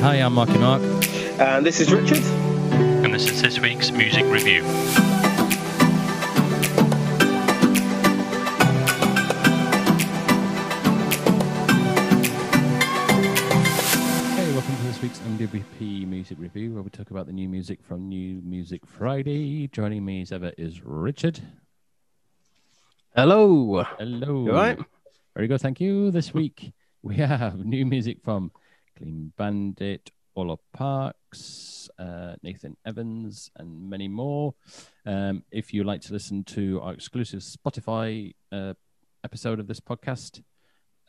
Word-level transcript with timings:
Hi, 0.00 0.14
I'm 0.14 0.34
Marky 0.34 0.56
Mark. 0.58 0.80
And 1.40 1.66
this 1.66 1.80
is 1.80 1.92
Richard. 1.92 2.22
And 3.04 3.12
this 3.12 3.28
is 3.28 3.42
this 3.42 3.58
week's 3.58 3.90
music 3.90 4.24
review. 4.26 4.62
Hey, 4.62 4.70
welcome 14.52 14.76
to 14.76 14.82
this 14.84 15.02
week's 15.02 15.18
MWP 15.18 16.06
Music 16.06 16.38
Review, 16.38 16.74
where 16.74 16.84
we 16.84 16.90
talk 16.90 17.10
about 17.10 17.26
the 17.26 17.32
new 17.32 17.48
music 17.48 17.80
from 17.82 18.08
New 18.08 18.40
Music 18.44 18.82
Friday. 18.86 19.66
Joining 19.66 20.04
me 20.04 20.22
as 20.22 20.30
ever 20.30 20.52
is 20.56 20.80
Richard. 20.84 21.40
Hello. 23.16 23.82
Hello. 23.98 24.44
You 24.44 24.52
all 24.52 24.56
right? 24.56 24.78
Very 25.34 25.48
good, 25.48 25.60
thank 25.60 25.80
you. 25.80 26.12
This 26.12 26.32
week 26.32 26.72
we 27.02 27.16
have 27.16 27.64
new 27.64 27.84
music 27.84 28.18
from 28.22 28.52
Clean 28.98 29.32
Bandit, 29.36 30.10
Ola 30.34 30.56
Parks, 30.72 31.88
uh, 31.98 32.34
Nathan 32.42 32.76
Evans, 32.84 33.50
and 33.56 33.88
many 33.88 34.08
more. 34.08 34.54
Um, 35.06 35.44
if 35.50 35.72
you 35.72 35.84
like 35.84 36.00
to 36.02 36.12
listen 36.12 36.44
to 36.44 36.80
our 36.80 36.92
exclusive 36.92 37.40
Spotify 37.40 38.34
uh, 38.50 38.74
episode 39.24 39.60
of 39.60 39.68
this 39.68 39.80
podcast, 39.80 40.42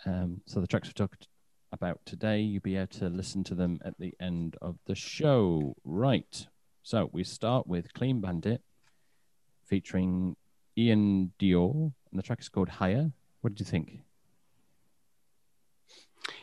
um, 0.06 0.42
so 0.46 0.60
the 0.60 0.68
tracks 0.68 0.88
we 0.88 0.94
talked 0.94 1.28
about 1.72 2.00
today, 2.06 2.40
you'll 2.42 2.62
be 2.62 2.76
able 2.76 2.88
to 2.88 3.10
listen 3.10 3.44
to 3.46 3.56
them 3.56 3.80
at 3.84 3.98
the 4.00 4.14
end 4.20 4.56
of 4.62 4.78
the 4.86 4.96
show. 4.96 5.76
Right. 5.84 6.48
So 6.84 7.10
we 7.12 7.24
start 7.24 7.68
with 7.68 7.94
Clean 7.94 8.22
Bandit 8.22 8.62
featuring 9.66 10.36
Iann 10.78 11.32
Dior, 11.40 11.92
and 12.12 12.20
the 12.20 12.24
track 12.24 12.42
is 12.42 12.50
called 12.50 12.70
Higher. 12.70 13.12
What 13.42 13.54
did 13.54 13.60
you 13.60 13.66
think? 13.66 14.02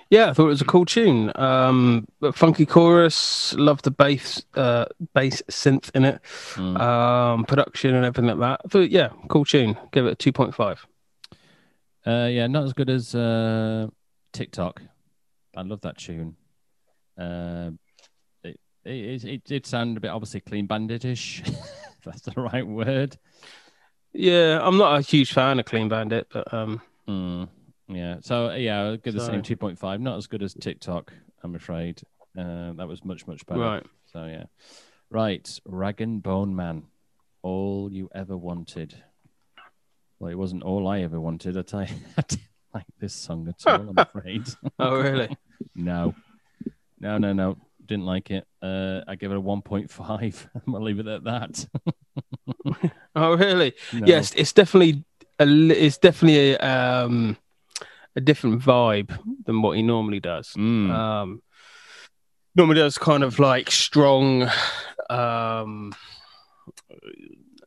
Yeah, 0.09 0.31
I 0.31 0.33
thought 0.35 0.45
it 0.47 0.51
was 0.51 0.61
a 0.61 0.65
cool 0.67 0.85
tune. 0.85 1.33
Um, 1.35 2.07
funky 2.33 2.65
chorus, 2.65 3.55
love 3.55 3.83
the 3.83 3.91
bass, 3.91 4.45
uh, 4.55 4.85
bass 5.15 5.43
synth 5.51 5.91
in 5.95 6.05
it, 6.05 6.21
Mm. 6.55 6.81
um, 6.81 7.45
production 7.45 7.95
and 7.95 8.05
everything 8.05 8.29
like 8.29 8.39
that. 8.39 8.61
I 8.65 8.69
thought, 8.69 8.91
yeah, 8.91 9.09
cool 9.29 9.45
tune. 9.45 9.77
Give 9.93 10.07
it 10.07 10.13
a 10.13 10.15
two 10.15 10.33
point 10.33 10.55
five. 10.55 10.87
Uh, 12.07 12.29
yeah, 12.31 12.47
not 12.47 12.63
as 12.65 12.73
good 12.73 12.89
as 12.89 13.15
uh, 13.17 13.89
TikTok. 14.33 14.81
I 15.57 15.63
love 15.63 15.81
that 15.81 15.99
tune. 15.99 16.37
Uh, 17.19 17.71
it, 18.45 18.61
it 18.85 19.25
it 19.25 19.45
did 19.45 19.67
sound 19.67 19.97
a 19.97 20.01
bit 20.01 20.11
obviously 20.13 20.41
clean 20.41 20.69
banditish. 20.69 21.41
if 21.49 22.05
that's 22.05 22.21
the 22.21 22.41
right 22.41 22.67
word. 22.67 23.17
Yeah, 24.13 24.61
I'm 24.63 24.79
not 24.79 24.99
a 24.99 25.03
huge 25.03 25.33
fan 25.33 25.59
of 25.59 25.67
Clean 25.67 25.89
Bandit, 25.91 26.29
but 26.33 26.55
um, 26.55 26.81
Mm, 27.09 27.49
yeah. 27.89 28.17
So 28.21 28.53
yeah, 28.53 28.81
I'll 28.81 28.97
give 28.97 29.15
the 29.15 29.21
So- 29.21 29.27
same 29.33 29.43
two 29.43 29.57
point 29.57 29.79
five. 29.79 30.01
Not 30.01 30.17
as 30.17 30.27
good 30.27 30.43
as 30.43 30.55
TikTok, 30.55 31.13
I'm 31.43 31.55
afraid. 31.55 32.03
Uh, 32.39 32.73
that 32.75 32.87
was 32.89 33.05
much 33.05 33.27
much 33.27 33.47
better. 33.47 33.61
right. 33.61 33.87
So 34.13 34.25
yeah, 34.27 34.45
right. 35.11 35.45
Rag'n'Bone 35.69 36.53
Man, 36.53 36.85
all 37.43 37.91
you 37.93 38.09
ever 38.15 38.37
wanted. 38.37 38.95
Well, 40.19 40.31
it 40.31 40.37
wasn't 40.39 40.63
all 40.63 40.89
I 40.89 41.01
ever 41.01 41.21
wanted. 41.21 41.57
I 41.59 41.63
tell 41.63 41.83
you, 41.85 41.95
I 42.17 42.23
didn't 42.23 42.43
like 42.75 42.87
this 42.99 43.15
song 43.15 43.49
at 43.49 43.67
all. 43.67 43.89
I'm 43.91 43.99
afraid. 43.99 44.43
Oh, 44.79 45.01
really? 45.01 45.37
no, 45.75 46.15
no, 47.01 47.19
no, 47.19 47.33
no. 47.33 47.57
Didn't 47.85 48.05
like 48.07 48.31
it. 48.33 48.45
Uh, 48.61 49.03
I 49.07 49.15
give 49.15 49.31
it 49.31 49.37
a 49.37 49.41
one 49.41 49.63
point 49.63 49.91
five. 49.91 50.49
I'll 50.67 50.83
leave 50.83 50.99
it 50.99 51.07
at 51.07 51.25
that. 51.25 51.67
oh, 53.15 53.37
really? 53.37 53.75
No. 53.93 54.07
Yes, 54.07 54.33
it's 54.35 54.53
definitely 54.53 55.05
a, 55.39 55.47
it's 55.47 55.99
definitely 55.99 56.55
a, 56.55 56.59
um, 56.59 57.37
a 58.17 58.21
different 58.21 58.61
vibe 58.61 59.17
than 59.45 59.63
what 59.63 59.77
he 59.77 59.83
normally 59.83 60.21
does. 60.21 60.53
Mm. 60.57 60.91
um 60.91 61.43
normally 62.55 62.81
does 62.81 62.97
kind 62.97 63.23
of 63.23 63.39
like 63.39 63.71
strong 63.71 64.49
um 65.11 65.95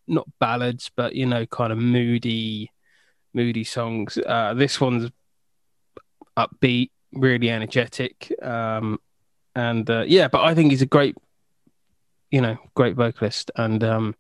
not 0.08 0.28
ballads 0.40 0.90
but 0.96 1.14
you 1.16 1.28
know 1.28 1.46
kind 1.46 1.72
of 1.72 1.78
moody 1.78 2.72
moody 3.34 3.64
songs 3.64 4.18
uh 4.26 4.54
this 4.56 4.82
one's 4.82 5.12
upbeat 6.38 6.90
really 7.14 7.50
energetic 7.50 8.34
um 8.42 8.98
and 9.56 9.90
uh, 9.90 10.04
yeah 10.08 10.28
but 10.28 10.42
i 10.44 10.56
think 10.56 10.72
he's 10.72 10.82
a 10.82 10.88
great 10.88 11.16
you 12.32 12.42
know 12.42 12.58
great 12.74 12.96
vocalist 12.96 13.52
and 13.56 13.84
um 13.84 14.16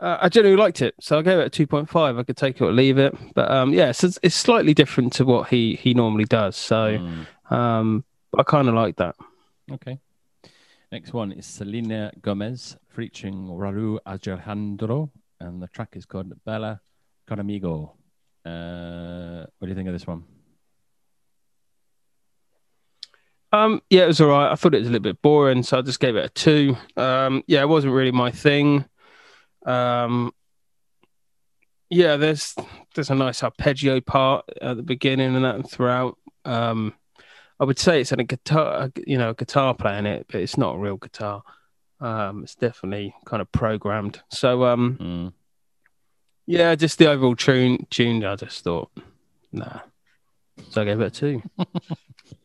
uh, 0.00 0.18
I 0.20 0.28
generally 0.28 0.56
liked 0.56 0.82
it, 0.82 0.94
so 1.00 1.18
I 1.18 1.22
gave 1.22 1.38
it 1.38 1.58
a 1.58 1.66
2.5. 1.66 2.18
I 2.18 2.22
could 2.22 2.36
take 2.36 2.56
it 2.60 2.64
or 2.64 2.72
leave 2.72 2.98
it, 2.98 3.14
but 3.34 3.50
um, 3.50 3.72
yeah, 3.72 3.92
so 3.92 4.06
it's, 4.08 4.18
it's 4.22 4.34
slightly 4.34 4.74
different 4.74 5.12
to 5.14 5.24
what 5.24 5.48
he 5.48 5.76
he 5.76 5.94
normally 5.94 6.24
does. 6.24 6.56
So 6.56 6.98
Mm. 6.98 7.26
um, 7.52 8.04
I 8.38 8.42
kind 8.42 8.68
of 8.68 8.74
like 8.74 8.96
that. 8.96 9.14
Okay. 9.72 9.98
Next 10.92 11.12
one 11.12 11.32
is 11.32 11.46
Selena 11.46 12.12
Gomez 12.20 12.76
featuring 12.88 13.48
Rauw 13.48 13.98
Alejandro, 14.06 15.10
and 15.40 15.60
the 15.62 15.66
track 15.68 15.96
is 15.96 16.06
called 16.06 16.32
Baila 16.44 16.80
Conmigo. 17.28 17.90
Uh, 18.44 19.44
what 19.58 19.66
do 19.66 19.68
you 19.68 19.74
think 19.74 19.88
of 19.88 19.94
this 19.94 20.06
one? 20.06 20.22
Um, 23.52 23.80
yeah, 23.90 24.04
it 24.04 24.08
was 24.08 24.20
all 24.20 24.28
right. 24.28 24.50
I 24.50 24.54
thought 24.54 24.74
it 24.74 24.78
was 24.78 24.88
a 24.88 24.90
little 24.90 25.02
bit 25.02 25.22
boring, 25.22 25.62
so 25.62 25.78
I 25.78 25.82
just 25.82 26.00
gave 26.00 26.16
it 26.16 26.24
a 26.24 26.28
two. 26.28 26.76
Um, 26.96 27.42
yeah, 27.46 27.62
it 27.62 27.68
wasn't 27.68 27.94
really 27.94 28.12
my 28.12 28.30
thing. 28.30 28.84
Um, 29.66 30.32
yeah, 31.90 32.16
there's 32.16 32.54
there's 32.94 33.10
a 33.10 33.14
nice 33.14 33.42
arpeggio 33.42 34.00
part 34.00 34.44
at 34.60 34.76
the 34.76 34.82
beginning 34.82 35.34
and 35.36 35.44
that 35.44 35.54
and 35.56 35.70
throughout. 35.70 36.16
Um, 36.44 36.94
I 37.58 37.64
would 37.64 37.78
say 37.78 38.00
it's 38.00 38.12
a 38.12 38.16
guitar, 38.16 38.90
you 39.06 39.16
know, 39.18 39.30
a 39.30 39.34
guitar 39.34 39.74
playing 39.74 40.06
it, 40.06 40.26
but 40.30 40.40
it's 40.40 40.58
not 40.58 40.76
a 40.76 40.78
real 40.78 40.96
guitar. 40.96 41.42
Um, 42.00 42.42
it's 42.42 42.54
definitely 42.54 43.14
kind 43.24 43.40
of 43.40 43.50
programmed. 43.52 44.20
So 44.30 44.64
um, 44.64 44.98
Mm. 45.00 45.32
yeah, 46.46 46.74
just 46.74 46.98
the 46.98 47.08
overall 47.10 47.34
tune. 47.36 47.86
Tune, 47.90 48.24
I 48.24 48.36
just 48.36 48.62
thought, 48.64 48.90
nah. 49.52 49.80
So 50.70 50.82
I 50.82 50.84
gave 50.84 51.00
it 51.00 51.06
a 51.06 51.10
two. 51.10 51.42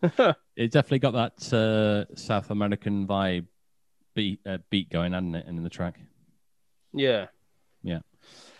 It 0.55 0.71
definitely 0.71 0.99
got 0.99 1.13
that 1.13 1.53
uh, 1.53 2.15
South 2.15 2.51
American 2.51 3.07
vibe 3.07 3.47
beat 4.13 4.39
uh, 4.45 4.59
beat 4.69 4.89
going, 4.91 5.13
hadn't 5.13 5.33
it, 5.35 5.47
in 5.47 5.63
the 5.63 5.69
track? 5.69 5.99
Yeah. 6.93 7.27
Yeah. 7.83 7.99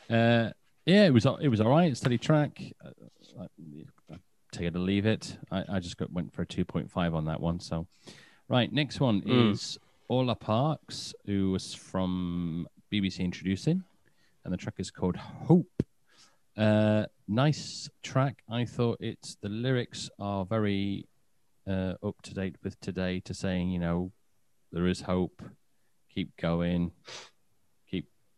Uh, 0.09 0.52
yeah, 0.86 1.06
it 1.06 1.14
was 1.14 1.25
it 1.42 1.47
was 1.47 1.62
all 1.62 1.69
right. 1.69 1.96
Steady 1.96 2.18
track. 2.18 2.62
Uh, 2.84 2.90
I, 4.12 4.16
take 4.52 4.68
it 4.68 4.75
or 4.75 4.80
leave 4.80 5.06
it. 5.06 5.38
I, 5.52 5.64
I 5.69 5.80
just 5.80 5.96
got 5.97 6.12
went 6.12 6.34
for 6.34 6.41
a 6.41 6.46
two 6.46 6.66
point 6.66 6.91
five 6.91 7.14
on 7.14 7.25
that 7.25 7.40
one. 7.40 7.59
So, 7.59 7.88
right, 8.50 8.72
next 8.72 9.00
one 9.00 9.22
Mm. 9.22 9.52
is 9.52 9.78
Ola 10.09 10.36
Parks, 10.36 11.14
who 11.25 11.52
was 11.52 11.74
from 11.74 12.68
BBC 12.91 13.20
Introducing, 13.20 13.84
and 14.44 14.52
the 14.53 14.58
track 14.58 14.75
is 14.80 14.91
called 14.91 15.16
Hope. 15.16 15.84
Uh, 16.58 17.06
nice 17.30 17.90
track. 18.03 18.44
I 18.50 18.66
thought 18.66 18.97
it's 19.00 19.38
the 19.41 19.47
lyrics 19.50 20.09
are 20.20 20.44
very 20.46 21.06
uh, 21.66 21.94
up 22.03 22.22
to 22.24 22.34
date 22.34 22.56
with 22.64 22.78
today 22.81 23.22
to 23.22 23.34
saying 23.34 23.70
you 23.70 23.80
know 23.80 24.12
there 24.74 24.88
is 24.88 25.02
hope, 25.02 25.41
keep 26.14 26.36
going, 26.36 26.91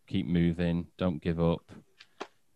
keep 0.08 0.26
keep 0.26 0.28
moving, 0.28 0.88
don't 0.98 1.22
give 1.22 1.40
up. 1.40 1.72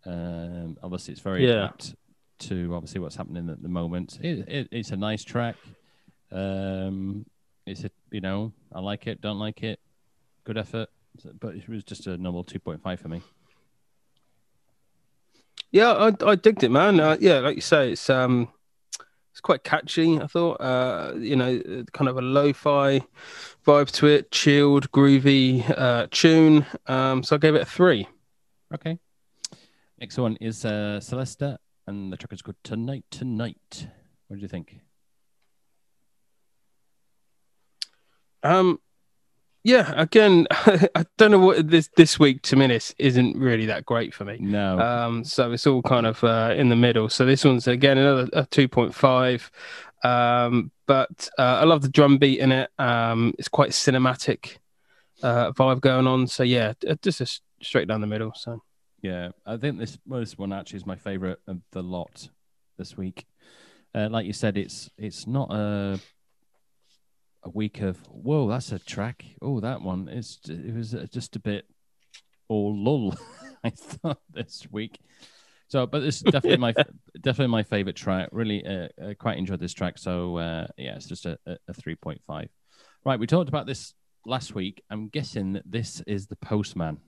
Um, 0.05 0.77
obviously, 0.81 1.13
it's 1.13 1.21
very 1.21 1.47
Yeah. 1.47 1.65
apt 1.65 1.95
to 2.39 2.73
obviously 2.75 2.99
what's 3.01 3.15
happening 3.15 3.49
at 3.49 3.61
the 3.61 3.69
moment. 3.69 4.19
It, 4.21 4.47
it, 4.47 4.67
it's 4.71 4.91
a 4.91 4.95
nice 4.95 5.23
track. 5.23 5.55
Um, 6.31 7.25
it's 7.65 7.83
a 7.83 7.91
you 8.11 8.21
know 8.21 8.53
I 8.73 8.79
like 8.79 9.07
it, 9.07 9.21
don't 9.21 9.39
like 9.39 9.63
it, 9.63 9.79
good 10.43 10.57
effort, 10.57 10.89
but 11.39 11.55
it 11.55 11.67
was 11.67 11.83
just 11.83 12.07
a 12.07 12.17
normal 12.17 12.43
two 12.43 12.59
point 12.59 12.81
five 12.81 12.99
for 12.99 13.07
me. 13.09 13.21
Yeah, 15.71 15.91
I, 15.91 16.13
I 16.25 16.35
digged 16.35 16.63
it, 16.63 16.71
man. 16.71 16.99
Uh, 16.99 17.17
yeah, 17.19 17.39
like 17.39 17.55
you 17.55 17.61
say, 17.61 17.91
it's 17.91 18.09
um, 18.09 18.47
it's 19.37 19.41
quite 19.41 19.63
catchy. 19.63 20.19
I 20.19 20.25
thought, 20.25 20.59
uh, 20.59 21.13
you 21.15 21.35
know, 21.35 21.61
kind 21.93 22.09
of 22.09 22.17
a 22.17 22.23
lo-fi 22.23 23.01
vibe 23.67 23.91
to 23.91 24.07
it, 24.07 24.31
chilled, 24.31 24.91
groovy 24.91 25.63
uh, 25.77 26.07
tune. 26.09 26.65
Um, 26.87 27.21
so 27.21 27.35
I 27.35 27.37
gave 27.37 27.53
it 27.53 27.61
a 27.61 27.65
three. 27.65 28.07
Okay. 28.73 28.97
Next 29.99 30.17
one 30.17 30.37
is 30.41 30.65
uh, 30.65 30.99
Celeste, 30.99 31.59
and 31.85 32.11
the 32.11 32.17
track 32.17 32.33
is 32.33 32.41
called 32.41 32.55
Tonight 32.63 33.05
Tonight. 33.11 33.87
What 34.27 34.37
do 34.37 34.41
you 34.41 34.47
think? 34.47 34.79
Um, 38.41 38.79
yeah, 39.67 39.91
again, 39.97 40.47
I 40.51 41.05
don't 41.17 41.31
know 41.31 41.39
what 41.39 41.69
this 41.69 41.89
this 41.97 42.17
week. 42.17 42.41
To 42.43 42.55
minutes 42.55 42.95
isn't 42.97 43.35
really 43.37 43.65
that 43.65 43.85
great 43.85 44.13
for 44.13 44.23
me. 44.23 44.37
No. 44.39 44.79
Um, 44.79 45.25
so 45.25 45.51
it's 45.51 45.67
all 45.67 45.81
kind 45.81 46.05
of 46.05 46.23
uh, 46.23 46.53
in 46.55 46.69
the 46.69 46.77
middle. 46.77 47.09
So 47.09 47.25
this 47.25 47.43
one's 47.43 47.67
again 47.67 47.97
another 47.97 48.29
a 48.31 48.45
two 48.45 48.69
point 48.69 48.95
five. 48.95 49.51
Um, 50.05 50.71
but 50.85 51.29
uh, 51.37 51.59
I 51.59 51.65
love 51.65 51.81
the 51.81 51.89
drum 51.89 52.17
beat 52.17 52.39
in 52.39 52.53
it. 52.53 52.69
Um, 52.79 53.33
it's 53.37 53.49
quite 53.49 53.71
cinematic 53.71 54.59
uh, 55.21 55.51
vibe 55.51 55.81
going 55.81 56.07
on. 56.07 56.27
So 56.27 56.43
yeah, 56.43 56.71
d- 56.79 56.95
just 57.01 57.19
a 57.19 57.41
straight 57.61 57.89
down 57.89 57.99
the 57.99 58.07
middle. 58.07 58.31
So 58.35 58.63
Yeah, 59.01 59.31
I 59.45 59.57
think 59.57 59.79
this 59.79 59.97
well, 60.07 60.21
this 60.21 60.37
one 60.37 60.53
actually 60.53 60.77
is 60.77 60.85
my 60.85 60.95
favorite 60.95 61.39
of 61.45 61.59
the 61.71 61.83
lot 61.83 62.29
this 62.77 62.95
week. 62.95 63.25
Uh, 63.93 64.07
like 64.09 64.25
you 64.25 64.33
said, 64.33 64.57
it's 64.57 64.89
it's 64.97 65.27
not 65.27 65.51
a 65.51 65.99
a 67.43 67.49
week 67.49 67.81
of 67.81 67.97
whoa, 68.07 68.47
that's 68.49 68.71
a 68.71 68.79
track. 68.79 69.25
Oh, 69.41 69.59
that 69.59 69.81
one. 69.81 70.07
It's 70.07 70.39
it 70.47 70.75
was 70.75 70.93
uh, 70.93 71.07
just 71.11 71.35
a 71.35 71.39
bit 71.39 71.65
all 72.47 72.75
lull. 72.75 73.15
I 73.63 73.69
thought 73.69 74.19
this 74.31 74.67
week. 74.71 74.99
So, 75.69 75.85
but 75.85 76.03
it's 76.03 76.21
definitely 76.21 76.57
my 76.57 76.73
definitely 77.21 77.51
my 77.51 77.63
favorite 77.63 77.95
track. 77.95 78.29
Really, 78.31 78.65
uh, 78.65 78.87
uh, 79.01 79.13
quite 79.19 79.37
enjoyed 79.37 79.59
this 79.59 79.73
track. 79.73 79.97
So, 79.97 80.37
uh, 80.37 80.67
yeah, 80.77 80.95
it's 80.95 81.07
just 81.07 81.25
a, 81.25 81.37
a, 81.45 81.57
a 81.67 81.73
three 81.73 81.95
point 81.95 82.21
five. 82.25 82.49
Right, 83.05 83.19
we 83.19 83.27
talked 83.27 83.49
about 83.49 83.65
this 83.65 83.93
last 84.25 84.55
week. 84.55 84.83
I'm 84.89 85.09
guessing 85.09 85.53
that 85.53 85.63
this 85.65 86.01
is 86.07 86.27
the 86.27 86.35
postman 86.37 86.99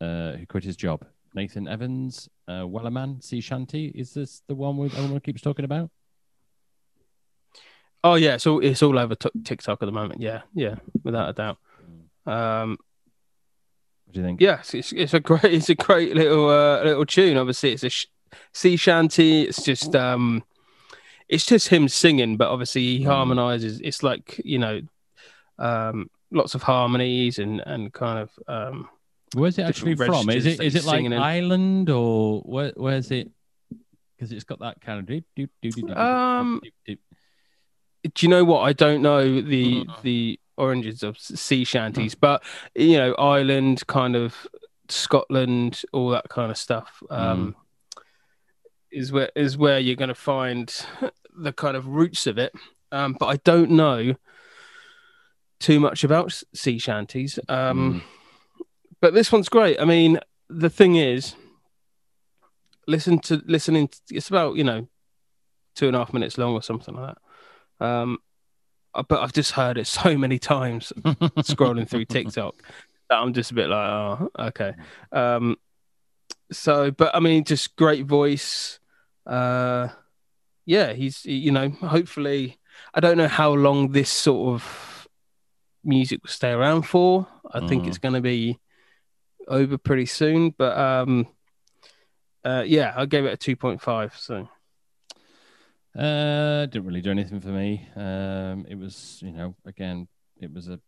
uh, 0.00 0.32
who 0.32 0.46
quit 0.46 0.64
his 0.64 0.76
job. 0.76 1.04
Nathan 1.34 1.66
Evans, 1.66 2.28
uh, 2.46 2.62
Wellerman, 2.62 3.22
Sea 3.22 3.40
Shanty. 3.40 3.86
Is 3.86 4.12
this 4.12 4.42
the 4.48 4.54
one 4.54 4.76
with 4.76 4.96
everyone 4.96 5.20
keeps 5.20 5.40
talking 5.40 5.64
about? 5.64 5.90
Oh 8.04 8.14
yeah, 8.14 8.34
it's 8.34 8.46
all 8.46 8.58
it's 8.64 8.82
all 8.82 8.98
over 8.98 9.14
t- 9.14 9.30
TikTok 9.44 9.82
at 9.82 9.86
the 9.86 9.92
moment. 9.92 10.20
Yeah, 10.20 10.42
yeah, 10.54 10.76
without 11.04 11.28
a 11.30 11.32
doubt. 11.32 11.58
Um, 12.26 12.76
What 14.06 14.14
do 14.14 14.20
you 14.20 14.26
think? 14.26 14.40
yes, 14.40 14.74
it's 14.74 14.92
it's 14.92 15.14
a 15.14 15.20
great 15.20 15.44
it's 15.44 15.68
a 15.68 15.74
great 15.74 16.14
little 16.16 16.48
uh, 16.48 16.82
little 16.84 17.06
tune. 17.06 17.36
Obviously, 17.36 17.72
it's 17.72 17.84
a 17.84 17.90
sh- 17.90 18.06
sea 18.52 18.76
shanty. 18.76 19.42
It's 19.42 19.62
just 19.62 19.94
um, 19.94 20.42
it's 21.28 21.46
just 21.46 21.68
him 21.68 21.88
singing, 21.88 22.36
but 22.36 22.48
obviously 22.48 22.98
he 22.98 23.04
Mm. 23.04 23.06
harmonizes. 23.06 23.80
It's 23.80 24.02
like 24.02 24.40
you 24.44 24.58
know, 24.58 24.80
um, 25.58 26.10
lots 26.32 26.54
of 26.56 26.62
harmonies 26.64 27.38
and 27.38 27.60
and 27.64 27.92
kind 27.92 28.18
of 28.18 28.30
um, 28.48 28.88
Where's 29.34 29.58
it 29.58 29.62
actually 29.62 29.94
from? 29.94 30.28
Is 30.28 30.44
it 30.44 30.46
is 30.46 30.54
it 30.54 30.58
that 30.58 30.64
is 30.64 30.72
he's 30.74 30.84
it 30.84 30.88
like 30.88 31.04
in. 31.04 31.12
Ireland 31.12 31.88
or 31.88 32.40
where 32.40 32.72
where's 32.76 33.10
it? 33.12 33.30
Because 34.16 34.32
it's 34.32 34.44
got 34.44 34.58
that 34.60 34.80
kind 34.80 34.98
of 34.98 35.06
do 35.06 35.22
do 35.36 35.46
do 35.62 35.70
do. 35.70 35.94
Um, 35.94 36.60
do, 36.62 36.70
do. 36.86 36.94
do 36.96 37.00
you 38.20 38.28
know 38.28 38.44
what? 38.44 38.60
I 38.60 38.72
don't 38.72 39.02
know 39.02 39.40
the 39.40 39.84
Mhm. 39.84 40.02
the 40.02 40.40
origins 40.56 41.02
of 41.02 41.18
sea 41.18 41.64
shanties, 41.64 42.14
but 42.14 42.42
you 42.74 42.96
know, 42.98 43.14
Ireland, 43.14 43.86
kind 43.86 44.14
of 44.16 44.46
Scotland, 44.88 45.82
all 45.92 46.10
that 46.10 46.28
kind 46.28 46.50
of 46.50 46.58
stuff. 46.58 47.02
Um, 47.10 47.56
Is 48.90 49.10
where 49.10 49.30
is 49.34 49.56
where 49.56 49.78
you're 49.78 49.96
going 49.96 50.08
to 50.08 50.14
find 50.14 50.74
the 51.34 51.52
kind 51.52 51.76
of 51.76 51.86
roots 51.86 52.26
of 52.26 52.36
it. 52.38 52.52
Um, 52.90 53.16
but 53.18 53.26
I 53.26 53.36
don't 53.38 53.70
know 53.70 54.16
too 55.60 55.80
much 55.80 56.04
about 56.04 56.42
sea 56.54 56.78
shanties. 56.78 57.38
Um, 57.48 58.02
But 59.00 59.14
this 59.14 59.32
one's 59.32 59.48
great. 59.48 59.80
I 59.80 59.84
mean, 59.84 60.20
the 60.48 60.68
thing 60.70 60.96
is, 60.96 61.34
listen 62.86 63.18
to 63.20 63.42
listening. 63.46 63.88
It's 64.10 64.28
about 64.28 64.56
you 64.56 64.64
know 64.64 64.88
two 65.74 65.86
and 65.86 65.96
a 65.96 65.98
half 66.00 66.12
minutes 66.12 66.36
long 66.36 66.52
or 66.52 66.62
something 66.62 66.94
like 66.94 67.06
that. 67.14 67.18
Um, 67.82 68.18
uh, 68.94 69.02
but 69.08 69.20
I've 69.22 69.32
just 69.32 69.52
heard 69.52 69.78
it 69.78 69.86
so 69.86 70.16
many 70.24 70.38
times 70.38 70.92
scrolling 71.38 71.88
through 71.88 72.04
TikTok 72.06 72.54
that 73.08 73.16
I'm 73.16 73.32
just 73.32 73.50
a 73.50 73.54
bit 73.54 73.68
like, 73.68 73.88
oh, 73.88 74.30
okay. 74.38 74.72
Um, 75.10 75.56
so, 76.50 76.90
but 76.90 77.14
I 77.14 77.20
mean, 77.20 77.44
just 77.44 77.76
great 77.76 78.06
voice. 78.06 78.78
Uh, 79.26 79.88
yeah, 80.66 80.92
he's 80.92 81.24
you 81.24 81.50
know, 81.50 81.70
hopefully, 81.70 82.58
I 82.94 83.00
don't 83.00 83.16
know 83.16 83.28
how 83.28 83.52
long 83.52 83.92
this 83.92 84.10
sort 84.10 84.54
of 84.54 85.08
music 85.84 86.22
will 86.22 86.30
stay 86.30 86.50
around 86.50 86.82
for. 86.82 87.26
I 87.50 87.66
think 87.66 87.84
Mhm. 87.84 87.88
it's 87.88 87.98
going 87.98 88.14
to 88.14 88.20
be 88.20 88.58
over 89.48 89.76
pretty 89.78 90.06
soon, 90.06 90.50
but 90.50 90.76
um, 90.78 91.26
uh, 92.44 92.64
yeah, 92.66 92.92
I 92.96 93.06
gave 93.06 93.24
it 93.24 93.32
a 93.32 93.36
two 93.36 93.56
point 93.56 93.80
five. 93.80 94.14
So. 94.16 94.48
Uh, 95.96 96.64
didn't 96.66 96.86
really 96.86 97.02
do 97.02 97.10
anything 97.10 97.40
for 97.40 97.48
me. 97.48 97.86
Um, 97.96 98.64
it 98.68 98.78
was, 98.78 99.18
you 99.22 99.32
know, 99.32 99.54
again, 99.66 100.08
it 100.38 100.52
was 100.52 100.68
a 100.68 100.80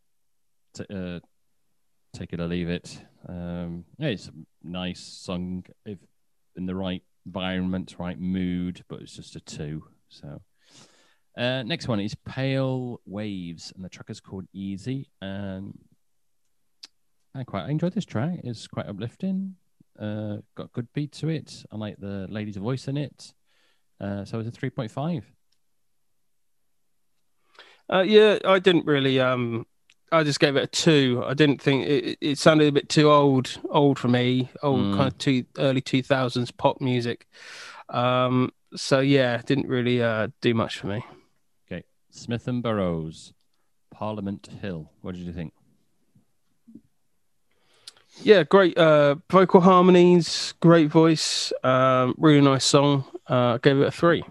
t- 0.73 0.87
uh, 0.91 1.21
take 2.15 2.33
it 2.33 2.41
or 2.41 2.47
leave 2.47 2.69
it. 2.69 3.05
Um, 3.29 3.85
yeah, 3.99 4.09
it's 4.09 4.29
a 4.29 4.33
nice 4.63 5.01
song 5.01 5.65
if 5.85 5.99
in 6.57 6.67
the 6.67 6.75
right 6.75 7.03
environment, 7.27 7.97
right 7.99 8.19
mood, 8.19 8.83
but 8.89 9.03
it's 9.03 9.17
just 9.17 9.37
a 9.37 9.41
two. 9.41 9.85
So, 10.09 10.41
uh, 11.37 11.63
next 11.65 11.87
one 11.87 12.01
is 12.01 12.15
Pale 12.25 13.01
Waves, 13.05 13.73
and 13.75 13.85
the 13.85 13.89
track 13.91 14.09
is 14.09 14.21
called 14.21 14.47
Easy. 14.55 15.11
Um, 15.21 15.79
I 17.35 17.45
quite 17.45 17.65
I 17.65 17.71
enjoyed 17.71 17.93
this 17.93 18.05
track. 18.05 18.41
It's 18.45 18.69
quite 18.69 18.87
uplifting. 18.87 19.57
Uh, 19.99 20.39
got 20.57 20.73
good 20.73 20.89
beat 20.95 21.13
to 21.13 21.29
it. 21.29 21.65
I 21.71 21.77
like 21.77 21.97
the 21.99 22.27
lady's 22.31 22.57
voice 22.57 22.89
in 22.89 22.97
it. 22.97 23.35
Uh, 24.05 24.25
so 24.25 24.39
it's 24.39 24.49
a 24.49 24.53
three 24.53 24.69
point 24.71 24.91
five. 24.91 25.25
Uh, 27.91 28.05
yeah, 28.07 28.39
I 28.45 28.59
didn't 28.59 28.87
really. 28.87 29.19
Um, 29.19 29.67
I 30.13 30.23
just 30.23 30.41
gave 30.41 30.57
it 30.57 30.63
a 30.63 30.67
two. 30.67 31.23
I 31.27 31.33
didn't 31.33 31.61
think 31.61 31.87
it, 31.87 32.19
it 32.21 32.39
sounded 32.39 32.69
a 32.69 32.73
bit 32.73 32.89
too 32.89 33.11
old, 33.11 33.59
old 33.71 33.99
for 33.99 34.09
me. 34.09 34.51
Old 34.63 34.87
Mm. 34.87 34.97
kind 34.97 35.09
of 35.09 35.19
two 35.19 35.45
early 35.59 35.81
two 35.81 36.03
thousands 36.03 36.51
pop 36.51 36.81
music. 36.81 37.27
Um, 37.89 38.53
so 38.77 39.01
yeah, 39.01 39.41
didn't 39.47 39.69
really 39.69 40.03
uh, 40.03 40.29
do 40.43 40.53
much 40.53 40.79
for 40.79 40.89
me. 40.89 41.05
Okay, 41.67 41.85
Smith 42.11 42.47
and 42.47 42.63
Burrows, 42.63 43.33
Parliament 43.91 44.49
Hill. 44.61 44.91
What 45.01 45.15
did 45.15 45.25
you 45.25 45.33
think? 45.33 45.55
Yeah, 48.23 48.45
great 48.45 48.77
uh, 48.79 49.17
vocal 49.31 49.61
harmonies, 49.61 50.55
great 50.61 50.91
voice, 50.91 51.53
um, 51.65 52.15
really 52.19 52.41
nice 52.43 52.65
song. 52.65 53.05
Uh, 53.27 53.59
gave 53.59 53.79
it 53.79 53.87
a 53.87 53.91
three. 53.91 54.23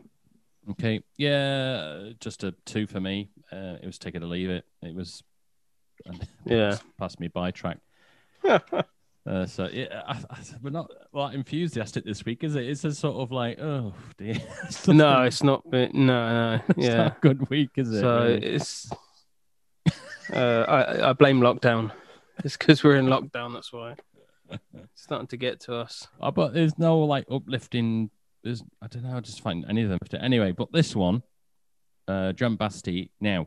Okay, 0.71 1.01
yeah, 1.17 2.09
just 2.19 2.43
a 2.43 2.53
two 2.65 2.87
for 2.87 2.99
me. 2.99 3.29
Uh, 3.51 3.77
it 3.81 3.85
was 3.85 3.97
take 3.97 4.15
it 4.15 4.23
or 4.23 4.27
leave 4.27 4.49
it. 4.49 4.65
It 4.81 4.95
was, 4.95 5.23
Yeah. 6.45 6.77
passed 6.97 7.19
me 7.19 7.27
by 7.27 7.51
track. 7.51 7.79
Uh, 9.25 9.45
so 9.45 9.69
yeah, 9.71 10.01
I, 10.05 10.17
I, 10.29 10.37
we're 10.61 10.69
not 10.69 10.91
well 11.13 11.27
enthusiastic 11.29 12.03
this 12.03 12.25
week, 12.25 12.43
is 12.43 12.55
it? 12.55 12.65
It's 12.65 12.83
a 12.83 12.93
sort 12.93 13.15
of 13.15 13.31
like, 13.31 13.57
oh 13.57 13.93
dear. 14.17 14.35
It's 14.65 14.85
no, 14.89 15.21
it's 15.21 15.41
not. 15.41 15.65
No, 15.65 15.87
no, 15.93 16.59
it's 16.67 16.77
yeah. 16.77 16.95
not 16.97 17.17
a 17.17 17.19
good 17.21 17.49
week, 17.49 17.69
is 17.77 17.89
it? 17.93 18.01
So 18.01 18.23
really? 18.23 18.45
it's. 18.45 18.91
Uh, 20.33 20.65
I 20.67 21.09
I 21.09 21.13
blame 21.13 21.39
lockdown. 21.39 21.91
It's 22.43 22.57
because 22.57 22.83
we're 22.83 22.97
in 22.97 23.05
lockdown. 23.05 23.53
That's 23.53 23.71
why. 23.71 23.95
It's 24.51 25.03
starting 25.03 25.27
to 25.27 25.37
get 25.37 25.61
to 25.61 25.75
us. 25.75 26.05
Oh, 26.19 26.31
but 26.31 26.53
there's 26.53 26.77
no 26.77 26.99
like 26.99 27.25
uplifting. 27.31 28.09
There's 28.43 28.63
I 28.81 28.87
don't 28.87 29.03
know. 29.03 29.15
I 29.17 29.19
just 29.21 29.41
find 29.41 29.65
any 29.69 29.83
of 29.83 29.89
them 29.89 29.99
anyway. 30.19 30.51
But 30.51 30.71
this 30.71 30.95
one, 30.95 31.23
uh, 32.07 32.33
Jon 32.33 32.55
Batiste. 32.57 33.09
Now, 33.21 33.41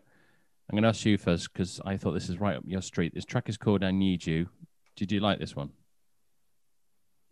I'm 0.68 0.72
going 0.72 0.82
to 0.82 0.88
ask 0.88 1.04
you 1.04 1.18
first 1.18 1.52
because 1.52 1.80
I 1.84 1.96
thought 1.96 2.12
this 2.12 2.28
is 2.28 2.40
right 2.40 2.56
up 2.56 2.62
your 2.66 2.82
street. 2.82 3.12
This 3.14 3.24
track 3.24 3.48
is 3.48 3.56
called 3.56 3.84
"I 3.84 3.90
Need 3.90 4.26
You." 4.26 4.48
Did 4.96 5.12
you 5.12 5.20
like 5.20 5.38
this 5.38 5.54
one? 5.54 5.70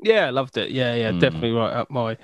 Yeah, 0.02 0.26
I 0.26 0.30
loved 0.30 0.56
it. 0.58 0.70
Yeah, 0.70 0.94
yeah, 0.94 1.12
Mm. 1.12 1.20
definitely 1.20 1.52
right 1.52 1.72
up 1.72 1.90
my 1.90 2.16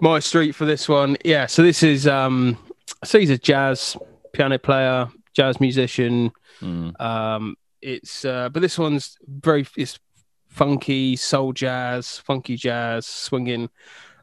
my 0.00 0.18
street 0.20 0.52
for 0.54 0.64
this 0.64 0.88
one. 0.88 1.16
Yeah, 1.24 1.46
so 1.46 1.62
this 1.62 1.82
is 1.82 2.06
um 2.06 2.56
so 3.04 3.18
he's 3.18 3.30
a 3.30 3.36
jazz 3.38 3.96
piano 4.32 4.58
player, 4.58 5.08
jazz 5.34 5.60
musician. 5.60 6.32
Mm. 6.62 6.98
Um 7.00 7.56
it's 7.82 8.24
uh 8.24 8.48
but 8.48 8.60
this 8.62 8.78
one's 8.78 9.16
very 9.26 9.66
it's 9.76 9.98
funky 10.48 11.16
soul 11.16 11.52
jazz, 11.52 12.18
funky 12.18 12.56
jazz, 12.56 13.06
swinging. 13.06 13.68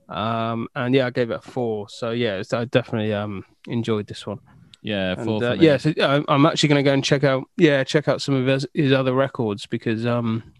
Um 0.09 0.67
and 0.75 0.95
yeah, 0.95 1.07
I 1.07 1.09
gave 1.09 1.31
it 1.31 1.35
a 1.45 1.51
4. 1.51 1.89
So 1.89 2.11
yeah, 2.11 2.41
I 2.53 2.65
definitely 2.65 3.13
um 3.13 3.43
enjoyed 3.67 4.07
this 4.07 4.25
one. 4.25 4.39
Yeah, 4.81 5.15
And, 5.17 5.25
four 5.25 5.43
uh, 5.43 5.51
for 5.51 5.57
me. 5.57 5.65
yeah, 5.65 5.77
so 5.77 5.91
I'm 6.29 6.45
actually 6.45 6.69
going 6.69 6.83
to 6.83 6.89
go 6.89 6.93
and 6.93 7.03
check 7.03 7.23
out 7.23 7.43
yeah, 7.57 7.83
check 7.83 8.07
out 8.07 8.21
some 8.21 8.35
of 8.35 8.45
his, 8.45 8.65
his 8.73 8.93
other 8.93 9.13
records 9.13 9.65
because 9.65 10.05
um 10.05 10.53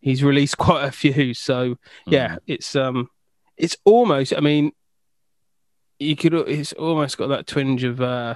he's 0.00 0.22
released 0.22 0.56
quite 0.66 0.84
a 0.84 0.92
few. 0.92 1.34
So 1.34 1.76
yeah 2.06 2.34
Mm. 2.36 2.38
it's 2.46 2.76
um 2.76 3.08
it's 3.56 3.76
almost 3.86 4.34
i 4.36 4.40
mean 4.40 4.70
you 5.98 6.14
could 6.14 6.34
it's 6.34 6.74
almost 6.74 7.16
got 7.16 7.28
that 7.28 7.46
twinge 7.46 7.82
of 7.84 8.00
uh 8.02 8.34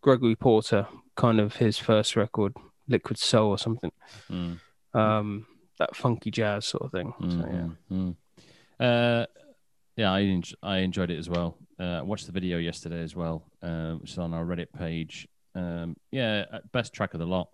gregory 0.00 0.34
porter 0.34 0.86
kind 1.14 1.38
of 1.38 1.56
his 1.56 1.76
first 1.76 2.16
record 2.16 2.54
liquid 2.88 3.18
soul 3.18 3.50
or 3.50 3.58
something 3.58 3.92
Mm. 4.30 4.58
um 4.94 5.46
that 5.78 5.94
funky 5.94 6.30
jazz 6.30 6.66
sort 6.66 6.84
of 6.84 6.92
thing 6.92 7.12
so 7.20 7.26
yeah 7.26 7.68
Mm, 7.68 7.76
mm, 7.92 8.14
mm. 8.14 8.16
Uh, 8.80 9.26
yeah, 10.00 10.12
I 10.12 10.22
enj- 10.22 10.54
I 10.62 10.78
enjoyed 10.78 11.10
it 11.10 11.18
as 11.18 11.28
well. 11.28 11.58
Uh, 11.78 12.00
watched 12.04 12.26
the 12.26 12.32
video 12.32 12.56
yesterday 12.58 13.02
as 13.02 13.14
well, 13.14 13.44
uh, 13.62 13.92
which 14.00 14.12
is 14.12 14.18
on 14.18 14.32
our 14.34 14.44
Reddit 14.44 14.72
page. 14.72 15.28
Um, 15.54 15.96
yeah, 16.10 16.44
uh, 16.52 16.58
best 16.72 16.92
track 16.94 17.12
of 17.14 17.20
the 17.20 17.26
lot, 17.26 17.48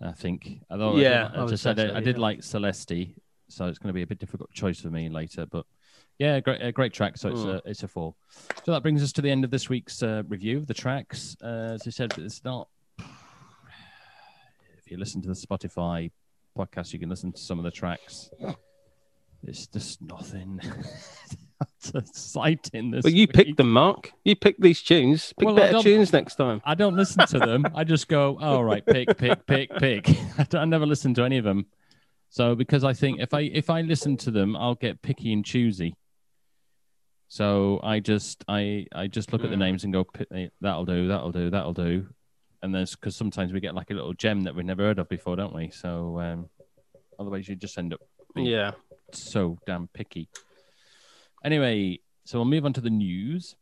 I 0.00 0.12
think. 0.12 0.60
Although, 0.70 0.96
Yeah, 0.96 1.30
I, 1.32 1.40
I 1.40 1.44
as 1.44 1.52
I 1.52 1.56
said, 1.56 1.78
I, 1.78 1.98
I 1.98 2.00
did 2.00 2.16
yeah. 2.16 2.22
like 2.22 2.42
Celeste, 2.42 2.92
so 3.48 3.66
it's 3.66 3.78
going 3.78 3.88
to 3.90 3.92
be 3.92 4.02
a 4.02 4.06
bit 4.06 4.18
difficult 4.18 4.50
choice 4.52 4.80
for 4.80 4.90
me 4.90 5.08
later. 5.08 5.46
But 5.46 5.66
yeah, 6.18 6.40
great, 6.40 6.62
a 6.62 6.72
great 6.72 6.92
track. 6.92 7.16
So 7.16 7.28
it's 7.28 7.40
Mm. 7.40 7.54
a 7.56 7.62
it's 7.70 7.82
a 7.84 7.88
four. 7.88 8.14
So 8.64 8.72
that 8.72 8.82
brings 8.82 9.02
us 9.02 9.12
to 9.12 9.22
the 9.22 9.30
end 9.30 9.44
of 9.44 9.50
this 9.52 9.68
week's 9.68 10.02
uh, 10.02 10.22
review 10.26 10.58
of 10.58 10.66
the 10.66 10.74
tracks. 10.74 11.36
Uh, 11.42 11.74
as 11.76 11.82
I 11.86 11.90
said, 11.90 12.12
it's 12.18 12.42
not. 12.44 12.68
If 14.78 14.90
you 14.90 14.96
listen 14.98 15.20
to 15.22 15.28
the 15.28 15.34
Spotify 15.34 16.10
podcast, 16.56 16.92
you 16.92 16.98
can 16.98 17.08
listen 17.10 17.32
to 17.32 17.40
some 17.40 17.58
of 17.58 17.64
the 17.64 17.70
tracks. 17.70 18.30
It's 19.46 19.66
just 19.66 20.02
nothing 20.02 20.60
a 21.94 22.02
sighting 22.12 22.90
this. 22.90 23.02
But 23.02 23.12
you 23.12 23.22
week. 23.22 23.32
picked 23.32 23.56
them, 23.56 23.72
Mark. 23.72 24.12
You 24.24 24.34
picked 24.36 24.60
these 24.60 24.82
tunes. 24.82 25.32
Pick 25.38 25.46
Well, 25.46 25.54
better 25.56 25.80
tunes 25.82 26.12
next 26.12 26.34
time. 26.34 26.60
I 26.64 26.74
don't 26.74 26.96
listen 26.96 27.26
to 27.28 27.38
them. 27.38 27.64
I 27.74 27.84
just 27.84 28.08
go, 28.08 28.38
all 28.40 28.64
right, 28.64 28.84
pick, 28.84 29.16
pick, 29.16 29.46
pick, 29.46 29.70
pick. 29.76 30.08
I, 30.38 30.42
don't, 30.44 30.60
I 30.62 30.64
never 30.64 30.84
listen 30.86 31.14
to 31.14 31.22
any 31.22 31.38
of 31.38 31.44
them. 31.44 31.66
So 32.28 32.54
because 32.54 32.82
I 32.84 32.92
think 32.92 33.20
if 33.20 33.32
I 33.32 33.42
if 33.42 33.70
I 33.70 33.82
listen 33.82 34.16
to 34.18 34.30
them, 34.32 34.56
I'll 34.56 34.74
get 34.74 35.00
picky 35.00 35.32
and 35.32 35.44
choosy. 35.44 35.94
So 37.28 37.80
I 37.82 38.00
just 38.00 38.44
I 38.48 38.86
I 38.94 39.06
just 39.06 39.32
look 39.32 39.42
at 39.44 39.50
the 39.50 39.56
Mm. 39.56 39.60
names 39.60 39.84
and 39.84 39.92
go, 39.92 40.06
eh, 40.32 40.48
that'll 40.60 40.84
do, 40.84 41.08
that'll 41.08 41.32
do, 41.32 41.50
that'll 41.50 41.72
do. 41.72 42.06
And 42.62 42.74
there's 42.74 42.94
because 42.96 43.16
sometimes 43.16 43.52
we 43.52 43.60
get 43.60 43.74
like 43.74 43.90
a 43.90 43.94
little 43.94 44.12
gem 44.12 44.42
that 44.42 44.54
we've 44.54 44.64
never 44.64 44.82
heard 44.82 44.98
of 44.98 45.08
before, 45.08 45.36
don't 45.36 45.54
we? 45.54 45.70
So 45.70 46.18
um, 46.20 46.48
otherwise 47.18 47.48
you 47.48 47.54
just 47.56 47.78
end 47.78 47.94
up 47.94 48.00
being 48.34 48.46
Yeah. 48.48 48.72
So 49.12 49.58
damn 49.66 49.88
picky. 49.88 50.28
Anyway, 51.44 52.00
so 52.24 52.38
we'll 52.38 52.44
move 52.44 52.64
on 52.64 52.72
to 52.72 52.80
the 52.80 52.90
news. 52.90 53.54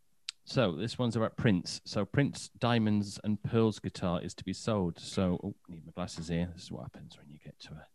So 0.46 0.72
this 0.72 0.98
one's 0.98 1.16
about 1.16 1.36
Prince. 1.36 1.80
So 1.84 2.04
Prince 2.04 2.50
Diamonds 2.58 3.18
and 3.24 3.42
Pearls 3.42 3.78
guitar 3.78 4.20
is 4.22 4.34
to 4.34 4.44
be 4.44 4.52
sold. 4.52 4.98
So 4.98 5.40
oh, 5.42 5.54
need 5.68 5.86
my 5.86 5.92
glasses 5.92 6.28
here. 6.28 6.50
This 6.54 6.64
is 6.64 6.72
what 6.72 6.82
happens 6.82 7.16
when 7.18 7.30
you 7.30 7.38
get 7.42 7.58
to 7.60 7.72
a 7.72 7.86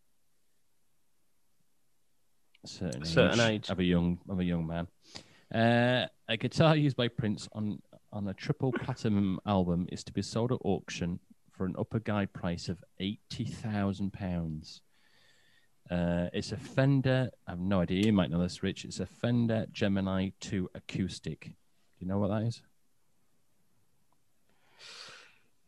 certain, 2.66 3.04
Certain 3.04 3.40
age, 3.40 3.64
age. 3.64 3.70
of 3.70 3.78
a 3.78 3.84
young 3.84 4.18
of 4.28 4.40
a 4.40 4.44
young 4.44 4.66
man. 4.66 4.88
Uh, 5.54 6.06
a 6.28 6.36
guitar 6.36 6.76
used 6.76 6.96
by 6.96 7.08
Prince 7.08 7.48
on 7.52 7.80
on 8.12 8.28
a 8.28 8.34
triple 8.34 8.72
platinum 8.72 9.38
album 9.46 9.86
is 9.92 10.02
to 10.04 10.12
be 10.12 10.22
sold 10.22 10.52
at 10.52 10.58
auction 10.64 11.20
for 11.52 11.66
an 11.66 11.74
upper 11.78 12.00
guide 12.00 12.32
price 12.32 12.68
of 12.68 12.82
eighty 12.98 13.44
thousand 13.44 14.12
pounds. 14.12 14.82
Uh, 15.90 16.28
it's 16.32 16.52
a 16.52 16.56
Fender. 16.56 17.30
I 17.46 17.50
have 17.50 17.58
no 17.58 17.80
idea. 17.80 18.04
You 18.06 18.12
might 18.12 18.30
know 18.30 18.40
this, 18.40 18.62
Rich. 18.62 18.84
It's 18.84 19.00
a 19.00 19.06
Fender 19.06 19.66
Gemini 19.72 20.30
2 20.40 20.70
acoustic. 20.74 21.40
Do 21.46 21.50
you 21.98 22.06
know 22.06 22.18
what 22.18 22.28
that 22.28 22.42
is? 22.42 22.62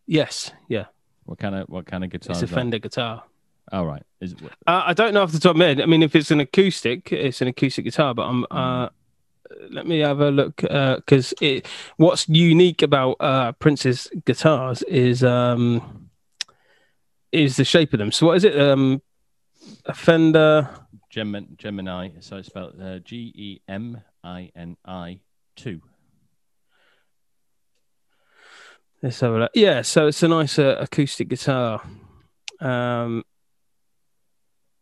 Yes. 0.07 0.53
Yeah. 0.69 0.87
What 1.25 1.39
kind 1.39 1.55
of 1.55 1.69
what 1.69 1.87
kind 1.87 2.05
of 2.05 2.11
guitar? 2.11 2.33
It's 2.33 2.43
a 2.43 2.45
is 2.45 2.51
that? 2.51 2.57
Fender 2.57 2.79
guitar. 2.79 3.25
Oh 3.71 3.85
right. 3.85 4.03
Is 4.21 4.33
it, 4.33 4.43
Uh, 4.67 4.83
I 4.87 4.93
don't 4.93 5.15
know 5.15 5.23
off 5.23 5.33
the 5.33 5.39
top 5.39 5.53
of 5.53 5.57
my 5.57 5.67
head. 5.67 5.81
I 5.81 5.87
mean, 5.87 6.03
if 6.03 6.17
it's 6.17 6.31
an 6.31 6.41
acoustic, 6.41 7.13
it's 7.13 7.41
an 7.41 7.49
acoustic 7.49 7.85
guitar. 7.85 8.15
But 8.15 8.23
I'm. 8.25 8.47
Uh, 8.51 8.89
let 9.71 9.87
me 9.87 9.99
have 10.01 10.21
a 10.21 10.31
look 10.31 10.57
because 10.57 11.35
it. 11.41 11.67
What's 11.97 12.29
unique 12.29 12.83
about 12.83 13.17
uh, 13.21 13.53
Prince's 13.53 14.11
guitars 14.25 14.83
is 14.85 15.23
um, 15.23 16.11
is 17.31 17.57
the 17.57 17.65
shape 17.65 17.93
of 17.93 17.99
them. 17.99 18.13
So 18.13 18.27
what 18.27 18.37
is 18.37 18.45
it? 18.45 18.59
Um, 18.59 19.03
Fender. 19.95 20.69
Gemini, 21.11 21.47
Gemini. 21.59 22.09
So 22.21 22.37
it's 22.39 22.49
spelled 22.49 22.81
uh, 22.81 22.99
G 23.01 23.33
E 23.35 23.61
M 23.69 24.01
I 24.25 24.51
N 24.57 24.77
I 24.85 25.21
2. 25.57 25.81
Let's 29.03 29.21
have 29.21 29.33
a 29.33 29.39
look. 29.41 29.51
Yeah, 29.55 29.83
so 29.83 30.07
it's 30.07 30.23
a 30.23 30.29
nice 30.29 30.59
uh, 30.59 30.77
acoustic 30.79 31.29
guitar, 31.29 31.83
um, 32.61 33.25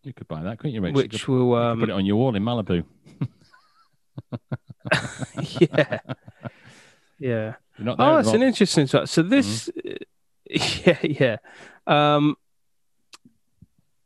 You 0.03 0.13
could 0.13 0.29
buy 0.29 0.43
that, 0.43 0.59
couldn't 0.59 0.75
you, 0.75 0.83
Rich? 0.83 0.91
You 0.91 0.97
which 0.97 1.25
could- 1.25 1.33
will 1.33 1.47
you 1.49 1.81
put 1.81 1.85
um, 1.85 1.91
it 1.91 1.93
on 1.95 2.07
your 2.07 2.17
wall 2.17 2.37
in 2.37 2.43
Malibu. 2.43 2.85
yeah, 5.61 6.01
yeah. 7.19 7.55
You're 7.79 7.87
not 7.87 7.97
there, 7.99 8.07
Oh, 8.07 8.19
it's 8.19 8.29
an 8.29 8.43
interesting. 8.43 8.87
So, 8.87 9.07
so 9.07 9.23
this, 9.23 9.71
yeah, 10.51 10.99
yeah, 11.03 11.37
um, 11.87 12.37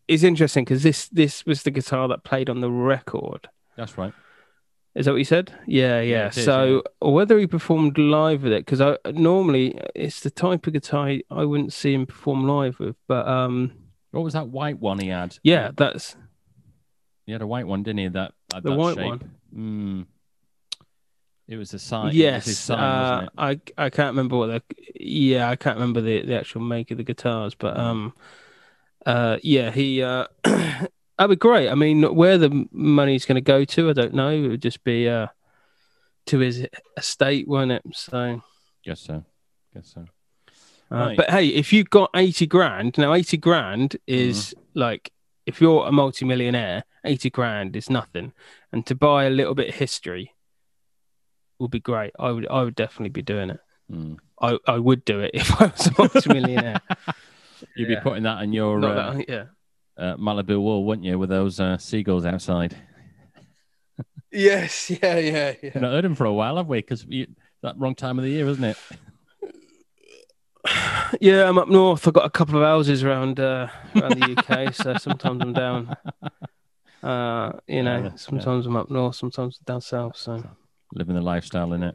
is 0.09 0.25
interesting 0.25 0.65
because 0.65 0.83
this 0.83 1.09
this 1.09 1.45
was 1.47 1.63
the 1.63 1.71
guitar 1.71 2.09
that 2.09 2.25
played 2.25 2.49
on 2.51 2.61
the 2.61 2.71
record. 2.71 3.49
That's 3.77 3.97
right. 3.99 4.13
Is 4.95 5.07
that 5.07 5.13
what 5.13 5.19
you 5.19 5.25
said? 5.25 5.53
Yeah, 5.67 6.01
yeah. 6.01 6.17
Yeah, 6.17 6.29
is, 6.29 6.45
so 6.45 6.83
whether 7.01 7.37
he 7.39 7.49
performed 7.49 7.99
live 7.99 8.45
with 8.45 8.53
it, 8.53 8.65
because 8.65 8.81
I 8.81 8.97
normally 9.11 9.81
it's 9.95 10.21
the 10.21 10.31
type 10.31 10.67
of 10.69 10.73
guitar 10.73 11.17
I, 11.31 11.45
wouldn't 11.45 11.73
see 11.73 11.95
him 11.95 12.07
perform 12.07 12.47
live 12.47 12.79
with, 12.79 12.95
but 13.09 13.27
um, 13.27 13.73
What 14.13 14.23
was 14.23 14.35
that 14.35 14.49
white 14.49 14.79
one 14.79 15.01
he 15.01 15.09
had? 15.09 15.37
yeah, 15.43 15.73
that's 15.77 16.15
He 17.27 17.33
had 17.33 17.43
a 17.43 17.47
white 17.47 17.67
one, 17.67 17.83
didn't 17.83 17.99
he? 17.99 18.09
That 18.09 18.35
had 18.53 18.63
The 18.63 18.71
that 18.71 18.77
white 18.79 18.95
shape. 18.95 19.07
one? 19.07 19.31
Mm. 19.57 20.07
It 21.49 21.57
was 21.57 21.75
a 21.75 21.79
sign. 21.81 22.15
it 22.15 22.35
was 22.35 22.45
his 22.45 22.47
yes. 22.47 22.59
sign, 22.59 22.79
uh, 22.79 23.31
wasn't 23.37 23.67
it? 23.67 23.75
I 23.79 23.87
I 23.87 23.91
can't 23.91 24.13
remember 24.13 24.37
what 24.37 24.47
the 24.47 24.63
yeah 24.99 25.51
I 25.51 25.57
can't 25.57 25.77
remember 25.77 26.01
the 26.03 26.23
the 26.25 26.39
actual 26.39 26.61
make 26.61 26.93
of 26.93 26.99
the 26.99 27.05
guitars, 27.05 27.55
but 27.55 27.77
um, 27.77 28.15
uh, 29.07 29.39
yeah, 29.43 29.71
he 29.71 30.03
uh, 30.03 30.27
that'd 30.45 30.89
be 31.29 31.37
great. 31.37 31.69
I 31.69 31.75
mean, 31.75 32.03
where 32.15 32.39
the 32.39 32.67
money's 32.73 33.25
going 33.25 33.37
to 33.37 33.41
go 33.41 33.65
to, 33.65 33.91
I 33.91 33.93
don't 33.93 34.15
know. 34.15 34.31
It 34.31 34.49
would 34.49 34.63
just 34.63 34.83
be 34.85 35.09
uh 35.09 35.29
to 36.27 36.39
his 36.39 36.67
estate, 36.97 37.47
won't 37.47 37.71
it? 37.73 37.83
So. 37.93 38.43
Guess 38.85 39.01
so. 39.03 39.25
Guess 39.75 39.93
so. 39.95 40.01
Uh, 40.01 40.05
Right. 40.97 41.17
But 41.17 41.31
hey, 41.31 41.49
if 41.49 41.73
you've 41.73 41.91
got 41.91 42.11
80 42.15 42.47
grand, 42.47 42.97
now 42.99 43.13
80 43.15 43.37
grand 43.39 43.97
is 44.07 44.55
Mm-hmm. 44.57 44.79
like, 44.81 45.13
if 45.47 45.61
you're 45.61 45.87
a 45.87 45.93
multimillionaire, 45.93 46.85
80 47.05 47.31
grand 47.31 47.77
is 47.77 47.91
nothing. 47.91 48.33
And 48.73 48.87
to 48.87 48.95
buy 48.95 49.25
a 49.25 49.31
little 49.31 49.55
bit 49.55 49.69
of 49.71 49.75
history 49.75 50.35
would 51.59 51.71
be 51.71 51.81
great. 51.81 52.13
I 52.19 52.31
would, 52.31 52.47
I 52.49 52.63
would 52.63 52.75
definitely 52.75 53.11
be 53.11 53.23
doing 53.23 53.51
it. 53.51 53.61
Mm. 53.91 54.17
I, 54.41 54.59
I 54.67 54.79
would 54.79 55.05
do 55.05 55.21
it 55.21 55.31
if 55.35 55.61
I 55.61 55.67
was 55.67 55.87
a 55.87 55.93
multimillionaire. 55.99 56.81
You'd 57.77 57.89
Yeah. 57.91 57.97
be 57.97 58.01
putting 58.03 58.23
that 58.25 58.39
on 58.39 58.53
your 58.53 58.85
uh, 58.85 59.13
that- 59.13 59.29
yeah. 59.29 59.45
uh, 59.97 60.17
Malibu 60.17 60.61
wall, 60.61 60.85
wouldn't 60.85 61.07
you, 61.07 61.19
with 61.19 61.31
those 61.31 61.61
uh, 61.61 61.79
seagulls 61.79 62.25
outside? 62.25 62.77
Yes. 64.31 64.91
Yeah. 65.03 65.19
Yeah. 65.19 65.55
We've 65.63 65.75
not 65.77 65.93
heard 65.93 66.05
them 66.05 66.15
for 66.17 66.25
a 66.25 66.33
while, 66.33 66.57
have 66.57 66.67
we? 66.67 66.79
Because 66.79 67.07
that 67.63 67.79
wrong 67.79 67.95
time 67.95 68.19
of 68.19 68.25
the 68.25 68.31
year, 68.31 68.49
isn't 68.49 68.65
it? 68.65 68.77
Yeah. 71.21 71.47
I'm 71.49 71.59
up 71.59 71.69
north. 71.69 72.09
I've 72.09 72.15
got 72.15 72.25
a 72.25 72.31
couple 72.31 72.57
of 72.57 72.63
houses 72.65 73.05
around, 73.05 73.39
uh, 73.39 73.69
around 73.95 74.19
the 74.21 74.35
UK. 74.39 74.75
so 74.75 74.97
sometimes 74.97 75.43
I'm 75.43 75.53
down. 75.53 75.95
Uh, 77.03 77.53
you 77.67 77.83
know, 77.83 77.99
Yeah, 77.99 78.05
yeah. 78.05 78.15
sometimes 78.15 78.65
I'm 78.65 78.77
up 78.77 78.91
north, 78.91 79.15
sometimes 79.17 79.59
down 79.59 79.83
south. 79.83 80.17
So 80.17 80.43
Living 80.95 81.15
the 81.15 81.21
lifestyle 81.21 81.75
in 81.75 81.83
it. 81.83 81.95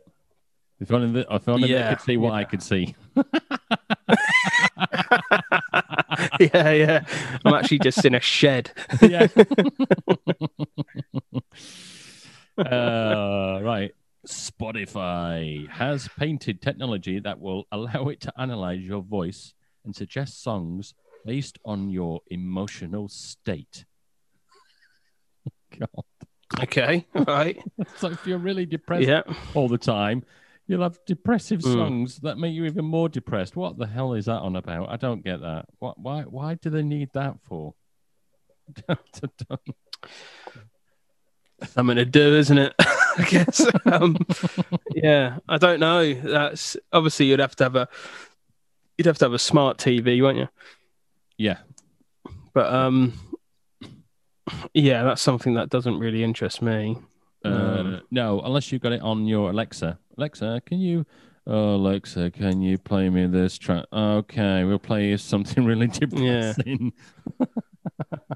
If 0.79 0.91
only, 0.91 1.11
the, 1.11 1.25
if 1.33 1.49
only 1.49 1.73
they 1.73 1.81
could 1.89 2.01
see 2.01 2.15
what 2.17 2.29
yeah. 2.29 2.35
I 2.35 2.43
could 2.43 2.61
see. 2.61 2.95
yeah, 6.53 6.71
yeah. 6.71 7.05
I'm 7.43 7.53
actually 7.53 7.79
just 7.79 8.03
in 8.05 8.15
a 8.15 8.19
shed. 8.19 8.71
yeah. 9.01 9.27
uh, 12.57 13.59
right. 13.61 13.91
Spotify 14.27 15.67
has 15.69 16.07
painted 16.17 16.61
technology 16.61 17.19
that 17.19 17.39
will 17.39 17.65
allow 17.71 18.09
it 18.09 18.21
to 18.21 18.33
analyze 18.37 18.81
your 18.81 19.01
voice 19.01 19.53
and 19.85 19.95
suggest 19.95 20.43
songs 20.43 20.93
based 21.25 21.57
on 21.65 21.89
your 21.89 22.21
emotional 22.29 23.07
state. 23.09 23.85
God. 25.79 26.03
Okay, 26.63 27.05
right. 27.13 27.61
So 27.97 28.09
if 28.09 28.25
you're 28.25 28.39
really 28.39 28.65
depressed 28.65 29.07
Yeah. 29.07 29.21
all 29.53 29.67
the 29.67 29.77
time, 29.77 30.23
you'll 30.69 30.83
have 30.83 30.99
depressive 31.05 31.59
Mm. 31.61 31.73
songs 31.73 32.17
that 32.19 32.37
make 32.37 32.53
you 32.53 32.63
even 32.65 32.85
more 32.85 33.09
depressed. 33.09 33.55
What 33.57 33.77
the 33.77 33.87
hell 33.87 34.13
is 34.13 34.25
that 34.25 34.39
on 34.39 34.55
about? 34.55 34.89
I 34.89 34.95
don't 34.97 35.23
get 35.23 35.41
that. 35.41 35.65
What? 35.79 35.99
Why? 35.99 36.21
Why 36.21 36.53
do 36.55 36.69
they 36.69 36.83
need 36.83 37.09
that 37.13 37.35
for? 37.43 37.73
Something 41.73 41.97
to 41.97 42.05
do, 42.05 42.35
isn't 42.37 42.57
it? 42.57 42.73
I 42.79 43.25
guess. 43.29 43.65
Um, 43.85 44.15
yeah, 44.95 45.39
I 45.49 45.57
don't 45.57 45.79
know. 45.81 46.13
That's 46.13 46.77
obviously 46.93 47.25
you'd 47.25 47.39
have 47.41 47.55
to 47.57 47.63
have 47.65 47.75
a 47.75 47.89
you'd 48.97 49.07
have 49.07 49.17
to 49.17 49.25
have 49.25 49.33
a 49.33 49.39
smart 49.39 49.77
TV, 49.77 50.21
won't 50.21 50.37
you? 50.37 50.47
yeah. 51.37 51.57
But 52.53 52.73
um, 52.73 53.13
yeah, 54.73 55.03
that's 55.03 55.21
something 55.21 55.55
that 55.55 55.69
doesn't 55.69 55.99
really 55.99 56.23
interest 56.23 56.61
me. 56.61 56.97
Uh, 57.43 57.47
Um, 57.49 58.01
no, 58.09 58.39
unless 58.41 58.71
you've 58.71 58.81
got 58.81 58.91
it 58.93 59.01
on 59.01 59.25
your 59.25 59.49
Alexa. 59.49 59.99
Alexa, 60.19 60.61
can 60.65 60.81
you? 60.81 61.05
Oh, 61.47 61.75
Alexa, 61.75 62.31
can 62.31 62.61
you 62.61 62.77
play 62.77 63.09
me 63.09 63.25
this 63.27 63.57
track? 63.57 63.85
Okay, 63.93 64.65
we'll 64.65 64.77
play 64.77 65.07
you 65.07 65.17
something 65.17 65.63
really 65.71 65.87
depressing. 65.87 66.91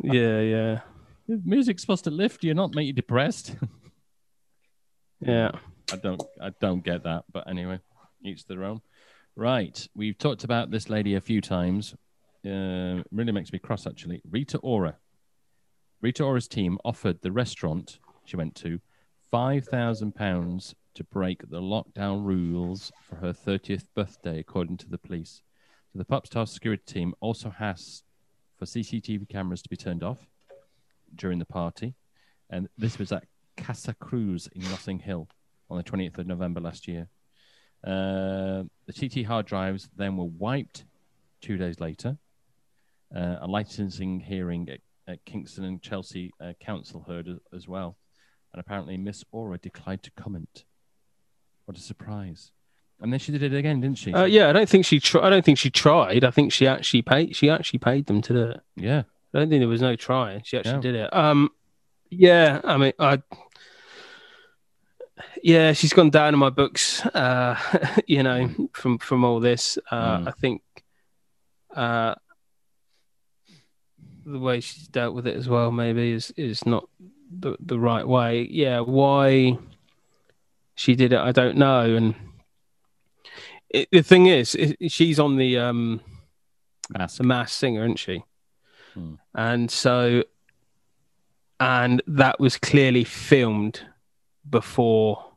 Yeah, 0.02 0.40
yeah, 0.40 0.80
Music's 1.28 1.82
supposed 1.82 2.06
to 2.06 2.10
lift 2.10 2.42
you, 2.46 2.54
not 2.54 2.74
make 2.74 2.88
you 2.88 2.94
depressed. 2.94 3.58
yeah. 5.20 5.52
I 5.92 5.98
don't, 5.98 6.24
I 6.42 6.52
don't 6.62 6.86
get 6.86 7.04
that. 7.04 7.26
But 7.30 7.50
anyway, 7.50 7.82
each 8.24 8.46
their 8.46 8.64
own. 8.64 8.80
Right, 9.36 9.86
we've 9.94 10.18
talked 10.18 10.46
about 10.46 10.72
this 10.72 10.90
lady 10.90 11.16
a 11.16 11.22
few 11.22 11.42
times. 11.42 11.96
Uh, 12.46 13.04
really 13.12 13.34
makes 13.34 13.52
me 13.52 13.60
cross, 13.60 13.86
actually. 13.86 14.22
Rita 14.32 14.58
Ora. 14.60 14.96
Rita 16.02 16.24
Ora's 16.24 16.48
team 16.48 16.78
offered 16.86 17.22
the 17.22 17.34
restaurant 17.34 18.00
she 18.24 18.38
went 18.38 18.56
to 18.56 18.80
five 19.30 19.66
thousand 19.66 20.16
pounds 20.16 20.76
to 20.96 21.04
break 21.04 21.50
the 21.50 21.62
lockdown 21.62 22.24
rules 22.24 22.92
for 23.02 23.16
her 23.16 23.34
thirtieth 23.34 23.86
birthday, 23.96 24.40
according 24.40 24.78
to 24.78 24.90
the 24.90 24.98
police. 24.98 25.42
So 25.92 26.00
the 26.00 26.06
pop 26.06 26.28
star 26.28 26.46
security 26.46 26.84
team 26.86 27.14
also 27.20 27.54
asked 27.60 28.04
for 28.58 28.66
CCTV 28.66 29.30
cameras 29.30 29.62
to 29.62 29.70
be 29.70 29.78
turned 29.78 30.04
off 30.04 30.28
during 31.16 31.40
the 31.40 31.46
party, 31.46 31.96
and 32.50 32.68
this 32.78 32.98
was 32.98 33.12
at 33.12 33.26
Casa 33.58 33.94
Cruz 33.94 34.48
in 34.54 34.62
Notting 34.64 35.00
Hill 35.00 35.28
on 35.70 35.78
the 35.78 35.84
20th 35.84 36.18
of 36.18 36.28
November 36.28 36.60
last 36.60 36.88
year. 36.88 37.08
Uh, 37.84 38.64
the 38.86 38.94
TT 38.94 39.26
hard 39.26 39.46
drives 39.46 39.90
then 39.96 40.16
were 40.16 40.26
wiped 40.26 40.86
two 41.42 41.58
days 41.58 41.80
later. 41.80 42.18
Uh, 43.16 43.38
a 43.42 43.48
licensing 43.48 44.20
hearing 44.20 44.70
at, 44.70 44.80
at 45.08 45.24
Kensington 45.26 45.66
and 45.66 45.82
Chelsea 45.82 46.32
uh, 46.42 46.54
Council 46.60 47.04
heard 47.08 47.28
as, 47.28 47.38
as 47.54 47.68
well. 47.68 47.98
And 48.54 48.60
apparently, 48.60 48.98
Miss 48.98 49.24
Ora 49.32 49.58
declined 49.58 50.04
to 50.04 50.12
comment. 50.12 50.64
What 51.66 51.78
a 51.78 51.82
surprise! 51.82 52.52
And 53.02 53.12
then 53.12 53.20
she 53.20 53.32
did 53.32 53.44
it 53.44 53.54
again, 53.54 53.82
didn't 53.82 53.98
she? 53.98 54.14
Uh, 54.14 54.26
yeah, 54.26 54.50
I 54.50 54.54
don't 54.54 54.70
think 54.70 54.86
she. 54.86 55.00
Tr- 55.00 55.20
I 55.22 55.30
don't 55.30 55.44
think 55.44 55.58
she 55.58 55.70
tried. 55.70 56.24
I 56.24 56.32
think 56.32 56.52
she 56.54 56.68
actually 56.68 57.02
paid. 57.02 57.36
She 57.36 57.50
actually 57.50 57.80
paid 57.80 58.06
them 58.06 58.22
to 58.24 58.34
do 58.34 58.44
it. 58.52 58.62
yeah. 58.76 59.04
I 59.36 59.40
don't 59.40 59.50
think 59.50 59.62
there 59.62 59.68
was 59.68 59.82
no 59.82 59.96
trying. 59.96 60.44
She 60.46 60.58
actually 60.58 60.82
did 60.82 60.94
it. 60.96 61.12
Um, 61.16 61.50
yeah. 62.12 62.62
I 62.64 62.78
mean, 62.78 62.94
I. 63.00 63.22
Yeah, 65.42 65.74
she's 65.74 65.92
gone 65.94 66.10
down 66.12 66.34
in 66.34 66.40
my 66.40 66.50
books. 66.52 67.04
Uh, 67.06 67.58
you 68.08 68.24
know, 68.24 68.50
from 68.74 68.98
from 69.00 69.24
all 69.24 69.40
this, 69.40 69.78
uh, 69.92 70.18
Mm. 70.20 70.28
I 70.28 70.32
think. 70.32 70.62
Uh, 71.76 72.16
the 74.26 74.40
way 74.40 74.60
she's 74.62 74.88
dealt 74.88 75.16
with 75.16 75.28
it 75.28 75.36
as 75.36 75.50
well, 75.50 75.72
maybe 75.72 76.12
is 76.12 76.32
is 76.38 76.66
not 76.66 76.88
the 77.40 77.58
the 77.60 77.80
right 77.80 78.08
way. 78.08 78.48
Yeah, 78.50 78.80
why 78.82 79.58
she 80.76 80.96
did 80.96 81.14
it, 81.14 81.20
I 81.20 81.32
don't 81.32 81.58
know. 81.58 81.96
And 81.96 82.16
it, 83.70 83.90
the 83.92 84.04
thing 84.04 84.28
is, 84.28 84.56
i 84.60 84.88
she's 84.88 85.20
on 85.20 85.38
the 85.38 85.58
um 85.58 86.02
Mask. 86.90 87.18
the 87.18 87.24
Masked 87.24 87.58
Singer, 87.58 87.84
isn't 87.84 87.98
she? 87.98 88.24
Hmm. 88.94 89.16
And 89.34 89.72
so, 89.72 90.24
and 91.60 92.02
that 92.08 92.40
was 92.40 92.58
clearly 92.58 93.04
filmed 93.04 93.82
before 94.50 95.34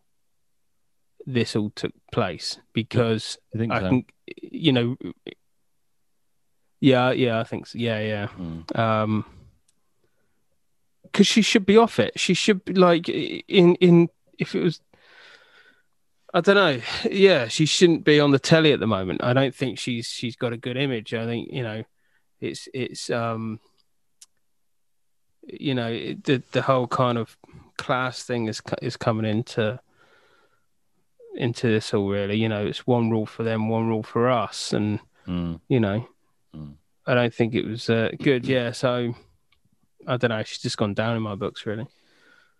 this 1.26 1.56
all 1.56 1.70
took 1.70 1.92
place 2.12 2.58
because 2.72 3.38
I 3.54 3.58
think 3.58 3.72
I 3.72 3.80
so. 3.80 3.88
think 3.88 4.12
you 4.26 4.72
know, 4.72 4.96
yeah, 6.80 7.10
yeah, 7.10 7.40
I 7.40 7.44
think 7.44 7.66
so. 7.66 7.78
Yeah, 7.78 8.00
yeah. 8.00 8.28
Mm. 8.38 8.78
Um, 8.78 9.24
because 11.02 11.26
she 11.26 11.42
should 11.42 11.64
be 11.64 11.76
off 11.76 11.98
it. 11.98 12.18
She 12.18 12.34
should 12.34 12.64
be 12.64 12.74
like 12.74 13.08
in 13.08 13.74
in 13.76 14.08
if 14.38 14.54
it 14.54 14.62
was. 14.62 14.80
I 16.36 16.40
don't 16.42 16.54
know. 16.54 16.80
Yeah, 17.10 17.48
she 17.48 17.64
shouldn't 17.64 18.04
be 18.04 18.20
on 18.20 18.30
the 18.30 18.38
telly 18.38 18.72
at 18.74 18.78
the 18.80 18.86
moment. 18.86 19.24
I 19.24 19.32
don't 19.32 19.54
think 19.54 19.78
she's 19.78 20.06
she's 20.06 20.36
got 20.36 20.52
a 20.52 20.58
good 20.58 20.76
image. 20.76 21.14
I 21.14 21.24
think 21.24 21.48
you 21.50 21.62
know, 21.62 21.82
it's 22.42 22.68
it's 22.74 23.08
um, 23.08 23.58
you 25.46 25.74
know, 25.74 25.88
it, 25.90 26.24
the 26.24 26.42
the 26.52 26.60
whole 26.60 26.86
kind 26.88 27.16
of 27.16 27.38
class 27.78 28.22
thing 28.22 28.48
is 28.48 28.60
is 28.82 28.98
coming 28.98 29.24
into 29.24 29.80
into 31.34 31.68
this 31.68 31.94
all 31.94 32.06
really. 32.08 32.36
You 32.36 32.50
know, 32.50 32.66
it's 32.66 32.86
one 32.86 33.08
rule 33.10 33.26
for 33.26 33.42
them, 33.42 33.70
one 33.70 33.88
rule 33.88 34.02
for 34.02 34.28
us, 34.30 34.72
and 34.72 35.00
Mm. 35.26 35.60
you 35.68 35.80
know, 35.80 36.06
Mm. 36.54 36.74
I 37.06 37.14
don't 37.14 37.34
think 37.34 37.54
it 37.54 37.64
was 37.64 37.88
uh, 37.90 38.10
good. 38.22 38.46
Yeah, 38.46 38.70
so 38.72 39.14
I 40.06 40.16
don't 40.18 40.28
know. 40.30 40.42
She's 40.44 40.60
just 40.60 40.76
gone 40.76 40.94
down 40.94 41.16
in 41.16 41.22
my 41.22 41.34
books, 41.34 41.64
really. 41.66 41.86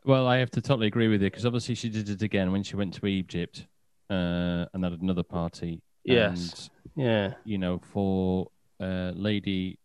Well, 0.07 0.29
I 0.29 0.37
have 0.37 0.53
to 0.53 0.61
totally 0.61 0.87
agree 0.87 1.09
with 1.09 1.21
you 1.21 1.29
because 1.29 1.45
obviously 1.45 1.75
she 1.75 1.89
did 1.89 2.09
it 2.09 2.23
again 2.23 2.53
when 2.53 2.63
she 2.63 2.77
went 2.77 2.95
to 2.95 3.07
Egypt 3.07 3.67
uh, 4.09 4.67
and 4.73 4.85
had 4.85 4.93
another 5.01 5.25
party. 5.25 5.83
Yes. 6.05 6.71
Yeah, 6.95 7.35
you 7.45 7.59
know, 7.59 7.81
for 7.93 8.47
uh, 8.81 9.11
Lady, 9.17 9.81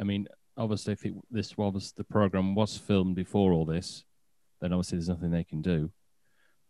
I 0.00 0.02
mean, 0.02 0.26
obviously, 0.56 0.92
if 0.94 1.06
it, 1.06 1.14
this 1.30 1.56
was 1.56 1.94
the 1.96 2.02
program 2.02 2.56
was 2.56 2.76
filmed 2.76 3.14
before 3.14 3.52
all 3.52 3.64
this, 3.64 4.04
then 4.60 4.72
obviously 4.72 4.98
there's 4.98 5.08
nothing 5.08 5.30
they 5.30 5.44
can 5.44 5.62
do. 5.62 5.92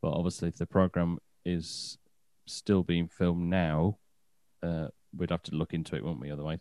But 0.02 0.10
obviously, 0.10 0.48
if 0.48 0.58
the 0.58 0.66
program 0.66 1.18
is 1.46 1.96
still 2.46 2.82
being 2.82 3.08
filmed 3.08 3.48
now, 3.48 3.96
uh, 4.62 4.88
we'd 5.16 5.30
have 5.30 5.42
to 5.44 5.54
look 5.54 5.74
into 5.74 5.96
it, 5.96 6.04
won't 6.04 6.20
we? 6.20 6.30
Otherwise, 6.30 6.58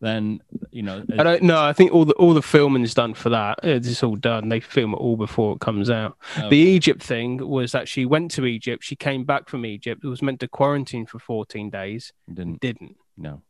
then 0.00 0.40
you 0.70 0.82
know, 0.82 1.04
I 1.18 1.22
don't 1.22 1.42
know. 1.42 1.62
I 1.62 1.72
think 1.72 1.92
all 1.92 2.04
the 2.04 2.14
all 2.14 2.34
the 2.34 2.42
filming 2.42 2.82
is 2.82 2.94
done 2.94 3.14
for 3.14 3.30
that. 3.30 3.60
It's 3.62 4.02
all 4.02 4.16
done. 4.16 4.48
They 4.48 4.60
film 4.60 4.92
it 4.94 4.96
all 4.98 5.16
before 5.16 5.54
it 5.54 5.60
comes 5.60 5.90
out. 5.90 6.16
uh, 6.36 6.48
The 6.48 6.56
Egypt 6.58 7.02
thing 7.02 7.38
was 7.46 7.72
that 7.72 7.88
she 7.88 8.04
went 8.06 8.30
to 8.32 8.46
Egypt. 8.46 8.82
She 8.84 8.96
came 8.96 9.24
back 9.24 9.48
from 9.48 9.64
Egypt. 9.66 10.02
It 10.04 10.08
was 10.08 10.22
meant 10.22 10.40
to 10.40 10.48
quarantine 10.48 11.06
for 11.06 11.18
14 11.18 11.70
days. 11.70 12.12
didn't 12.32 12.60
Didn't. 12.60 12.96
no, 13.16 13.42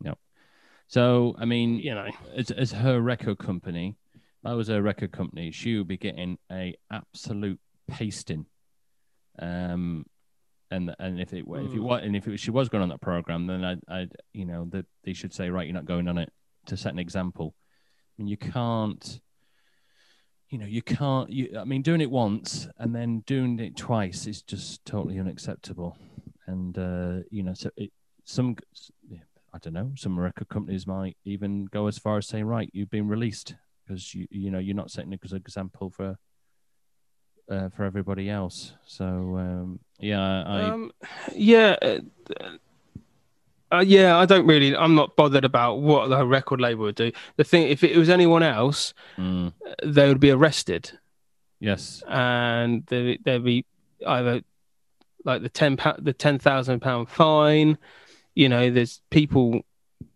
no. 0.00 0.14
So 0.86 1.34
I 1.38 1.44
mean, 1.44 1.78
You 1.78 1.94
know. 1.94 2.08
as, 2.36 2.50
as 2.50 2.72
her 2.72 3.00
record 3.00 3.38
company, 3.38 3.96
that 4.42 4.52
was 4.52 4.68
her 4.68 4.82
record 4.82 5.12
company, 5.12 5.50
she 5.50 5.76
would 5.78 5.88
be 5.88 5.96
getting 5.96 6.38
a 6.52 6.74
absolute 6.90 7.58
pasting. 7.88 8.46
Um, 9.38 10.06
and 10.74 10.94
and 10.98 11.20
if 11.20 11.32
it 11.32 11.44
if 11.46 11.72
it 11.74 11.78
Mm. 11.78 11.82
was 11.82 12.00
and 12.04 12.16
if 12.16 12.26
it 12.28 12.38
she 12.38 12.50
was 12.50 12.68
going 12.68 12.82
on 12.82 12.88
that 12.90 13.00
program, 13.00 13.46
then 13.46 13.64
I 13.64 13.76
I 13.88 14.08
you 14.32 14.44
know 14.44 14.66
that 14.70 14.86
they 15.04 15.12
should 15.12 15.32
say 15.32 15.50
right, 15.50 15.66
you're 15.66 15.74
not 15.80 15.84
going 15.94 16.08
on 16.08 16.18
it 16.18 16.30
to 16.66 16.76
set 16.76 16.92
an 16.92 16.98
example. 16.98 17.54
I 17.56 18.12
mean, 18.22 18.28
you 18.28 18.36
can't. 18.36 19.20
You 20.50 20.58
know, 20.58 20.66
you 20.66 20.82
can't. 20.82 21.30
You, 21.30 21.58
I 21.58 21.64
mean, 21.64 21.82
doing 21.82 22.00
it 22.00 22.10
once 22.10 22.68
and 22.78 22.94
then 22.94 23.24
doing 23.26 23.58
it 23.58 23.76
twice 23.76 24.26
is 24.26 24.42
just 24.42 24.84
totally 24.84 25.18
unacceptable. 25.18 25.96
And 26.46 26.76
uh, 26.78 27.20
you 27.30 27.42
know, 27.42 27.54
so 27.54 27.70
it, 27.76 27.90
some 28.24 28.56
I 29.52 29.58
don't 29.58 29.72
know. 29.72 29.92
Some 29.96 30.18
record 30.18 30.48
companies 30.48 30.86
might 30.86 31.16
even 31.24 31.64
go 31.66 31.86
as 31.86 31.98
far 31.98 32.18
as 32.18 32.28
saying, 32.28 32.44
"Right, 32.44 32.70
you've 32.72 32.90
been 32.90 33.08
released 33.08 33.54
because 33.86 34.14
you 34.14 34.26
you 34.30 34.50
know 34.50 34.58
you're 34.58 34.76
not 34.76 34.90
setting 34.90 35.12
a 35.12 35.16
good 35.16 35.32
example 35.32 35.90
for 35.90 36.18
uh, 37.50 37.68
for 37.70 37.84
everybody 37.84 38.28
else." 38.30 38.74
So 38.86 39.04
um, 39.04 39.80
yeah, 39.98 40.42
I 40.46 40.62
Um, 40.70 40.92
yeah. 41.34 41.76
uh, 41.82 41.98
uh, 43.72 43.80
yeah, 43.86 44.16
I 44.16 44.26
don't 44.26 44.46
really. 44.46 44.76
I'm 44.76 44.94
not 44.94 45.16
bothered 45.16 45.44
about 45.44 45.80
what 45.80 46.08
the 46.08 46.24
record 46.26 46.60
label 46.60 46.84
would 46.84 46.94
do. 46.94 47.10
The 47.36 47.44
thing, 47.44 47.68
if 47.68 47.82
it 47.82 47.96
was 47.96 48.08
anyone 48.08 48.42
else, 48.42 48.94
mm, 49.18 49.52
they 49.84 50.06
would 50.08 50.20
be 50.20 50.30
arrested. 50.30 50.92
yes, 51.60 52.02
and 52.06 52.84
there 52.86 53.16
there'd 53.24 53.44
be 53.44 53.64
either 54.06 54.42
like 55.24 55.42
the 55.42 55.48
ten 55.48 55.76
the 55.98 56.12
ten 56.12 56.38
thousand 56.38 56.80
pound 56.80 57.08
fine. 57.08 57.78
You 58.34 58.48
know, 58.48 58.70
there's 58.70 59.00
people 59.10 59.62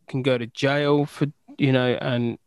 can 0.07 0.23
go 0.23 0.39
to 0.39 0.47
jail 0.47 1.07
for 1.07 1.27
you 1.57 1.73
know, 1.73 1.99
and 2.01 2.39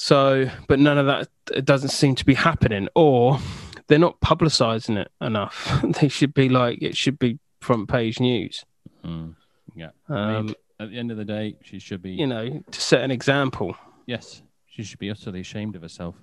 so, 0.00 0.48
but 0.66 0.78
none 0.78 0.96
of 0.98 1.06
that 1.06 1.28
it 1.54 1.64
doesn't 1.66 1.90
seem 1.90 2.14
to 2.14 2.24
be 2.24 2.34
happening, 2.34 2.88
or 2.94 3.38
they're 3.86 3.98
not 3.98 4.18
publicising 4.20 4.96
it 4.98 5.10
enough. 5.20 5.82
they 6.00 6.08
should 6.08 6.32
be 6.32 6.48
like 6.48 6.80
it 6.82 6.96
should 6.96 7.18
be 7.18 7.38
front 7.60 7.88
page 7.88 8.18
news. 8.20 8.64
mm, 9.04 9.34
yeah. 9.74 9.90
Um, 10.08 10.46
mean- 10.46 10.54
At 10.78 10.90
the 10.90 10.98
end 10.98 11.10
of 11.10 11.16
the 11.18 11.24
day, 11.26 11.56
she 11.62 11.78
should 11.78 12.00
be 12.02 12.12
you 12.12 12.26
know, 12.26 12.62
to 12.70 12.80
set 12.80 13.02
an 13.02 13.10
example. 13.10 13.76
yes, 14.06 14.42
she 14.66 14.82
should 14.84 14.98
be 14.98 15.10
utterly 15.10 15.40
ashamed 15.40 15.76
of 15.76 15.82
herself. 15.82 16.14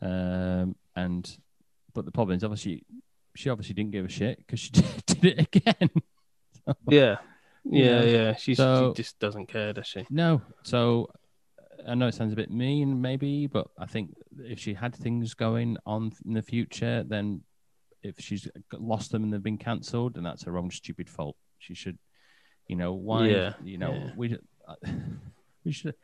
Um, 0.00 0.76
and 0.94 1.36
but 1.94 2.04
the 2.04 2.10
problem 2.12 2.36
is 2.36 2.44
obviously 2.44 2.84
she 3.34 3.50
obviously 3.50 3.74
didn't 3.74 3.90
give 3.92 4.04
a 4.04 4.08
shit 4.08 4.38
because 4.38 4.60
she 4.60 4.70
did 5.06 5.24
it 5.24 5.38
again. 5.54 5.90
Yeah, 6.88 7.18
yeah, 7.64 8.00
Yeah. 8.02 8.02
yeah. 8.02 8.34
She's, 8.36 8.56
So- 8.56 8.92
she 8.96 9.02
just 9.02 9.18
doesn't 9.20 9.46
care, 9.46 9.72
does 9.72 9.86
she? 9.86 10.04
No. 10.10 10.42
So 10.64 11.10
I 11.86 11.94
know 11.94 12.08
it 12.08 12.14
sounds 12.14 12.32
a 12.32 12.36
bit 12.36 12.50
mean, 12.50 13.00
maybe, 13.00 13.46
but 13.46 13.68
I 13.78 13.86
think 13.86 14.14
if 14.38 14.58
she 14.58 14.74
had 14.74 14.94
things 14.94 15.34
going 15.34 15.76
on 15.86 16.12
in 16.24 16.34
the 16.34 16.42
future, 16.42 17.02
then 17.02 17.42
if 18.02 18.20
she's 18.20 18.48
lost 18.72 19.12
them 19.12 19.24
and 19.24 19.32
they've 19.32 19.42
been 19.42 19.58
cancelled, 19.58 20.14
then 20.14 20.24
that's 20.24 20.44
her 20.44 20.58
own 20.58 20.70
stupid 20.70 21.08
fault. 21.08 21.36
She 21.58 21.74
should, 21.74 21.98
you 22.68 22.76
know, 22.76 22.92
why? 22.92 23.28
Yeah, 23.28 23.52
You 23.62 23.78
know, 23.78 23.92
yeah. 23.92 24.10
we 24.16 24.36
we 25.64 25.72
should 25.72 25.94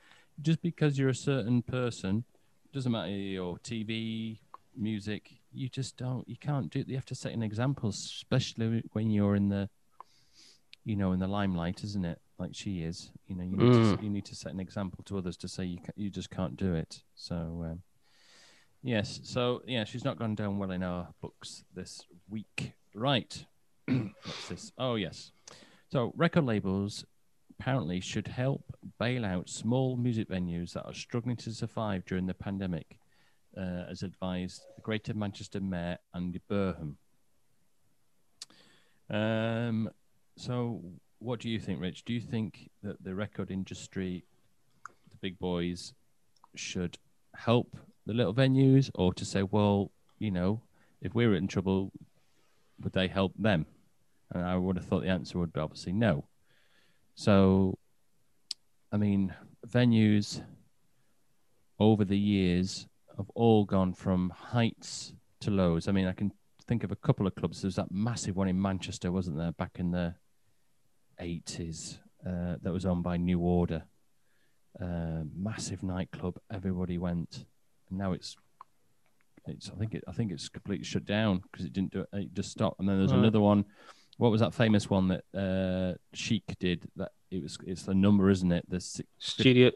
just 0.40 0.62
because 0.62 0.98
you're 0.98 1.10
a 1.10 1.14
certain 1.14 1.62
person 1.62 2.24
doesn't 2.72 2.90
matter 2.90 3.10
your 3.10 3.58
TV, 3.58 4.38
music. 4.74 5.30
You 5.52 5.68
just 5.68 5.98
don't. 5.98 6.26
You 6.26 6.36
can't 6.36 6.70
do. 6.70 6.82
You 6.86 6.94
have 6.94 7.04
to 7.06 7.14
set 7.14 7.32
an 7.32 7.42
example, 7.42 7.90
especially 7.90 8.82
when 8.92 9.10
you're 9.10 9.36
in 9.36 9.50
the, 9.50 9.68
you 10.84 10.96
know, 10.96 11.12
in 11.12 11.20
the 11.20 11.26
limelight, 11.26 11.84
isn't 11.84 12.04
it? 12.04 12.18
Like 12.38 12.50
she 12.54 12.82
is. 12.82 13.10
You 13.28 13.36
know, 13.36 13.44
you 13.44 13.56
need, 13.56 13.72
Mm. 13.72 13.96
to, 13.98 14.02
you 14.04 14.10
need 14.10 14.24
to 14.26 14.34
set 14.34 14.52
an 14.52 14.60
example 14.60 15.04
to 15.04 15.18
others 15.18 15.36
to 15.38 15.48
say 15.48 15.64
you 15.64 15.78
ca- 15.78 15.92
you 15.96 16.10
just 16.10 16.30
can't 16.30 16.56
do 16.56 16.74
it. 16.74 17.02
So, 17.14 17.34
um, 17.64 17.82
yes. 18.82 19.20
So 19.22 19.62
yeah, 19.66 19.84
she's 19.84 20.04
not 20.04 20.18
gone 20.18 20.34
down 20.34 20.58
well 20.58 20.70
in 20.72 20.82
our 20.82 21.08
books 21.20 21.64
this 21.74 22.02
week. 22.28 22.72
Right. 22.94 23.44
What's 23.86 24.48
this? 24.48 24.72
Oh 24.78 24.96
yes. 24.96 25.32
So 25.90 26.12
record 26.16 26.44
labels 26.44 27.04
apparently 27.60 28.00
should 28.00 28.26
help 28.26 28.64
bail 28.98 29.24
out 29.24 29.48
small 29.48 29.96
music 29.96 30.28
venues 30.28 30.72
that 30.72 30.84
are 30.84 30.94
struggling 30.94 31.36
to 31.36 31.52
survive 31.52 32.04
during 32.06 32.26
the 32.26 32.34
pandemic, 32.34 32.98
uh, 33.56 33.84
as 33.90 34.02
advised 34.02 34.62
the 34.74 34.82
Greater 34.82 35.14
Manchester 35.14 35.60
Mayor 35.60 35.98
Andy 36.14 36.40
Burnham. 36.48 36.96
Um, 39.10 39.90
so, 40.36 40.82
what 41.22 41.40
do 41.40 41.48
you 41.48 41.58
think, 41.58 41.80
Rich? 41.80 42.04
Do 42.04 42.12
you 42.12 42.20
think 42.20 42.70
that 42.82 43.02
the 43.02 43.14
record 43.14 43.50
industry, 43.50 44.24
the 45.10 45.16
big 45.20 45.38
boys, 45.38 45.94
should 46.54 46.98
help 47.36 47.76
the 48.06 48.12
little 48.12 48.34
venues, 48.34 48.90
or 48.94 49.14
to 49.14 49.24
say, 49.24 49.42
well, 49.42 49.90
you 50.18 50.30
know, 50.30 50.60
if 51.00 51.14
we 51.14 51.26
were 51.26 51.36
in 51.36 51.48
trouble, 51.48 51.92
would 52.82 52.92
they 52.92 53.08
help 53.08 53.32
them? 53.38 53.66
And 54.32 54.44
I 54.44 54.56
would 54.56 54.76
have 54.76 54.86
thought 54.86 55.02
the 55.02 55.08
answer 55.08 55.38
would 55.38 55.52
be 55.52 55.60
obviously 55.60 55.92
no. 55.92 56.24
So, 57.14 57.78
I 58.90 58.96
mean, 58.96 59.34
venues 59.66 60.42
over 61.78 62.04
the 62.04 62.18
years 62.18 62.86
have 63.16 63.30
all 63.34 63.64
gone 63.64 63.92
from 63.92 64.30
heights 64.30 65.14
to 65.40 65.50
lows. 65.50 65.86
I 65.86 65.92
mean, 65.92 66.06
I 66.06 66.12
can 66.12 66.32
think 66.66 66.82
of 66.82 66.90
a 66.90 66.96
couple 66.96 67.26
of 67.26 67.34
clubs. 67.34 67.62
There's 67.62 67.76
that 67.76 67.92
massive 67.92 68.36
one 68.36 68.48
in 68.48 68.60
Manchester, 68.60 69.12
wasn't 69.12 69.36
there, 69.36 69.52
back 69.52 69.72
in 69.78 69.90
the 69.90 70.14
80s, 71.22 71.98
uh, 72.26 72.56
that 72.62 72.72
was 72.72 72.86
owned 72.86 73.02
by 73.02 73.16
New 73.16 73.40
Order. 73.40 73.84
Uh, 74.80 75.22
massive 75.36 75.82
nightclub. 75.82 76.38
Everybody 76.52 76.98
went. 76.98 77.44
And 77.90 77.98
now 77.98 78.12
it's, 78.12 78.36
it's. 79.46 79.70
I 79.70 79.78
think 79.78 79.94
it. 79.94 80.04
I 80.08 80.12
think 80.12 80.32
it's 80.32 80.48
completely 80.48 80.84
shut 80.84 81.04
down 81.04 81.42
because 81.50 81.64
it 81.64 81.72
didn't 81.72 81.92
do 81.92 82.00
it. 82.00 82.08
It 82.12 82.34
just 82.34 82.50
stopped. 82.50 82.80
And 82.80 82.88
then 82.88 82.98
there's 82.98 83.12
another 83.12 83.40
one. 83.40 83.64
What 84.18 84.30
was 84.30 84.40
that 84.40 84.54
famous 84.54 84.88
one 84.88 85.08
that 85.08 85.24
uh, 85.34 85.98
Chic 86.14 86.44
did? 86.58 86.88
That 86.96 87.12
it 87.30 87.42
was. 87.42 87.58
It's 87.66 87.82
the 87.82 87.94
number, 87.94 88.30
isn't 88.30 88.52
it? 88.52 88.64
The 88.68 88.80
six, 88.80 89.08
Studio 89.18 89.70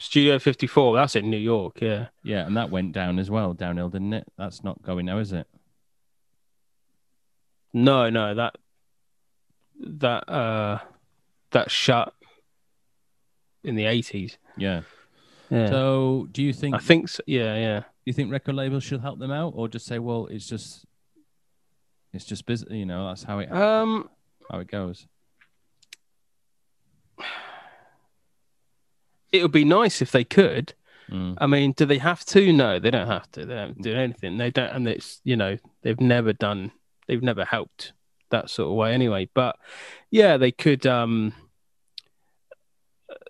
Studio 0.00 0.38
54. 0.38 0.96
That's 0.96 1.14
in 1.14 1.28
New 1.28 1.36
York. 1.36 1.80
Yeah. 1.82 2.06
yeah, 2.24 2.46
and 2.46 2.56
that 2.56 2.70
went 2.70 2.92
down 2.92 3.18
as 3.18 3.30
well, 3.30 3.52
downhill, 3.52 3.90
didn't 3.90 4.14
it? 4.14 4.26
That's 4.38 4.64
not 4.64 4.80
going 4.82 5.04
now, 5.04 5.18
is 5.18 5.32
it? 5.32 5.46
No, 7.74 8.08
no, 8.08 8.34
that 8.34 8.56
that 9.80 10.28
uh 10.28 10.78
that 11.52 11.70
shut 11.70 12.12
in 13.64 13.74
the 13.74 13.84
80s. 13.84 14.36
Yeah. 14.56 14.82
Yeah. 15.50 15.68
So, 15.68 16.28
do 16.30 16.42
you 16.42 16.52
think 16.52 16.76
I 16.76 16.78
think 16.78 17.08
so. 17.08 17.22
Yeah, 17.26 17.56
yeah. 17.56 17.80
do 17.80 17.86
you 18.04 18.12
think 18.12 18.30
record 18.30 18.54
labels 18.54 18.84
should 18.84 19.00
help 19.00 19.18
them 19.18 19.32
out, 19.32 19.52
or 19.56 19.66
just 19.68 19.84
say, 19.84 19.98
well, 19.98 20.26
it's 20.26 20.46
just, 20.46 20.84
it's 22.12 22.24
just 22.24 22.46
business. 22.46 22.72
You 22.72 22.86
know, 22.86 23.08
that's 23.08 23.24
how 23.24 23.40
it 23.40 23.50
Um 23.50 24.08
how 24.50 24.60
it 24.60 24.68
goes. 24.68 25.06
it 29.32 29.42
would 29.42 29.52
be 29.52 29.64
nice 29.64 30.00
if 30.02 30.12
they 30.12 30.24
could. 30.24 30.74
Mm. 31.10 31.36
I 31.38 31.46
mean, 31.46 31.72
do 31.72 31.84
they 31.86 31.98
have 31.98 32.24
to? 32.26 32.52
No, 32.52 32.78
they 32.78 32.90
don't 32.90 33.08
have 33.08 33.30
to. 33.32 33.44
They 33.44 33.54
don't 33.54 33.82
do 33.82 33.92
anything. 33.94 34.38
They 34.38 34.50
don't, 34.50 34.70
and 34.70 34.86
it's 34.86 35.20
you 35.24 35.36
know 35.36 35.58
they've 35.82 36.00
never 36.00 36.32
done, 36.32 36.70
they've 37.08 37.22
never 37.22 37.44
helped 37.44 37.92
that 38.30 38.50
sort 38.50 38.68
of 38.70 38.74
way 38.74 38.92
anyway. 38.94 39.28
But 39.34 39.56
yeah, 40.10 40.36
they 40.36 40.52
could. 40.52 40.86
um 40.86 41.32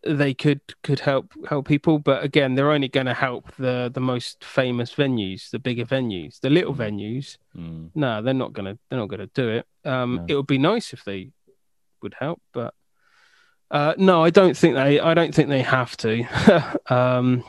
They 0.02 0.32
could 0.34 0.60
could 0.82 1.00
help 1.00 1.32
help 1.48 1.66
people, 1.68 1.98
but 1.98 2.22
again, 2.24 2.54
they're 2.54 2.70
only 2.72 2.88
going 2.88 3.06
to 3.06 3.14
help 3.14 3.54
the 3.56 3.90
the 3.92 4.00
most 4.00 4.42
famous 4.44 4.94
venues, 4.94 5.50
the 5.50 5.58
bigger 5.58 5.84
venues, 5.84 6.40
the 6.40 6.48
little 6.50 6.74
venues. 6.74 7.36
Mm. 7.56 7.90
No, 7.94 8.22
they're 8.22 8.32
not 8.44 8.52
gonna 8.54 8.78
they're 8.88 8.98
not 8.98 9.08
gonna 9.10 9.28
do 9.34 9.48
it. 9.48 9.66
Um, 9.84 10.16
No. 10.16 10.24
it 10.28 10.34
would 10.36 10.46
be 10.46 10.58
nice 10.58 10.92
if 10.94 11.04
they 11.04 11.32
would 12.02 12.14
help, 12.18 12.40
but 12.52 12.72
uh, 13.70 13.94
no, 13.98 14.24
I 14.24 14.30
don't 14.30 14.56
think 14.56 14.74
they 14.74 15.00
I 15.00 15.12
don't 15.14 15.34
think 15.34 15.48
they 15.50 15.62
have 15.62 15.96
to. 15.98 16.24
um, 16.92 17.44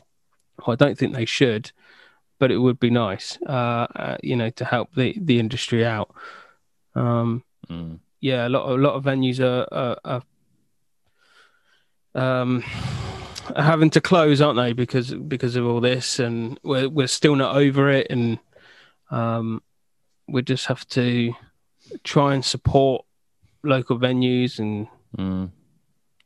I 0.68 0.76
don't 0.76 0.98
think 0.98 1.14
they 1.16 1.26
should, 1.26 1.72
but 2.38 2.52
it 2.52 2.58
would 2.58 2.80
be 2.80 2.90
nice, 2.90 3.38
uh, 3.48 3.88
uh, 3.96 4.18
you 4.22 4.36
know, 4.36 4.50
to 4.52 4.66
help 4.66 4.94
the 4.96 5.16
the 5.20 5.40
industry 5.40 5.86
out. 5.86 6.14
Um, 6.96 7.44
Mm. 7.70 8.00
yeah, 8.20 8.48
a 8.48 8.50
lot 8.50 8.70
a 8.70 8.76
lot 8.76 8.96
of 8.96 9.04
venues 9.04 9.40
are, 9.40 9.68
are, 9.72 9.98
are 10.04 10.22
um 12.16 12.64
are 13.56 13.64
having 13.64 13.90
to 13.92 14.02
close, 14.02 14.42
aren't 14.42 14.58
they? 14.58 14.74
Because 14.74 15.14
because 15.14 15.56
of 15.56 15.66
all 15.66 15.80
this, 15.82 16.20
and 16.20 16.60
we're 16.64 16.90
we're 16.90 17.08
still 17.08 17.36
not 17.36 17.56
over 17.56 17.90
it, 17.90 18.08
and 18.10 18.40
um, 19.10 19.62
we 20.28 20.42
just 20.42 20.66
have 20.68 20.86
to 20.90 21.34
try 22.04 22.34
and 22.34 22.44
support 22.44 23.06
local 23.64 23.98
venues 23.98 24.60
and 24.60 24.88
Mm. 25.18 25.52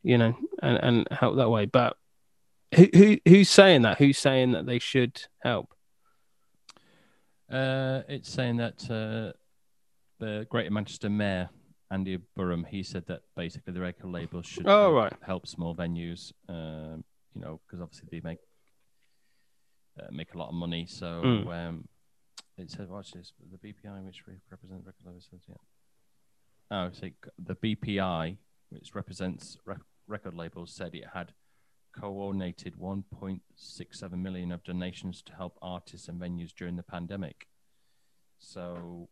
you 0.02 0.16
know 0.18 0.36
and, 0.62 0.78
and 0.78 1.08
help 1.10 1.36
that 1.36 1.50
way. 1.50 1.66
But 1.66 1.96
who, 2.74 2.88
who 2.94 3.18
who's 3.26 3.48
saying 3.50 3.82
that? 3.82 3.98
Who's 3.98 4.18
saying 4.18 4.52
that 4.52 4.66
they 4.66 4.78
should 4.78 5.22
help? 5.42 5.72
Uh, 7.50 8.02
it's 8.08 8.28
saying 8.30 8.56
that 8.56 8.90
uh, 8.90 9.32
the 10.18 10.46
Greater 10.50 10.70
Manchester 10.70 11.10
Mayor 11.10 11.50
Andy 11.90 12.18
Burnham 12.34 12.64
he 12.64 12.82
said 12.82 13.06
that 13.06 13.20
basically 13.36 13.72
the 13.72 13.80
record 13.80 14.10
labels 14.10 14.46
should 14.46 14.66
Oh, 14.66 14.92
help, 14.92 14.94
right. 14.94 15.12
help 15.22 15.46
small 15.46 15.74
venues. 15.74 16.32
Um, 16.48 17.04
you 17.34 17.40
know, 17.42 17.60
because 17.66 17.80
obviously 17.80 18.08
they 18.10 18.20
make 18.20 18.38
uh, 20.00 20.06
make 20.10 20.34
a 20.34 20.38
lot 20.38 20.48
of 20.48 20.54
money. 20.54 20.86
So 20.86 21.22
Mm. 21.22 21.68
um, 21.68 21.88
it 22.58 22.70
says, 22.70 22.88
watch 22.88 23.12
this, 23.12 23.32
the 23.50 23.58
BPI 23.58 24.04
which 24.04 24.22
represents 24.50 24.86
record 24.86 25.04
labels. 25.06 25.28
says, 25.30 25.40
Yeah. 25.48 25.54
Oh, 26.70 26.90
the 27.38 27.54
BPI 27.54 28.38
which 28.70 28.94
represents 28.94 29.56
rec- 29.64 29.80
record 30.08 30.34
labels 30.34 30.74
said 30.74 30.94
it 30.94 31.04
had 31.14 31.32
coordinated 31.98 32.74
1.67 32.76 34.12
million 34.18 34.52
of 34.52 34.62
donations 34.64 35.22
to 35.22 35.32
help 35.34 35.56
artists 35.62 36.08
and 36.08 36.20
venues 36.20 36.52
during 36.54 36.76
the 36.76 36.82
pandemic. 36.82 37.46
So, 38.38 39.08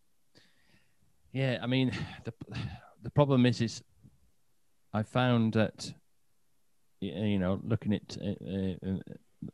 yeah, 1.34 1.58
I 1.60 1.66
mean, 1.66 1.92
the 2.24 2.32
the 3.02 3.10
problem 3.10 3.44
is, 3.44 3.60
is 3.60 3.82
I 4.94 5.02
found 5.02 5.52
that 5.54 5.92
you 7.00 7.38
know, 7.38 7.60
looking 7.62 7.92
at 7.92 8.16
uh, 8.22 8.88
uh, 8.88 8.98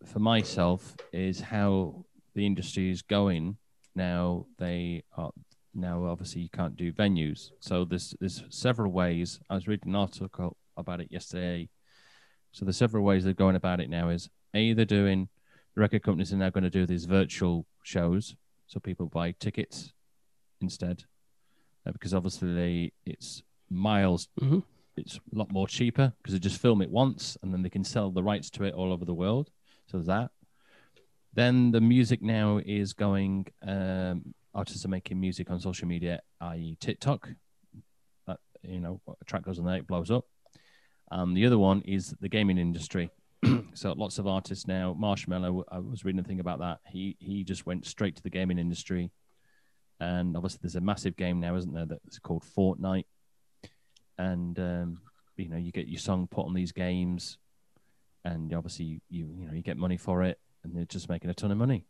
for 0.05 0.21
myself 0.21 0.95
is 1.12 1.40
how 1.40 2.05
the 2.35 2.47
industry 2.47 2.90
is 2.90 3.03
going 3.03 3.57
now. 3.95 4.47
They 4.59 5.03
are 5.16 5.31
now 5.75 6.05
obviously 6.05 6.43
you 6.43 6.51
can't 6.51 6.77
do 6.77 6.93
venues, 6.93 7.51
so 7.61 7.85
there's 7.85 8.14
there's 8.21 8.45
several 8.51 8.93
ways. 8.93 9.40
I 9.49 9.55
was 9.55 9.66
reading 9.66 9.90
an 9.90 9.97
article 9.97 10.57
about 10.77 11.01
it 11.01 11.09
yesterday. 11.11 11.69
So 12.53 12.64
there's 12.64 12.77
several 12.77 13.05
ways 13.05 13.25
they're 13.25 13.33
going 13.33 13.57
about 13.57 13.81
it 13.81 13.90
now. 13.90 14.11
Is 14.11 14.29
they're 14.53 14.85
doing 14.85 15.29
the 15.75 15.81
record 15.81 16.03
companies 16.03 16.33
are 16.33 16.37
now 16.37 16.51
going 16.51 16.64
to 16.64 16.71
do 16.71 16.87
these 16.87 17.05
virtual 17.05 17.66
shows, 17.83 18.37
so 18.66 18.81
people 18.81 19.07
buy 19.07 19.33
tickets 19.33 19.93
instead, 20.61 21.05
uh, 21.87 21.93
because 21.93 22.14
obviously 22.14 22.93
it's 23.07 23.43
miles. 23.69 24.29
Mhm. 24.40 24.62
It's 24.97 25.16
a 25.16 25.38
lot 25.38 25.51
more 25.53 25.66
cheaper 25.66 26.12
because 26.19 26.35
they 26.35 26.38
just 26.38 26.61
film 26.61 26.83
it 26.83 26.90
once 26.90 27.38
and 27.43 27.53
then 27.53 27.62
they 27.62 27.71
can 27.71 27.85
sell 27.85 28.11
the 28.11 28.23
rights 28.23 28.51
to 28.51 28.64
it 28.64 28.75
all 28.75 28.93
over 28.93 29.05
the 29.05 29.14
world. 29.14 29.51
So 29.87 30.01
that. 30.01 30.31
Then 31.33 31.71
the 31.71 31.81
music 31.81 32.23
now 32.23 32.59
is 32.59 32.93
going. 32.93 33.47
Um, 33.66 34.35
artists 34.53 34.85
are 34.85 34.88
making 34.88 35.21
music 35.21 35.51
on 35.51 35.61
social 35.61 35.87
media, 35.87 36.21
i.e., 36.40 36.77
TikTok. 36.81 37.29
That 38.27 38.38
you 38.62 38.81
know, 38.81 39.01
a 39.09 39.25
track 39.25 39.45
goes 39.45 39.59
on 39.59 39.64
there, 39.64 39.77
it 39.77 39.87
blows 39.87 40.11
up. 40.11 40.25
Um, 41.12 41.35
the 41.35 41.47
other 41.47 41.59
one 41.59 41.83
is 41.83 42.14
the 42.21 42.29
gaming 42.29 42.59
industry. 42.59 43.11
so 43.75 43.93
lots 43.93 44.19
of 44.19 44.27
artists 44.27 44.66
now. 44.66 44.97
Marshmello, 45.01 45.64
I 45.71 45.79
was 45.79 46.05
reading 46.05 46.21
a 46.21 46.25
thing 46.25 46.40
about 46.40 46.59
that. 46.59 46.79
He 46.87 47.16
he 47.21 47.45
just 47.45 47.64
went 47.64 47.87
straight 47.87 48.16
to 48.16 48.23
the 48.23 48.31
gaming 48.31 48.59
industry, 48.59 49.11
and 50.00 50.36
obviously 50.36 50.58
there's 50.62 50.76
a 50.76 50.80
massive 50.80 51.16
game 51.16 51.40
now, 51.40 51.54
isn't 51.56 51.72
there? 51.74 51.86
That's 51.86 52.18
called 52.18 52.44
Fortnite, 52.56 53.04
and 54.18 54.58
um, 54.58 54.98
you 55.36 55.48
know 55.48 55.56
you 55.56 55.70
get 55.72 55.88
your 55.88 56.00
song 56.00 56.26
put 56.30 56.46
on 56.46 56.54
these 56.54 56.72
games, 56.72 57.38
and 58.24 58.52
obviously 58.54 58.84
you 58.86 59.00
you, 59.10 59.46
know 59.46 59.52
you 59.52 59.62
get 59.62 59.76
money 59.76 59.96
for 59.96 60.22
it, 60.22 60.38
and 60.64 60.74
they're 60.74 60.84
just 60.86 61.08
making 61.08 61.30
a 61.30 61.34
ton 61.34 61.50
of 61.50 61.58
money. 61.58 61.86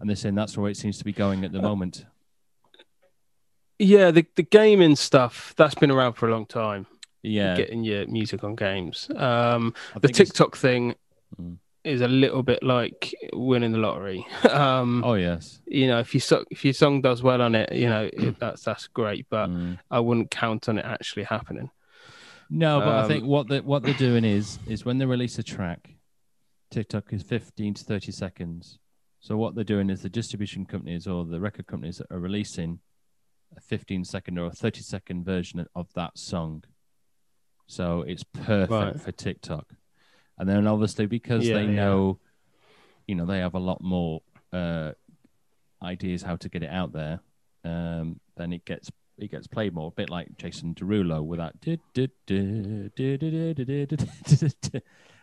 And 0.00 0.08
they're 0.08 0.16
saying 0.16 0.36
that's 0.36 0.54
the 0.54 0.60
way 0.60 0.70
it 0.70 0.76
seems 0.76 0.98
to 0.98 1.04
be 1.04 1.12
going 1.12 1.44
at 1.44 1.50
the 1.52 1.60
moment. 1.62 2.04
Yeah, 3.78 4.10
the 4.10 4.26
the 4.34 4.42
gaming 4.42 4.96
stuff 4.96 5.54
that's 5.56 5.74
been 5.74 5.90
around 5.90 6.14
for 6.14 6.28
a 6.28 6.32
long 6.32 6.46
time. 6.46 6.86
Yeah, 7.22 7.56
Getting 7.56 7.82
your 7.84 8.06
music 8.06 8.44
on 8.44 8.54
games. 8.54 9.08
Um, 9.16 9.74
the 9.94 10.00
think 10.00 10.10
it's- 10.10 10.28
TikTok 10.28 10.56
thing 10.56 10.94
Mm. 11.40 11.58
Is 11.88 12.00
a 12.00 12.08
little 12.08 12.42
bit 12.42 12.62
like 12.62 13.14
winning 13.32 13.72
the 13.72 13.78
lottery. 13.78 14.26
um, 14.50 15.02
Oh 15.04 15.14
yes. 15.14 15.60
you 15.66 15.86
know, 15.86 15.98
if 16.00 16.14
your 16.14 16.20
so- 16.20 16.44
if 16.50 16.64
your 16.64 16.74
song 16.74 17.00
does 17.00 17.22
well 17.22 17.40
on 17.42 17.54
it, 17.54 17.72
you 17.72 17.88
know 17.88 18.08
it, 18.12 18.38
that's 18.38 18.62
that's 18.62 18.86
great. 18.88 19.26
But 19.30 19.48
Mm. 19.50 19.78
I 19.90 20.00
wouldn't 20.00 20.30
count 20.30 20.68
on 20.68 20.78
it 20.78 20.84
actually 20.84 21.24
happening. 21.24 21.70
No, 22.50 22.80
but 22.80 22.88
I 22.88 23.02
Um, 23.02 23.08
think 23.08 23.24
what 23.24 23.48
they 23.48 23.60
what 23.60 23.82
they're 23.82 23.94
doing 23.94 24.24
is 24.24 24.58
is 24.66 24.84
when 24.84 24.98
they 24.98 25.06
release 25.06 25.38
a 25.38 25.42
track, 25.42 25.94
TikTok 26.70 27.12
is 27.12 27.22
fifteen 27.22 27.74
to 27.74 27.84
thirty 27.84 28.12
seconds. 28.12 28.78
So 29.20 29.36
what 29.36 29.54
they're 29.54 29.64
doing 29.64 29.90
is 29.90 30.02
the 30.02 30.08
distribution 30.08 30.64
companies 30.64 31.06
or 31.06 31.24
the 31.24 31.40
record 31.40 31.66
companies 31.66 32.00
are 32.10 32.18
releasing 32.20 32.80
a 33.56 33.60
fifteen 33.60 34.04
second 34.04 34.38
or 34.38 34.46
a 34.46 34.50
thirty 34.52 34.80
second 34.82 35.24
version 35.24 35.66
of 35.74 35.92
that 35.94 36.16
song. 36.18 36.64
So 37.66 38.02
it's 38.02 38.22
perfect 38.24 38.70
Right. 38.70 39.00
for 39.00 39.12
TikTok 39.12 39.74
and 40.38 40.48
then 40.48 40.66
obviously 40.66 41.06
because 41.06 41.46
yeah, 41.46 41.54
they 41.54 41.64
yeah. 41.64 41.70
know, 41.70 42.18
you 43.06 43.14
know, 43.14 43.26
they 43.26 43.38
have 43.38 43.54
a 43.54 43.58
lot 43.58 43.82
more 43.82 44.22
uh, 44.52 44.92
ideas 45.82 46.22
how 46.22 46.36
to 46.36 46.48
get 46.48 46.62
it 46.62 46.70
out 46.70 46.92
there. 46.92 47.20
Um, 47.64 48.20
then 48.36 48.52
it 48.52 48.64
gets 48.64 48.90
it 49.18 49.30
gets 49.30 49.46
played 49.46 49.74
more, 49.74 49.88
a 49.88 49.90
bit 49.90 50.10
like 50.10 50.36
Jason 50.36 50.74
Derulo 50.74 51.24
with 51.24 51.40
that. 51.40 51.60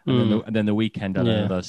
And, 0.08 0.56
then 0.56 0.66
the, 0.66 0.76
Weeknd 0.76 1.18
had 1.18 1.26
another 1.26 1.64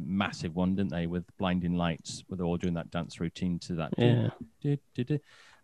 massive 0.00 0.54
one, 0.54 0.76
didn't 0.76 0.92
they? 0.92 1.06
With 1.06 1.24
blinding 1.38 1.74
lights, 1.74 2.22
with 2.28 2.40
all 2.40 2.56
doing 2.56 2.74
that 2.74 2.90
dance 2.90 3.18
routine 3.20 3.58
to 3.60 3.74
that. 3.76 3.92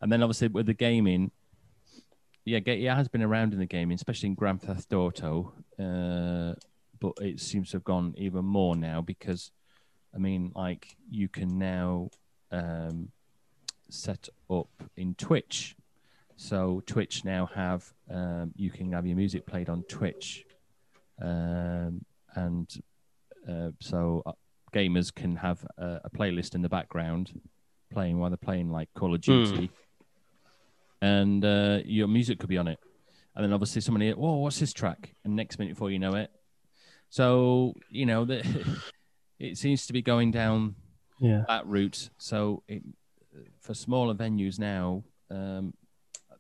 And 0.01 0.11
then 0.11 0.23
obviously 0.23 0.49
with 0.49 0.67
the 0.67 0.75
gaming, 0.75 1.31
yeah, 2.45 2.59
get, 2.61 2.79
yeah, 2.79 2.97
has 2.97 3.09
been 3.09 3.23
around 3.23 3.53
in 3.53 3.59
the 3.59 3.67
gaming, 3.67 3.95
especially 3.95 4.29
in 4.29 4.35
Grand 4.35 4.63
Theft 4.63 4.93
Auto. 4.93 5.53
Uh, 5.79 6.55
but 7.01 7.15
it 7.21 7.41
seems 7.41 7.71
to 7.71 7.77
have 7.77 7.85
gone 7.85 8.15
even 8.17 8.45
more 8.45 8.77
now 8.77 9.01
because, 9.01 9.51
I 10.15 10.19
mean, 10.19 10.53
like 10.55 10.97
you 11.11 11.29
can 11.29 11.59
now 11.59 12.11
um, 12.51 13.11
set 13.89 14.29
up 14.51 14.69
in 14.97 15.15
Twitch. 15.15 15.77
So 16.37 16.83
Twitch 16.87 17.25
now 17.25 17.47
have 17.55 17.93
um, 18.11 18.53
you 18.57 18.71
can 18.71 18.93
have 18.93 19.07
your 19.07 19.17
music 19.17 19.47
played 19.47 19.69
on 19.71 19.83
Twitch, 19.85 20.45
um, 21.23 22.05
and 22.35 22.69
uh, 23.49 23.71
so 23.81 24.23
uh, 24.27 24.33
gamers 24.75 25.15
can 25.15 25.37
have 25.37 25.65
a, 25.79 26.03
a 26.05 26.11
playlist 26.11 26.55
in 26.55 26.61
the 26.61 26.69
background 26.69 27.41
playing 27.91 28.19
while 28.19 28.29
they're 28.29 28.37
playing 28.37 28.71
like 28.71 28.93
Call 28.95 29.15
of 29.15 29.23
Duty, 29.23 29.71
and 31.01 31.43
uh, 31.43 31.79
your 31.87 32.07
music 32.09 32.39
could 32.39 32.51
be 32.51 32.59
on 32.59 32.69
it. 32.69 32.79
And 33.35 33.45
then 33.45 33.53
obviously 33.53 33.81
somebody, 33.83 34.13
oh, 34.13 34.37
what's 34.37 34.59
this 34.59 34.73
track? 34.73 35.15
And 35.25 35.37
next 35.37 35.59
minute 35.59 35.75
before 35.75 35.91
you 35.91 35.99
know 35.99 36.15
it, 36.15 36.31
so 37.09 37.75
you 37.91 38.07
know 38.07 38.25
that 38.25 38.45
it 39.39 39.57
seems 39.59 39.87
to 39.87 39.93
be 39.93 40.03
going 40.03 40.31
down 40.31 40.75
Yeah. 41.21 41.45
that 41.49 41.67
route. 41.67 42.11
So 42.19 42.63
it, 42.69 42.83
for 43.61 43.75
smaller 43.75 44.15
venues 44.15 44.59
now, 44.59 45.05
um, 45.31 45.75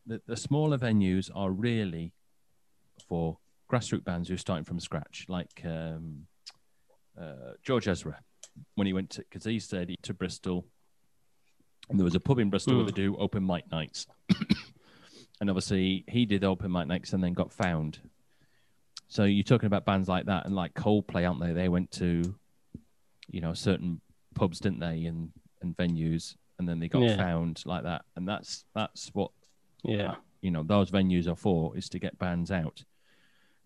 the, 0.07 0.21
the 0.27 0.37
smaller 0.37 0.79
venues 0.79 1.31
are 1.35 1.51
really 1.51 2.13
for 3.09 3.39
grassroots 3.71 4.05
bands 4.05 4.29
who 4.29 4.35
are 4.35 4.39
starting 4.39 4.65
from 4.65 4.81
scratch, 4.81 5.27
like 5.29 5.63
um, 5.65 6.27
uh, 7.21 7.53
George 7.63 7.89
Ezra 7.89 8.19
when 8.75 8.87
he 8.87 8.93
went 8.93 9.11
to 9.11 9.21
because 9.23 9.45
he 9.45 9.59
said 9.59 9.89
he 9.91 9.97
to 10.03 10.15
Bristol, 10.15 10.67
and 11.91 11.99
there 11.99 12.05
was 12.05 12.15
a 12.15 12.21
pub 12.21 12.39
in 12.39 12.49
Bristol 12.51 12.77
where 12.77 12.85
Mm. 12.85 12.95
they 12.95 13.03
do 13.03 13.17
open 13.17 13.47
mic 13.47 13.71
nights, 13.71 14.07
and 15.41 15.51
obviously 15.51 16.05
he 16.09 16.25
did 16.27 16.45
open 16.45 16.73
mic 16.73 16.87
nights 16.87 17.13
and 17.13 17.23
then 17.23 17.33
got 17.35 17.53
found. 17.53 17.99
So 19.09 19.25
you're 19.25 19.45
talking 19.45 19.67
about 19.67 19.85
bands 19.85 20.09
like 20.09 20.27
that 20.27 20.47
and 20.47 20.55
like 20.55 20.75
Coldplay, 20.75 21.27
aren't 21.29 21.41
they? 21.41 21.53
They 21.53 21.69
went 21.69 21.91
to, 21.93 22.35
you 23.29 23.41
know, 23.41 23.55
certain 23.55 24.01
pubs, 24.35 24.59
didn't 24.61 24.81
they, 24.81 25.05
and 25.07 25.31
and 25.63 25.77
venues, 25.77 26.37
and 26.59 26.69
then 26.69 26.79
they 26.81 26.89
got 26.89 27.03
Yeah. 27.03 27.17
found 27.17 27.63
like 27.67 27.85
that, 27.85 28.05
and 28.17 28.29
that's 28.29 28.65
that's 28.75 29.11
what 29.15 29.31
Yeah. 29.85 30.17
you 30.43 30.51
know 30.51 30.63
those 30.63 30.91
venues 30.91 31.27
are 31.27 31.37
for 31.37 31.77
is 31.77 31.89
to 31.91 31.99
get 31.99 32.19
bands 32.19 32.51
out 32.51 32.85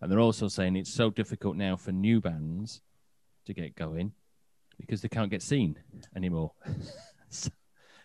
and 0.00 0.10
they're 0.10 0.20
also 0.20 0.48
saying 0.48 0.76
it's 0.76 0.92
so 0.92 1.10
difficult 1.10 1.56
now 1.56 1.76
for 1.76 1.92
new 1.92 2.20
bands 2.20 2.80
to 3.44 3.52
get 3.52 3.74
going 3.74 4.12
because 4.78 5.02
they 5.02 5.08
can't 5.08 5.30
get 5.30 5.42
seen 5.42 5.76
anymore 6.16 6.52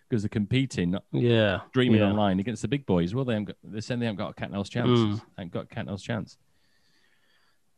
because 0.10 0.24
they're 0.24 0.30
competing 0.30 0.92
not 0.92 1.04
Yeah. 1.12 1.62
dreaming 1.74 2.02
yeah. 2.02 2.08
online 2.08 2.40
against 2.40 2.62
the 2.64 2.68
big 2.68 2.86
boys 2.86 3.14
well 3.14 3.24
they 3.26 3.34
haven't 3.34 3.46
got, 3.46 3.58
they're 3.64 3.82
saying 3.82 4.00
they 4.00 4.08
haven't 4.08 4.18
got 4.18 4.32
a 4.32 4.34
cat 4.34 4.52
and 4.52 4.70
chance 4.70 5.00
Mm. 5.00 5.22
haven't 5.38 5.52
got 5.54 5.64
a 5.66 5.68
cat 5.68 5.88
and 5.88 6.00
chance 6.00 6.38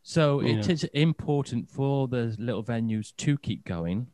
so 0.08 0.40
it 0.40 0.66
Yeah. 0.66 0.72
is 0.72 0.84
important 0.94 1.70
for 1.70 2.08
the 2.08 2.34
little 2.40 2.64
venues 2.64 3.14
to 3.18 3.38
keep 3.38 3.66
going 3.66 4.08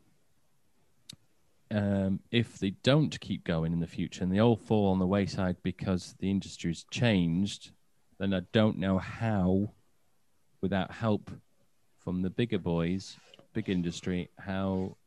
um, 1.70 2.20
if 2.32 2.58
they 2.58 2.72
don't 2.82 3.20
keep 3.20 3.44
going 3.44 3.74
in 3.74 3.80
the 3.80 3.86
future 3.88 4.24
and 4.24 4.32
they 4.32 4.40
all 4.40 4.56
fall 4.56 4.90
on 4.90 4.98
the 4.98 5.06
wayside 5.06 5.58
because 5.62 6.16
the 6.20 6.32
industry's 6.32 6.84
changed, 6.90 7.72
then 8.20 8.34
I 8.34 8.42
don't 8.52 8.78
know 8.78 8.98
how, 8.98 9.74
without 10.62 10.92
help 10.92 11.32
from 11.98 12.22
the 12.22 12.30
bigger 12.30 12.60
boys, 12.60 13.18
big 13.54 13.70
industry, 13.70 14.30
how 14.38 14.98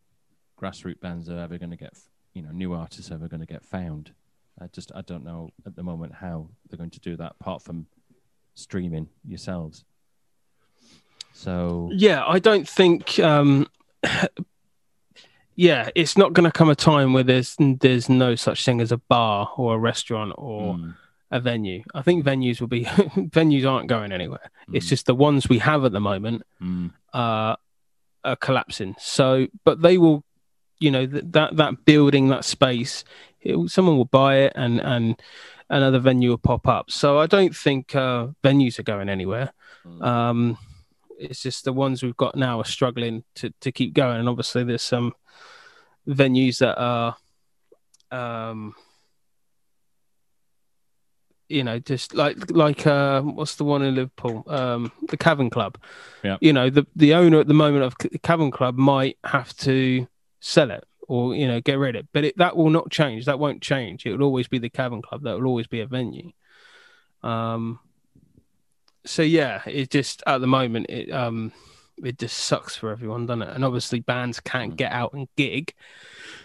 grassroots 0.61 1.01
bands 1.01 1.29
are 1.29 1.39
ever 1.39 1.59
going 1.59 1.71
to 1.71 1.77
get, 1.77 1.95
you 2.33 2.43
know, 2.43 2.51
new 2.53 2.73
artists 2.73 3.11
are 3.11 3.15
ever 3.15 3.29
going 3.29 3.41
to 3.41 3.47
get 3.47 3.65
found. 3.65 4.13
I 4.61 4.67
just 4.69 4.91
I 4.95 5.03
don't 5.03 5.25
know 5.25 5.51
at 5.67 5.77
the 5.77 5.83
moment 5.83 6.15
how 6.15 6.49
they're 6.69 6.79
going 6.79 6.91
to 6.91 7.01
do 7.01 7.17
that 7.17 7.37
apart 7.41 7.63
from 7.63 7.87
streaming 8.55 9.09
yourselves. 9.25 9.85
So 11.37 11.91
Yeah, 11.93 12.25
I 12.27 12.39
don't 12.39 12.67
think. 12.69 13.19
Um, 13.19 13.67
yeah, 15.55 15.89
it's 15.95 16.17
not 16.19 16.33
going 16.33 16.45
to 16.45 16.53
come 16.53 16.69
a 16.69 16.75
time 16.75 17.13
where 17.13 17.23
there's 17.23 17.57
there's 17.59 18.09
no 18.09 18.35
such 18.35 18.65
thing 18.65 18.81
as 18.81 18.93
a 18.93 18.99
bar 18.99 19.51
or 19.57 19.75
a 19.75 19.79
restaurant 19.79 20.33
or 20.37 20.75
mm, 20.75 20.95
a 21.31 21.41
venue. 21.41 21.83
I 21.95 22.03
think 22.03 22.25
venues 22.25 22.61
will 22.61 22.69
be 22.69 22.85
venues 22.85 23.69
aren't 23.71 23.89
going 23.89 24.13
anywhere. 24.13 24.51
It's 24.73 24.87
Mm. 24.87 24.91
just 24.91 25.07
the 25.07 25.15
ones 25.15 25.49
we 25.49 25.59
have 25.59 25.85
at 25.85 25.93
the 25.93 26.01
moment 26.01 26.43
mm, 26.61 26.91
uh, 27.15 27.57
are 28.25 28.37
collapsing. 28.41 28.97
So, 28.99 29.47
but 29.65 29.81
they 29.83 29.97
will, 29.99 30.25
you 30.79 30.91
know, 30.91 31.07
th- 31.07 31.25
that 31.29 31.57
that 31.57 31.85
building, 31.85 32.29
that 32.29 32.45
space, 32.45 33.05
it, 33.41 33.71
someone 33.71 33.97
will 33.97 34.05
buy 34.05 34.39
it, 34.39 34.53
and 34.57 34.81
and 34.81 35.21
another 35.71 35.99
venue 35.99 36.31
will 36.31 36.39
pop 36.39 36.69
up. 36.69 36.91
So 36.91 37.19
I 37.19 37.27
don't 37.27 37.57
think 37.57 37.95
uh, 37.95 38.29
venues 38.45 38.79
are 38.79 38.83
going 38.85 39.09
anywhere. 39.09 39.53
mm. 39.87 40.03
Um, 40.03 40.59
it's 41.19 41.43
just 41.43 41.65
the 41.65 41.73
ones 41.73 42.03
we've 42.03 42.17
got 42.17 42.37
now 42.37 42.61
are 42.61 42.65
struggling 42.65 43.25
to, 43.37 43.53
to 43.61 43.73
keep 43.73 43.95
going, 43.95 44.19
and 44.19 44.29
obviously 44.29 44.65
there's 44.65 44.83
some 44.83 45.13
venues 46.09 46.59
that 46.59 46.79
are, 46.79 47.17
um, 48.11 48.75
you 51.49 51.65
know, 51.65 51.79
just 51.79 52.15
like 52.15 52.51
like 52.51 52.87
uh, 52.87 53.23
what's 53.23 53.57
the 53.57 53.65
one 53.65 53.83
in 53.83 53.95
Liverpool, 53.95 54.45
um, 54.49 54.93
the 55.09 55.17
Cavern 55.17 55.51
Club. 55.51 55.79
Yeah. 56.23 56.37
You 56.41 56.53
know, 56.53 56.71
the 56.71 56.87
the 56.97 57.15
owner 57.15 57.41
at 57.41 57.49
the 57.49 57.55
moment 57.55 57.85
of 57.85 57.95
the 57.99 58.19
Cavern 58.19 58.51
Club 58.51 58.77
might 58.77 59.19
have 59.25 59.57
to 59.59 60.07
sell 60.41 60.71
it 60.71 60.85
or 61.09 61.35
you 61.35 61.47
know 61.47 61.61
get 61.61 61.79
rid 61.79 61.97
of 61.97 62.01
it, 62.01 62.09
but 62.13 62.25
it, 62.25 62.37
that 62.37 62.57
will 62.57 62.71
not 62.71 62.91
change. 62.91 63.27
That 63.27 63.39
won't 63.39 63.63
change. 63.63 64.07
It 64.07 64.13
will 64.13 64.25
always 64.25 64.49
be 64.49 64.59
the 64.59 64.71
Cavern 64.71 65.03
Club. 65.03 65.23
That 65.23 65.39
will 65.39 65.47
always 65.47 65.67
be 65.67 65.81
a 65.81 65.87
venue. 65.87 66.33
Um, 67.23 67.81
so 69.07 69.23
yeah, 69.23 69.63
it 69.67 69.91
just 69.91 70.23
at 70.27 70.41
the 70.41 70.47
moment 70.47 70.87
it 70.91 71.11
um 71.13 71.53
it 72.03 72.19
just 72.19 72.37
sucks 72.37 72.77
for 72.77 72.91
everyone, 72.91 73.25
doesn't 73.27 73.43
it? 73.43 73.55
And 73.55 73.65
obviously 73.65 74.01
bands 74.01 74.39
can't 74.41 74.77
get 74.77 74.93
out 74.93 75.15
and 75.15 75.29
gig. 75.37 75.73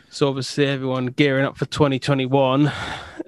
So 0.10 0.28
obviously 0.30 0.66
everyone 0.66 1.08
gearing 1.08 1.46
up 1.46 1.58
for 1.58 1.66
2021 1.66 2.72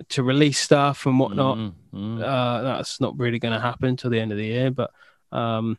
to 0.10 0.24
release 0.24 0.60
stuff 0.60 1.06
and 1.06 1.20
whatnot. 1.20 1.58
Mm, 1.58 1.74
mm. 1.94 2.22
Uh, 2.24 2.62
that's 2.62 3.02
not 3.02 3.18
really 3.18 3.40
going 3.40 3.54
to 3.54 3.60
happen 3.60 3.98
till 3.98 4.10
the 4.10 4.20
end 4.20 4.32
of 4.32 4.38
the 4.38 4.46
year. 4.46 4.72
But 4.72 4.92
um, 5.32 5.78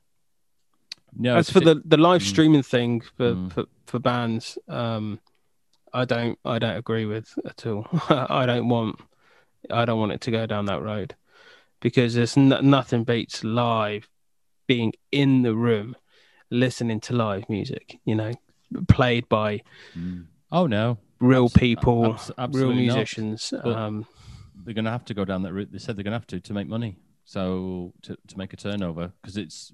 no, 1.17 1.37
as 1.37 1.49
for 1.51 1.59
it- 1.59 1.65
the, 1.65 1.83
the 1.85 1.97
live 1.97 2.23
Mm. 2.23 2.27
streaming 2.27 2.63
thing 2.63 3.01
for, 3.17 3.33
Mm. 3.35 3.53
for, 3.53 3.65
for 3.87 3.99
bands, 3.99 4.59
um, 4.69 5.21
I 5.93 6.05
don't 6.05 6.39
I 6.45 6.59
don't 6.59 6.77
agree 6.77 7.07
with 7.07 7.33
at 7.47 7.67
all. 7.67 7.87
I 8.11 8.47
don't 8.47 8.69
want 8.69 8.99
I 9.71 9.85
don't 9.85 9.99
want 10.01 10.13
it 10.13 10.21
to 10.23 10.31
go 10.31 10.45
down 10.47 10.67
that 10.67 10.83
road 10.83 11.15
because 11.85 12.15
there's 12.15 12.37
n- 12.37 12.59
nothing 12.63 13.05
beats 13.05 13.45
live 13.45 14.09
being 14.67 14.93
in 15.13 15.43
the 15.43 15.55
room 15.55 15.95
listening 16.51 16.99
to 17.01 17.13
live 17.15 17.49
music. 17.51 17.99
You 18.05 18.15
know, 18.17 18.33
played 18.89 19.29
by 19.29 19.61
Mm. 19.97 20.25
oh 20.51 20.67
no, 20.67 20.99
real 21.21 21.49
people, 21.51 22.15
abs- 22.39 22.59
real 22.59 22.73
musicians. 22.73 23.53
Um, 23.53 24.07
they're 24.65 24.75
going 24.75 24.87
to 24.87 24.91
have 24.91 25.05
to 25.07 25.15
go 25.15 25.25
down 25.27 25.43
that 25.43 25.53
route. 25.53 25.71
They 25.71 25.79
said 25.79 25.97
they're 25.97 26.05
going 26.05 26.13
to 26.13 26.19
have 26.19 26.27
to 26.29 26.41
to 26.41 26.53
make 26.55 26.67
money, 26.67 26.97
so 27.25 27.93
to, 28.03 28.17
to 28.29 28.39
make 28.39 28.53
a 28.55 28.57
turnover 28.57 29.13
because 29.21 29.37
it's 29.37 29.73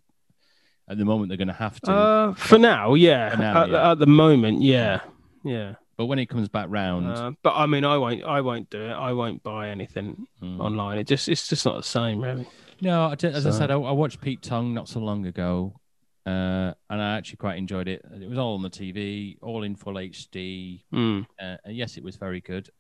at 0.88 0.98
the 0.98 1.04
moment 1.04 1.28
they're 1.28 1.36
going 1.44 1.46
to 1.48 1.54
have 1.54 1.80
to. 1.82 1.92
uh, 1.92 2.34
for 2.34 2.58
now, 2.58 2.94
yeah. 2.94 3.30
For 3.30 3.36
now, 3.36 3.62
at, 3.62 3.70
yeah. 3.70 3.90
at 3.92 3.98
the 4.00 4.06
moment, 4.08 4.62
yeah, 4.62 5.00
yeah. 5.44 5.74
But 6.00 6.06
when 6.06 6.18
it 6.18 6.30
comes 6.30 6.48
back 6.48 6.64
round, 6.70 7.08
Uh, 7.08 7.32
but 7.42 7.52
I 7.54 7.66
mean, 7.66 7.84
I 7.84 7.98
won't. 7.98 8.24
I 8.24 8.40
won't 8.40 8.70
do 8.70 8.80
it. 8.80 8.92
I 8.92 9.12
won't 9.12 9.42
buy 9.42 9.68
anything 9.68 10.26
mm. 10.42 10.58
online. 10.58 10.96
It 10.96 11.06
just. 11.06 11.28
It's 11.28 11.46
just 11.46 11.66
not 11.66 11.76
the 11.76 11.82
same, 11.82 12.22
really. 12.22 12.48
no, 12.80 13.10
as 13.22 13.46
I 13.46 13.50
said, 13.50 13.70
I, 13.70 13.74
I 13.74 13.92
watched 13.92 14.18
Pete 14.22 14.40
Tong 14.40 14.72
not 14.72 14.88
so 14.88 14.98
long 14.98 15.26
ago, 15.26 15.78
uh, 16.24 16.72
and 16.88 17.02
I 17.02 17.18
actually 17.18 17.36
quite 17.36 17.58
enjoyed 17.58 17.86
it. 17.86 18.02
It 18.18 18.30
was 18.30 18.38
all 18.38 18.54
on 18.54 18.62
the 18.62 18.70
TV, 18.70 19.36
all 19.42 19.62
in 19.62 19.76
full 19.76 19.92
HD, 19.98 20.84
Mm. 20.90 21.26
uh, 21.38 21.56
and 21.66 21.76
yes, 21.76 21.98
it 21.98 22.02
was 22.02 22.16
very 22.16 22.40
good. 22.40 22.70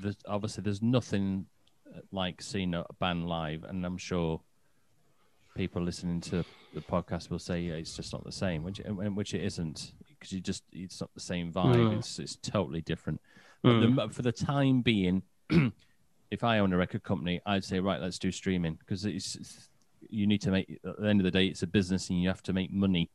There's, 0.00 0.16
obviously, 0.26 0.62
there's 0.62 0.80
nothing 0.80 1.44
uh, 1.94 2.00
like 2.12 2.40
seeing 2.40 2.72
a 2.72 2.86
band 2.98 3.28
live, 3.28 3.62
and 3.64 3.84
I'm 3.84 3.98
sure 3.98 4.40
people 5.54 5.82
listening 5.82 6.22
to 6.22 6.46
the 6.72 6.80
podcast 6.80 7.28
will 7.28 7.38
say 7.38 7.60
yeah, 7.60 7.74
it's 7.74 7.94
just 7.94 8.14
not 8.14 8.24
the 8.24 8.32
same, 8.32 8.62
which 8.62 8.80
which 8.86 9.34
it 9.34 9.42
isn't 9.44 9.92
because 10.18 10.32
you 10.32 10.40
just 10.40 10.64
it's 10.72 11.00
not 11.00 11.10
the 11.14 11.20
same 11.20 11.52
vibe. 11.52 11.76
Mm. 11.76 11.98
It's 11.98 12.18
it's 12.18 12.36
totally 12.36 12.80
different. 12.80 13.20
But 13.62 13.72
Mm. 13.74 13.96
the, 13.96 14.14
for 14.14 14.22
the 14.22 14.32
time 14.32 14.82
being, 14.82 15.22
if 16.30 16.44
I 16.44 16.58
own 16.58 16.72
a 16.72 16.76
record 16.76 17.02
company, 17.02 17.40
I'd 17.46 17.64
say 17.64 17.80
right, 17.80 18.00
let's 18.00 18.18
do 18.18 18.30
streaming 18.30 18.74
because 18.74 19.04
it's, 19.04 19.34
it's 19.36 19.68
you 20.10 20.26
need 20.26 20.40
to 20.42 20.50
make 20.50 20.78
at 20.84 21.00
the 21.00 21.08
end 21.08 21.20
of 21.20 21.24
the 21.24 21.30
day 21.30 21.46
it's 21.46 21.62
a 21.62 21.66
business 21.66 22.08
and 22.10 22.22
you 22.22 22.28
have 22.28 22.42
to 22.44 22.52
make 22.52 22.72
money. 22.72 23.10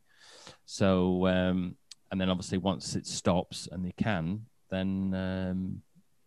So 0.65 1.27
um, 1.27 1.75
and 2.11 2.19
then 2.19 2.29
obviously 2.29 2.57
once 2.57 2.95
it 2.95 3.07
stops 3.07 3.67
and 3.71 3.85
they 3.85 3.93
can, 3.97 4.45
then 4.69 5.13
um, 5.13 5.81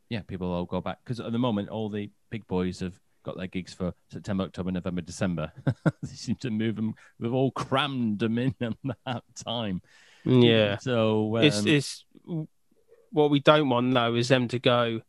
yeah, 0.08 0.22
people 0.22 0.48
will 0.48 0.64
go 0.64 0.80
back 0.80 0.98
because 1.04 1.20
at 1.20 1.30
the 1.32 1.38
moment 1.38 1.68
all 1.68 1.88
the 1.88 2.10
big 2.30 2.46
boys 2.46 2.80
have 2.80 2.98
got 3.22 3.36
their 3.36 3.48
gigs 3.48 3.74
for 3.74 3.92
September, 4.10 4.44
October, 4.44 4.70
November, 4.70 5.00
December. 5.00 5.52
they 6.02 6.08
seem 6.08 6.36
to 6.36 6.50
move 6.50 6.76
them. 6.76 6.94
They've 7.18 7.32
all 7.34 7.50
crammed 7.50 8.20
them 8.20 8.38
in 8.38 8.54
at 8.62 8.96
that 9.04 9.24
time. 9.44 9.82
Yeah. 10.26 10.78
So 10.78 11.36
um, 11.38 11.44
it's 11.44 11.64
it's 11.64 12.04
what 13.12 13.30
we 13.30 13.40
don't 13.40 13.68
want 13.68 13.94
though 13.94 14.14
is 14.14 14.28
them 14.28 14.48
to 14.48 14.58
go. 14.58 15.00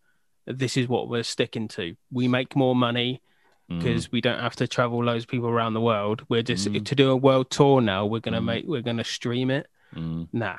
This 0.45 0.77
is 0.77 0.87
what 0.87 1.09
we're 1.09 1.23
sticking 1.23 1.67
to. 1.69 1.95
We 2.11 2.27
make 2.27 2.55
more 2.55 2.75
money 2.75 3.21
mm, 3.69 3.79
because 3.79 4.11
we 4.11 4.21
don't 4.21 4.39
have 4.39 4.55
to 4.57 4.67
travel 4.67 5.03
loads 5.03 5.25
of 5.25 5.29
people 5.29 5.49
around 5.49 5.73
the 5.73 5.81
world. 5.81 6.23
We're 6.29 6.43
just 6.43 6.67
Mm. 6.69 6.85
to 6.85 6.95
do 6.95 7.09
a 7.09 7.15
world 7.17 7.49
tour 7.49 7.81
now. 7.81 8.05
We're 8.05 8.21
gonna 8.21 8.39
Mm. 8.41 8.45
make 8.45 8.65
we're 8.67 8.81
gonna 8.81 9.03
stream 9.03 9.49
it. 9.51 9.67
mm, 9.93 10.27
Nah, 10.31 10.57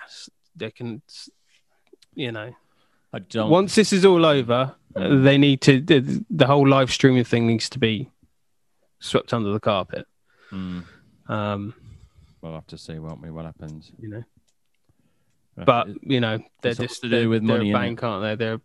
they 0.57 0.71
can, 0.71 1.01
you 2.14 2.33
know. 2.33 2.55
I 3.12 3.21
don't. 3.21 3.49
Once 3.51 3.75
this 3.75 3.92
is 3.92 4.05
all 4.05 4.27
over, 4.27 4.75
Mm. 4.94 5.23
they 5.25 5.38
need 5.38 5.61
to 5.62 5.81
the, 5.81 6.25
the 6.29 6.47
whole 6.47 6.66
live 6.68 6.90
streaming 6.92 7.25
thing 7.25 7.47
needs 7.47 7.68
to 7.71 7.79
be 7.79 8.11
swept 9.01 9.33
under 9.33 9.53
the 9.53 9.61
carpet. 9.61 10.07
mm, 10.51 10.85
Um, 11.29 11.75
we'll 12.42 12.55
have 12.55 12.66
to 12.68 12.79
see, 12.79 12.99
won't 12.99 13.23
we? 13.23 13.31
What 13.31 13.44
happens? 13.47 13.90
you 13.99 14.09
know, 14.09 14.25
But 15.64 15.88
you 16.03 16.21
know 16.21 16.38
they're 16.62 16.73
it's 16.73 16.81
just 16.81 17.03
to 17.03 17.09
do 17.09 17.21
they're, 17.21 17.29
with 17.29 17.47
they're 17.47 17.59
money, 17.59 17.71
a 17.71 17.75
innit? 17.75 17.79
bank, 17.81 18.03
aren't 18.03 18.23
they? 18.38 18.44
They're 18.44 18.59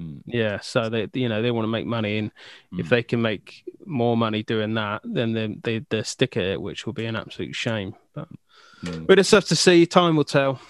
mm, 0.00 0.22
yeah, 0.26 0.60
so 0.60 0.88
they 0.88 1.08
you 1.14 1.28
know 1.28 1.42
they 1.42 1.50
want 1.50 1.64
to 1.64 1.70
make 1.70 1.86
money, 1.86 2.18
and 2.18 2.30
if 2.78 2.86
Mm. 2.86 2.90
they 2.90 3.02
can 3.02 3.22
make 3.22 3.64
more 3.86 4.16
money 4.16 4.42
doing 4.42 4.74
that, 4.74 5.02
then 5.04 5.32
they 5.32 5.56
they 5.62 5.86
they 5.90 6.02
stick 6.02 6.36
at 6.36 6.44
it, 6.44 6.60
which 6.60 6.86
will 6.86 6.92
be 6.92 7.06
an 7.06 7.16
absolute 7.16 7.54
shame. 7.54 7.94
But 8.14 8.28
mm. 8.84 9.06
we 9.08 9.16
just 9.16 9.30
have 9.32 9.46
to 9.46 9.56
see. 9.56 9.86
Time 9.86 10.16
will 10.16 10.24
tell. 10.24 10.60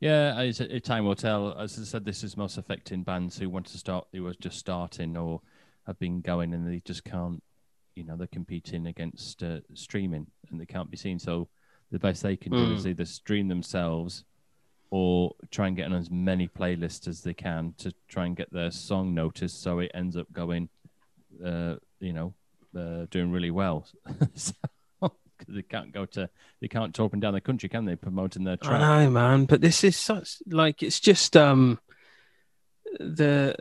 Yeah, 0.00 0.40
a- 0.40 0.80
time 0.80 1.04
will 1.04 1.14
tell. 1.14 1.58
As 1.58 1.78
I 1.78 1.84
said, 1.84 2.04
this 2.04 2.24
is 2.24 2.36
most 2.36 2.56
affecting 2.56 3.02
bands 3.02 3.38
who 3.38 3.50
want 3.50 3.66
to 3.66 3.78
start, 3.78 4.06
who 4.12 4.26
are 4.26 4.34
just 4.40 4.58
starting 4.58 5.16
or 5.16 5.42
have 5.86 5.98
been 5.98 6.20
going, 6.22 6.54
and 6.54 6.66
they 6.66 6.80
just 6.84 7.04
can't. 7.04 7.42
You 7.96 8.04
know, 8.04 8.16
they're 8.16 8.26
competing 8.28 8.86
against 8.86 9.42
uh, 9.42 9.58
streaming, 9.74 10.26
and 10.50 10.58
they 10.60 10.64
can't 10.64 10.90
be 10.90 10.96
seen. 10.96 11.18
So 11.18 11.48
the 11.90 11.98
best 11.98 12.22
they 12.22 12.36
can 12.36 12.52
do 12.52 12.72
is 12.72 12.86
either 12.86 13.04
stream 13.04 13.48
themselves 13.48 14.24
or 14.90 15.34
try 15.50 15.68
and 15.68 15.76
get 15.76 15.86
on 15.86 15.92
as 15.94 16.10
many 16.10 16.48
playlists 16.48 17.06
as 17.06 17.22
they 17.22 17.34
can 17.34 17.74
to 17.78 17.92
try 18.08 18.26
and 18.26 18.36
get 18.36 18.52
their 18.52 18.70
song 18.70 19.14
noticed, 19.14 19.62
so 19.62 19.78
it 19.78 19.90
ends 19.94 20.16
up 20.16 20.26
going, 20.32 20.68
uh, 21.44 21.76
you 22.00 22.12
know, 22.12 22.34
uh, 22.76 23.06
doing 23.10 23.30
really 23.30 23.50
well. 23.50 23.86
so, 24.34 24.52
'cause 25.00 25.46
they 25.48 25.62
can't 25.62 25.92
go 25.92 26.04
to, 26.06 26.28
they 26.60 26.68
can't 26.68 26.94
tour 26.94 27.08
and 27.12 27.22
down 27.22 27.34
the 27.34 27.40
country, 27.40 27.68
can 27.68 27.84
they? 27.84 27.96
Promoting 27.96 28.44
their 28.44 28.56
track. 28.56 28.80
I 28.80 29.04
know, 29.04 29.10
man, 29.10 29.44
but 29.46 29.60
this 29.60 29.82
is 29.84 29.96
such 29.96 30.38
like 30.46 30.82
it's 30.82 31.00
just 31.00 31.36
um 31.36 31.78
the 32.98 33.54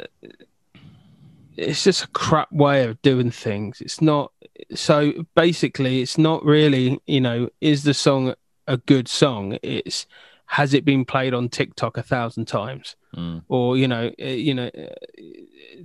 it's 1.55 1.83
just 1.83 2.03
a 2.03 2.07
crap 2.09 2.51
way 2.51 2.85
of 2.85 3.01
doing 3.01 3.31
things. 3.31 3.81
It's 3.81 4.01
not 4.01 4.31
so 4.73 5.25
basically 5.35 6.01
it's 6.01 6.17
not 6.17 6.43
really, 6.43 6.99
you 7.05 7.21
know, 7.21 7.49
is 7.61 7.83
the 7.83 7.93
song 7.93 8.33
a 8.67 8.77
good 8.77 9.07
song? 9.07 9.57
It's 9.63 10.05
has 10.51 10.73
it 10.73 10.83
been 10.83 11.05
played 11.05 11.33
on 11.33 11.47
TikTok 11.47 11.97
a 11.97 12.03
thousand 12.03 12.45
times? 12.45 12.95
Mm. 13.15 13.43
Or, 13.47 13.77
you 13.77 13.87
know, 13.87 14.11
uh, 14.19 14.25
you 14.25 14.55
know 14.55 14.67
uh, 14.67 15.23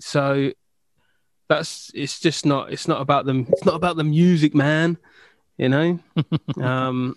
so 0.01 0.53
that's 1.49 1.91
it's 1.95 2.19
just 2.21 2.47
not 2.47 2.73
it's 2.73 2.89
not 2.89 3.03
about 3.03 3.27
them 3.27 3.47
it's 3.51 3.65
not 3.67 3.75
about 3.75 3.97
the 3.97 4.05
music, 4.05 4.55
man. 4.55 4.97
You 5.59 5.69
know? 5.69 5.99
um 6.63 7.15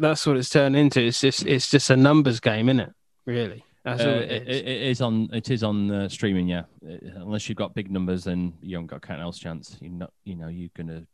that's 0.00 0.26
what 0.26 0.36
it's 0.36 0.48
turned 0.50 0.76
into. 0.76 1.00
It's 1.00 1.20
just 1.20 1.46
it's 1.46 1.70
just 1.70 1.90
a 1.90 1.96
numbers 1.96 2.40
game, 2.40 2.68
isn't 2.68 2.80
it? 2.80 2.92
Really, 3.26 3.64
that's 3.84 4.02
Uh, 4.02 4.08
it, 4.08 4.30
it 4.30 4.48
is. 4.48 4.60
it 4.60 4.66
is 4.66 5.00
on. 5.00 5.28
It 5.32 5.50
is 5.50 5.62
on 5.62 5.90
uh, 5.90 6.08
streaming. 6.08 6.48
Yeah, 6.48 6.64
Uh, 6.84 6.96
unless 7.16 7.48
you've 7.48 7.58
got 7.58 7.74
big 7.74 7.90
numbers, 7.90 8.24
then 8.24 8.54
you 8.60 8.76
haven't 8.76 8.88
got 8.88 9.08
a 9.08 9.20
else 9.20 9.38
chance. 9.38 9.76
You're 9.80 9.92
not. 9.92 10.12
You 10.24 10.36
know, 10.36 10.48
you're 10.48 10.70
gonna. 10.74 11.06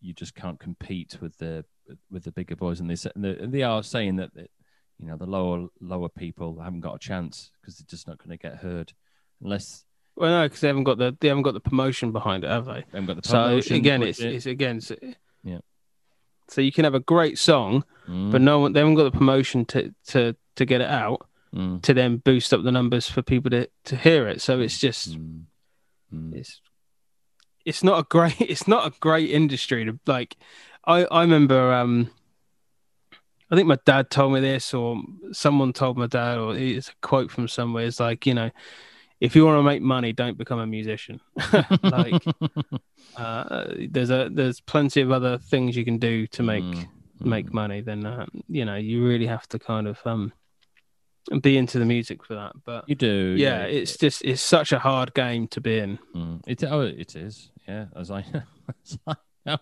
You, 0.00 0.12
just 0.14 0.34
can't 0.34 0.58
compete 0.60 1.18
with 1.20 1.36
the 1.38 1.64
with 2.10 2.24
the 2.24 2.32
bigger 2.32 2.56
boys, 2.56 2.80
and 2.80 2.90
they 2.90 2.96
say- 2.96 3.12
they, 3.16 3.34
they 3.46 3.62
are 3.62 3.82
saying 3.82 4.16
that, 4.16 4.30
you 4.36 5.06
know 5.06 5.16
the 5.16 5.26
lower 5.26 5.68
lower 5.80 6.08
people 6.08 6.60
haven't 6.60 6.80
got 6.80 6.94
a 6.96 6.98
chance 6.98 7.50
because 7.60 7.76
they're 7.78 7.86
just 7.88 8.06
not 8.08 8.18
going 8.18 8.30
to 8.30 8.36
get 8.42 8.56
heard 8.56 8.92
unless 9.42 9.84
well, 10.16 10.30
no, 10.30 10.46
because 10.46 10.60
they 10.60 10.68
haven't 10.68 10.84
got 10.84 10.98
the 10.98 11.16
they 11.20 11.28
haven't 11.28 11.42
got 11.42 11.54
the 11.54 11.60
promotion 11.60 12.10
behind 12.12 12.44
it, 12.44 12.50
have 12.50 12.64
they? 12.64 12.72
they 12.90 12.98
haven't 12.98 13.06
got 13.06 13.22
the 13.22 13.28
So 13.28 13.56
again, 13.76 14.02
it's 14.02 14.20
it- 14.20 14.34
it's 14.34 14.46
again, 14.46 14.80
so, 14.80 14.96
Yeah. 15.44 15.58
So 16.48 16.60
you 16.60 16.70
can 16.72 16.84
have 16.84 16.94
a 16.94 17.00
great 17.00 17.38
song, 17.38 17.84
Mm, 18.08 18.30
but 18.30 18.40
no 18.40 18.60
one 18.60 18.72
they 18.72 18.80
haven't 18.80 18.94
got 18.94 19.04
the 19.04 19.18
promotion 19.18 19.64
to 19.66 19.92
to 20.08 20.36
to 20.54 20.64
get 20.64 20.80
it 20.80 20.88
out 20.88 21.26
mm, 21.52 21.82
to 21.82 21.92
then 21.92 22.16
boost 22.18 22.54
up 22.54 22.62
the 22.62 22.70
numbers 22.72 23.08
for 23.10 23.20
people 23.22 23.50
to 23.50 23.68
to 23.84 23.96
hear 23.96 24.28
it. 24.28 24.40
So 24.40 24.60
it's 24.60 24.78
just 24.78 25.18
mm, 25.18 25.42
mm. 26.14 26.34
it's 26.34 26.60
it's 27.66 27.82
not 27.84 27.98
a 27.98 28.06
great 28.08 28.40
it's 28.52 28.66
not 28.66 28.86
a 28.86 28.98
great 29.00 29.28
industry 29.30 29.84
to 29.84 29.98
like 30.06 30.36
i 30.86 31.04
i 31.06 31.20
remember 31.20 31.72
um 31.74 32.10
i 33.50 33.54
think 33.56 33.68
my 33.68 33.78
dad 33.84 34.08
told 34.10 34.32
me 34.32 34.40
this 34.40 34.72
or 34.72 35.02
someone 35.32 35.72
told 35.72 35.98
my 35.98 36.06
dad 36.06 36.38
or 36.38 36.56
it's 36.56 36.88
a 36.88 36.92
quote 37.02 37.30
from 37.30 37.46
somewhere 37.48 37.84
it's 37.86 38.00
like 38.00 38.24
you 38.26 38.34
know 38.34 38.50
if 39.20 39.34
you 39.34 39.44
want 39.46 39.58
to 39.58 39.62
make 39.62 39.82
money 39.82 40.12
don't 40.12 40.38
become 40.38 40.58
a 40.60 40.66
musician 40.66 41.20
like 41.82 42.24
uh 43.16 43.64
there's 43.90 44.10
a 44.10 44.28
there's 44.32 44.60
plenty 44.60 45.00
of 45.00 45.10
other 45.10 45.38
things 45.38 45.76
you 45.76 45.84
can 45.84 45.98
do 45.98 46.26
to 46.28 46.42
make 46.42 46.64
Mm, 46.64 46.88
make 47.32 47.46
mm. 47.46 47.54
money 47.54 47.80
then 47.80 48.04
uh, 48.04 48.26
you 48.46 48.64
know 48.66 48.76
you 48.76 49.02
really 49.06 49.26
have 49.26 49.46
to 49.48 49.58
kind 49.58 49.86
of 49.88 49.98
um 50.04 50.32
be 51.40 51.56
into 51.56 51.78
the 51.78 51.84
music 51.86 52.22
for 52.22 52.34
that 52.34 52.52
but 52.64 52.84
You 52.86 52.94
do. 52.94 53.34
yeah, 53.38 53.62
it's 53.62 53.96
just 53.96 54.22
it's 54.22 54.42
such 54.42 54.70
a 54.70 54.78
hard 54.78 55.14
game 55.14 55.48
to 55.48 55.60
be 55.60 55.78
in 55.78 55.98
Mm. 56.14 56.42
It 56.46 56.62
oh, 56.64 56.82
it 56.82 57.16
is. 57.16 57.50
Yeah, 57.68 57.86
as 57.96 58.10
I, 58.10 58.24
as 58.84 58.98
I 59.06 59.14
know. 59.44 59.58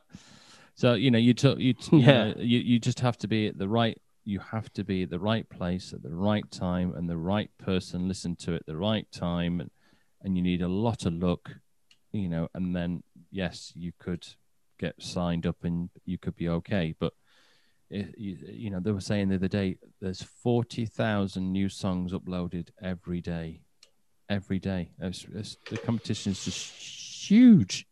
So 0.74 0.94
you 0.94 1.10
know, 1.10 1.18
you 1.18 1.34
took 1.34 1.58
you, 1.58 1.74
t- 1.74 1.96
you 1.96 2.02
Yeah. 2.02 2.24
know, 2.24 2.34
you 2.38 2.58
you 2.58 2.78
just 2.78 3.00
have 3.00 3.16
to 3.18 3.28
be 3.28 3.46
at 3.46 3.58
the 3.58 3.68
right. 3.68 4.00
You 4.24 4.40
have 4.40 4.72
to 4.72 4.84
be 4.84 5.02
at 5.02 5.10
the 5.10 5.20
right 5.20 5.48
place 5.48 5.92
at 5.92 6.02
the 6.02 6.14
right 6.14 6.50
time, 6.50 6.94
and 6.94 7.08
the 7.08 7.16
right 7.16 7.50
person 7.58 8.08
listen 8.08 8.36
to 8.36 8.52
it 8.54 8.60
at 8.60 8.66
the 8.66 8.76
right 8.76 9.10
time, 9.12 9.60
and 9.60 9.70
and 10.22 10.36
you 10.36 10.42
need 10.42 10.62
a 10.62 10.68
lot 10.68 11.06
of 11.06 11.12
luck, 11.12 11.50
you 12.12 12.28
know. 12.28 12.48
And 12.54 12.74
then 12.74 13.02
yes, 13.30 13.72
you 13.76 13.92
could 13.98 14.26
get 14.78 14.94
signed 15.00 15.46
up, 15.46 15.58
and 15.62 15.90
you 16.04 16.18
could 16.18 16.36
be 16.36 16.48
okay. 16.48 16.94
But 16.98 17.12
it, 17.90 18.14
you, 18.18 18.38
you 18.50 18.70
know, 18.70 18.80
they 18.80 18.92
were 18.92 19.00
saying 19.00 19.28
the 19.28 19.36
other 19.36 19.48
day, 19.48 19.76
there's 20.00 20.22
forty 20.22 20.86
thousand 20.86 21.52
new 21.52 21.68
songs 21.68 22.12
uploaded 22.12 22.68
every 22.82 23.20
day 23.20 23.60
every 24.28 24.58
day. 24.58 24.90
It's, 25.00 25.26
it's, 25.34 25.56
the 25.70 25.78
competition 25.78 26.32
is 26.32 26.44
just 26.44 27.28
huge. 27.28 27.86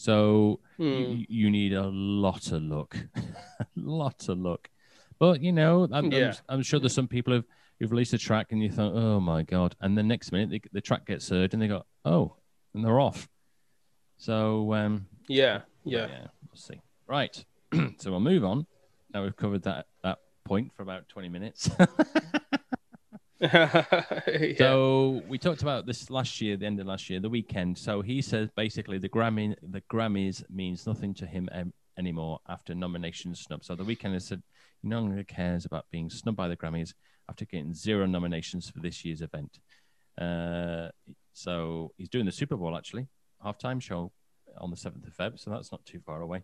So 0.00 0.60
Hmm. 0.78 0.94
you, 0.94 1.26
you 1.28 1.50
need 1.50 1.74
a 1.74 1.86
lot 1.86 2.52
of 2.52 2.62
luck, 2.62 2.96
a 3.14 3.20
lot 3.76 4.30
of 4.30 4.38
luck. 4.38 4.70
But 5.18 5.42
you 5.42 5.52
know, 5.52 5.84
I'm, 5.92 5.94
I'm- 5.94 6.32
I'm, 6.48 6.62
sure 6.62 6.80
there's 6.80 6.94
some 6.94 7.06
people 7.06 7.34
who've, 7.34 7.44
who've 7.78 7.90
released 7.90 8.14
a 8.14 8.18
track 8.18 8.46
and 8.50 8.62
you 8.62 8.70
thought, 8.70 8.94
oh 8.94 9.20
my 9.20 9.42
god, 9.42 9.76
and 9.82 9.98
the 9.98 10.02
next 10.02 10.32
minute 10.32 10.48
they, 10.48 10.62
the 10.72 10.80
track 10.80 11.04
gets 11.04 11.28
heard 11.28 11.52
and 11.52 11.60
they 11.60 11.68
go, 11.68 11.84
oh, 12.06 12.34
and 12.72 12.82
they're 12.82 12.98
off. 12.98 13.28
So 14.16 14.72
um, 14.72 15.06
yeah 15.28 15.60
yeah 15.84 16.06
yeah, 16.06 16.26
we'll 16.48 16.56
see. 16.56 16.80
Right, 17.06 17.44
so 17.98 18.10
we'll 18.10 18.20
move 18.20 18.42
on. 18.42 18.66
Now 19.12 19.22
we've 19.24 19.36
covered 19.36 19.64
that 19.64 19.84
that 20.02 20.16
point 20.46 20.72
for 20.74 20.82
about 20.82 21.10
20 21.10 21.28
minutes. 21.28 21.68
yeah. 23.52 24.52
So 24.58 25.22
we 25.26 25.38
talked 25.38 25.62
about 25.62 25.86
this 25.86 26.10
last 26.10 26.40
year, 26.40 26.56
the 26.58 26.66
end 26.66 26.78
of 26.78 26.86
last 26.86 27.08
year, 27.08 27.20
the 27.20 27.30
Weeknd. 27.30 27.78
So 27.78 28.02
he 28.02 28.20
says 28.20 28.50
basically 28.54 28.98
the 28.98 29.08
Grammy, 29.08 29.54
the 29.62 29.80
Grammys 29.82 30.44
means 30.50 30.86
nothing 30.86 31.14
to 31.14 31.26
him 31.26 31.48
em- 31.52 31.72
anymore 31.98 32.40
after 32.48 32.74
nomination 32.74 33.34
snub. 33.34 33.64
So 33.64 33.74
the 33.74 33.84
Weeknd 33.84 34.12
has 34.12 34.26
said 34.26 34.42
he 34.82 34.88
no 34.88 35.00
longer 35.00 35.24
cares 35.24 35.64
about 35.64 35.86
being 35.90 36.10
snubbed 36.10 36.36
by 36.36 36.48
the 36.48 36.56
Grammys 36.56 36.92
after 37.30 37.46
getting 37.46 37.72
zero 37.72 38.04
nominations 38.04 38.68
for 38.68 38.80
this 38.80 39.04
year's 39.06 39.22
event. 39.22 39.58
Uh, 40.20 40.88
so 41.32 41.92
he's 41.96 42.10
doing 42.10 42.26
the 42.26 42.32
Super 42.32 42.56
Bowl 42.56 42.76
actually, 42.76 43.06
halftime 43.42 43.80
show 43.80 44.12
on 44.58 44.70
the 44.70 44.76
seventh 44.76 45.06
of 45.06 45.14
Feb. 45.14 45.40
So 45.40 45.50
that's 45.50 45.72
not 45.72 45.84
too 45.86 46.00
far 46.04 46.20
away. 46.20 46.42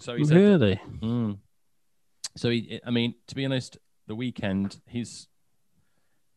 So 0.00 0.16
he 0.16 0.24
said, 0.24 0.36
really 0.36 0.80
Mm. 1.00 1.38
So 2.36 2.50
he, 2.50 2.80
I 2.84 2.90
mean, 2.90 3.14
to 3.28 3.34
be 3.34 3.44
honest, 3.44 3.78
the 4.08 4.16
Weeknd 4.16 4.80
he's 4.88 5.28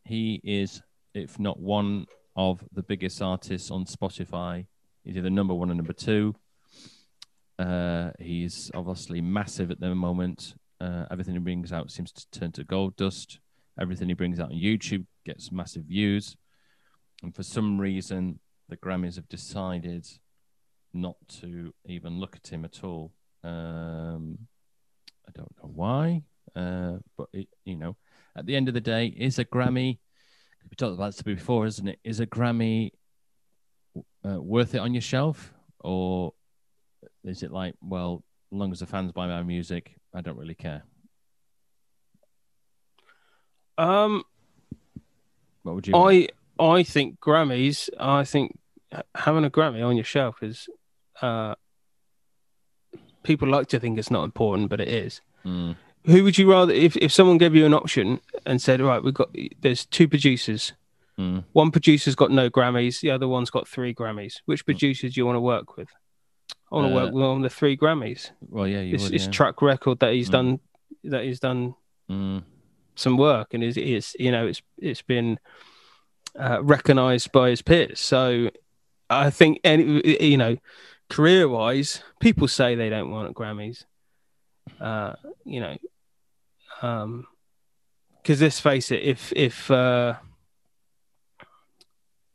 he 0.09 0.41
is, 0.43 0.81
if 1.13 1.39
not 1.39 1.59
one 1.59 2.07
of 2.35 2.63
the 2.73 2.81
biggest 2.81 3.21
artists 3.21 3.69
on 3.69 3.85
Spotify. 3.85 4.65
He's 5.03 5.15
either 5.15 5.29
number 5.29 5.53
one 5.53 5.69
or 5.69 5.75
number 5.75 5.93
two. 5.93 6.35
Uh, 7.59 8.09
he's 8.17 8.71
obviously 8.73 9.21
massive 9.21 9.69
at 9.69 9.79
the 9.79 9.93
moment. 9.93 10.55
Uh, 10.81 11.05
everything 11.11 11.35
he 11.35 11.39
brings 11.39 11.71
out 11.71 11.91
seems 11.91 12.11
to 12.11 12.25
turn 12.31 12.51
to 12.53 12.63
gold 12.63 12.95
dust. 12.95 13.39
Everything 13.79 14.07
he 14.07 14.15
brings 14.15 14.39
out 14.39 14.49
on 14.51 14.57
YouTube 14.57 15.05
gets 15.25 15.51
massive 15.51 15.83
views. 15.83 16.35
And 17.21 17.35
for 17.35 17.43
some 17.43 17.79
reason, 17.79 18.39
the 18.67 18.77
Grammys 18.77 19.15
have 19.15 19.29
decided 19.29 20.07
not 20.91 21.17
to 21.41 21.71
even 21.85 22.19
look 22.19 22.35
at 22.35 22.47
him 22.47 22.65
at 22.65 22.83
all. 22.83 23.11
Um, 23.43 24.39
I 25.27 25.31
don't 25.35 25.53
know 25.61 25.69
why, 25.71 26.23
uh, 26.55 26.97
but 27.15 27.27
it, 27.31 27.47
you 27.63 27.75
know, 27.75 27.95
at 28.39 28.45
the 28.45 28.55
end 28.55 28.67
of 28.67 28.73
the 28.73 28.81
day, 28.81 29.07
is 29.07 29.37
a 29.37 29.45
Grammy. 29.45 29.99
We 30.69 30.75
talked 30.77 30.93
about 30.95 31.11
this 31.11 31.21
before, 31.21 31.65
isn't 31.65 31.87
it? 31.87 31.99
Is 32.03 32.19
a 32.19 32.25
Grammy 32.27 32.91
uh, 34.25 34.41
worth 34.41 34.75
it 34.75 34.79
on 34.79 34.93
your 34.93 35.01
shelf? 35.01 35.53
or 35.81 36.33
is 37.23 37.41
it 37.41 37.51
like, 37.51 37.73
well, 37.81 38.21
as 38.51 38.57
long 38.57 38.71
as 38.73 38.79
the 38.81 38.85
fans 38.85 39.13
buy 39.13 39.27
my 39.27 39.41
music, 39.43 39.95
I 40.13 40.19
don't 40.19 40.37
really 40.37 40.55
care? 40.55 40.83
Um, 43.77 44.23
What 45.63 45.75
would 45.75 45.87
you? 45.87 45.95
I 45.95 46.27
I 46.59 46.83
think 46.83 47.19
Grammys. 47.21 47.89
I 47.97 48.25
think 48.25 48.57
having 49.15 49.45
a 49.45 49.49
Grammy 49.49 49.85
on 49.85 49.95
your 49.95 50.03
shelf 50.03 50.43
is. 50.43 50.67
Uh, 51.21 51.55
people 53.23 53.47
like 53.47 53.67
to 53.67 53.79
think 53.79 53.97
it's 53.97 54.11
not 54.11 54.23
important, 54.23 54.69
but 54.69 54.81
it 54.81 54.87
is. 54.87 55.21
Mm, 55.45 55.75
Who 56.05 56.23
would 56.23 56.37
you 56.37 56.49
rather? 56.51 56.73
If 56.73 56.95
if 56.97 57.11
someone 57.11 57.37
gave 57.37 57.55
you 57.55 57.65
an 57.65 57.73
option 57.73 58.19
and 58.45 58.61
said, 58.61 58.81
"Right, 58.81 59.03
we've 59.03 59.13
got 59.13 59.35
there's 59.61 59.85
two 59.85 60.07
producers. 60.07 60.73
mm. 61.19 61.43
One 61.53 61.71
producer's 61.71 62.15
got 62.15 62.31
no 62.31 62.49
Grammys, 62.49 63.01
the 63.01 63.11
other 63.11 63.27
one's 63.27 63.49
got 63.49 63.67
three 63.67 63.93
Grammys. 63.93 64.35
Which 64.45 64.65
producers 64.65 65.13
do 65.13 65.19
you 65.21 65.25
want 65.25 65.35
to 65.35 65.41
work 65.41 65.75
with?" 65.77 65.89
I 66.71 66.75
want 66.75 66.87
to 66.87 66.91
Uh, 66.93 67.03
work 67.03 67.13
with 67.13 67.23
on 67.23 67.41
the 67.41 67.49
three 67.49 67.75
Grammys. 67.75 68.31
Well, 68.47 68.67
yeah, 68.67 68.81
you 68.81 68.95
It's, 68.95 69.03
would. 69.05 69.13
it's 69.13 69.25
yeah. 69.25 69.31
track 69.31 69.61
record 69.61 69.99
that 69.99 70.13
he's 70.13 70.29
Mm. 70.29 70.31
done. 70.31 70.59
That 71.03 71.23
he's 71.23 71.39
done 71.39 71.75
Mm, 72.09 72.43
some 72.95 73.17
work 73.17 73.53
and 73.53 73.63
is 73.63 73.77
is 73.77 74.15
you 74.19 74.31
know 74.31 74.47
it's 74.47 74.61
it's 74.79 75.01
been 75.03 75.37
uh, 76.39 76.59
recognized 76.63 77.31
by 77.31 77.49
his 77.51 77.61
peers 77.61 77.99
so 77.99 78.49
i 79.09 79.29
think 79.29 79.59
any 79.63 79.83
you 80.21 80.37
know 80.37 80.57
career 81.09 81.47
wise 81.47 82.01
people 82.19 82.47
say 82.47 82.73
they 82.75 82.89
don't 82.89 83.11
want 83.11 83.35
grammys 83.35 83.85
uh 84.81 85.13
you 85.45 85.59
know 85.59 85.77
um 86.81 87.25
because 88.21 88.41
let's 88.41 88.59
face 88.59 88.91
it 88.91 89.01
if 89.03 89.31
if 89.35 89.69
uh 89.71 90.15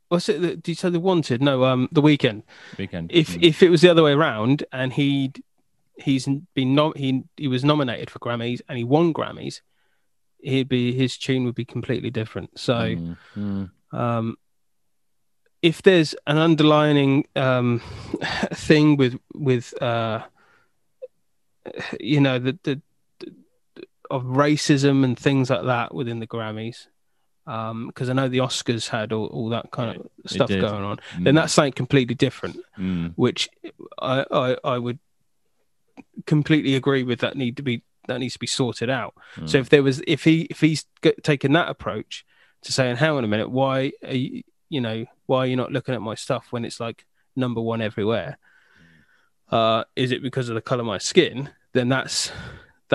what's 0.09 0.29
it 0.29 0.41
that- 0.41 0.61
did 0.63 0.71
you 0.71 0.75
say 0.75 0.89
the 0.89 0.99
wanted 0.99 1.41
no 1.41 1.63
um 1.63 1.87
the 1.91 2.01
Weeknd 2.01 2.43
Weeknd. 2.77 3.07
if 3.09 3.29
Mm, 3.29 3.43
if 3.43 3.63
it 3.63 3.69
was 3.69 3.81
the 3.81 3.89
other 3.89 4.03
way 4.03 4.11
around 4.13 4.63
and 4.71 4.93
he'd 4.93 5.43
he's 5.97 6.27
been 6.53 6.75
nom- 6.75 6.93
he 6.95 7.23
he 7.37 7.47
was 7.47 7.63
nominated 7.63 8.09
for 8.09 8.19
Grammys 8.19 8.61
and 8.67 8.77
he 8.77 8.83
won 8.83 9.13
Grammys, 9.13 9.61
he'd 10.39 10.67
be 10.69 10.91
his 10.93 11.17
tune 11.17 11.45
would 11.45 11.55
be 11.55 11.65
completely 11.65 12.09
different. 12.11 12.59
So 12.59 12.73
mm, 12.73 13.17
mm, 13.37 13.69
um, 13.97 14.37
if 15.61 15.81
there's 15.81 16.13
an 16.27 16.37
underlining 16.37 17.25
um, 17.35 17.79
thing 18.53 18.97
with 18.97 19.17
with 19.33 19.73
uh, 19.81 20.23
you 21.99 22.19
know 22.19 22.37
the, 22.39 22.59
the, 22.63 22.75
the 22.75 22.81
of 24.11 24.23
racism 24.23 25.03
and 25.03 25.17
things 25.17 25.49
like 25.49 25.65
that 25.65 25.93
within 25.93 26.19
the 26.19 26.27
Grammys. 26.27 26.87
Because 27.45 28.09
I 28.09 28.13
know 28.13 28.27
the 28.27 28.39
Oscars 28.39 28.89
had 28.89 29.13
all, 29.13 29.27
all 29.27 29.49
that 29.49 29.69
kind 29.71 29.97
of 29.97 30.07
stuff 30.25 30.47
did. 30.47 30.61
going 30.61 30.83
on, 30.83 30.97
mm, 31.15 31.25
then 31.25 31.35
that's 31.35 31.53
something 31.53 31.73
completely 31.73 32.15
different 32.15 32.57
mm, 32.77 33.13
which 33.15 33.49
I, 33.99 34.25
I 34.31 34.57
I 34.63 34.77
would 34.79 34.97
completely 36.25 36.75
agree 36.75 37.03
with. 37.03 37.19
That 37.19 37.37
need 37.37 37.57
to 37.57 37.63
be 37.63 37.83
that 38.07 38.19
needs 38.19 38.33
to 38.33 38.39
be 38.39 38.47
sorted 38.47 38.89
out. 38.89 39.13
mm. 39.35 39.47
So 39.47 39.59
if 39.59 39.69
there 39.69 39.83
was 39.83 40.01
if 40.07 40.23
he 40.23 40.47
if 40.49 40.61
he's 40.61 40.85
taken 41.21 41.53
that 41.53 41.69
approach 41.69 42.25
to 42.63 42.71
saying, 42.71 42.95
hang 42.95 43.11
on 43.11 43.23
a 43.23 43.27
minute, 43.27 43.51
why 43.51 43.91
are 44.03 44.13
you 44.13 44.41
you 44.69 44.81
know 44.81 45.05
why 45.27 45.39
are 45.39 45.47
you 45.47 45.55
not 45.55 45.71
looking 45.71 45.93
at 45.93 46.01
my 46.01 46.15
stuff 46.15 46.47
when 46.49 46.65
it's 46.65 46.79
like 46.79 47.05
number 47.35 47.61
one 47.61 47.81
everywhere? 47.81 48.39
Uh, 49.51 49.83
is 49.95 50.11
it 50.11 50.23
because 50.23 50.49
of 50.49 50.55
the 50.55 50.61
color 50.61 50.81
of 50.81 50.87
my 50.87 50.97
skin? 50.97 51.51
Then 51.73 51.89
that's 51.89 52.31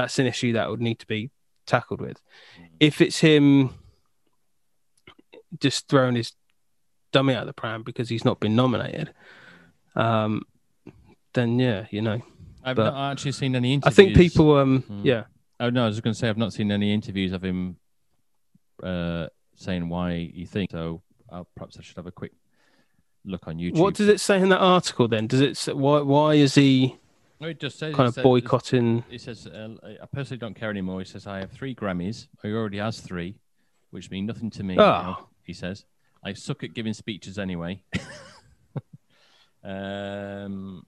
that's 0.00 0.18
an 0.18 0.26
issue 0.26 0.52
that 0.54 0.70
would 0.70 0.80
need 0.80 0.98
to 1.00 1.06
be 1.06 1.30
tackled 1.66 2.00
with. 2.00 2.20
If 2.78 3.00
it's 3.00 3.18
him 3.20 3.74
just 5.60 5.88
throwing 5.88 6.14
his 6.16 6.32
dummy 7.12 7.34
out 7.34 7.42
of 7.42 7.46
the 7.46 7.52
pram 7.52 7.82
because 7.82 8.08
he's 8.08 8.24
not 8.24 8.40
been 8.40 8.54
nominated, 8.56 9.12
um, 9.96 10.42
then 11.34 11.58
yeah, 11.58 11.86
you 11.90 12.02
know, 12.02 12.20
I've 12.64 12.76
but- 12.76 12.90
not 12.92 13.12
actually 13.12 13.32
seen 13.32 13.54
any 13.56 13.74
interviews. 13.74 13.92
I 13.92 14.02
think 14.02 14.16
people, 14.16 14.56
um, 14.56 14.80
Hmm. 14.82 15.02
yeah, 15.04 15.24
Oh 15.62 15.68
no, 15.68 15.82
I 15.84 15.86
was 15.88 15.96
just 15.96 16.02
going 16.04 16.14
to 16.14 16.18
say 16.18 16.28
I've 16.30 16.38
not 16.38 16.54
seen 16.54 16.72
any 16.72 16.92
interviews 16.94 17.32
of 17.32 17.44
him 17.44 17.76
uh, 18.82 19.26
saying 19.56 19.90
why 19.90 20.30
he 20.34 20.46
thinks 20.46 20.72
so. 20.72 21.02
Uh, 21.30 21.44
perhaps 21.54 21.76
I 21.78 21.82
should 21.82 21.96
have 21.96 22.06
a 22.06 22.10
quick 22.12 22.32
look 23.26 23.46
on 23.46 23.58
YouTube. 23.58 23.76
what 23.76 23.94
does 23.94 24.08
it 24.08 24.20
say 24.20 24.40
in 24.40 24.48
that 24.48 24.60
article? 24.60 25.06
Then 25.06 25.26
does 25.26 25.42
it 25.42 25.58
say, 25.58 25.74
why 25.74 26.00
why 26.00 26.34
is 26.34 26.54
he 26.54 26.96
No, 27.40 27.48
it 27.48 27.58
just 27.58 27.78
says 27.78 27.94
kind 27.94 28.06
of 28.08 28.14
says- 28.14 28.22
boycotting? 28.22 29.02
He 29.08 29.16
says, 29.16 29.46
uh, 29.46 29.74
"I 29.82 30.06
personally 30.06 30.38
don't 30.38 30.54
care 30.54 30.68
anymore." 30.70 30.98
He 31.00 31.06
says, 31.06 31.26
"I 31.26 31.38
have 31.38 31.50
three 31.50 31.74
Grammys. 31.74 32.28
He 32.42 32.52
already 32.52 32.78
has 32.78 33.00
three, 33.00 33.36
which 33.90 34.10
mean 34.10 34.26
nothing 34.26 34.50
to 34.50 34.62
me." 34.62 34.74
Oh. 34.74 34.82
now," 34.82 35.28
he 35.42 35.54
says, 35.54 35.86
"I 36.22 36.34
suck 36.34 36.62
at 36.64 36.74
giving 36.74 36.92
speeches 36.92 37.38
anyway." 37.38 37.82
um, 39.64 40.84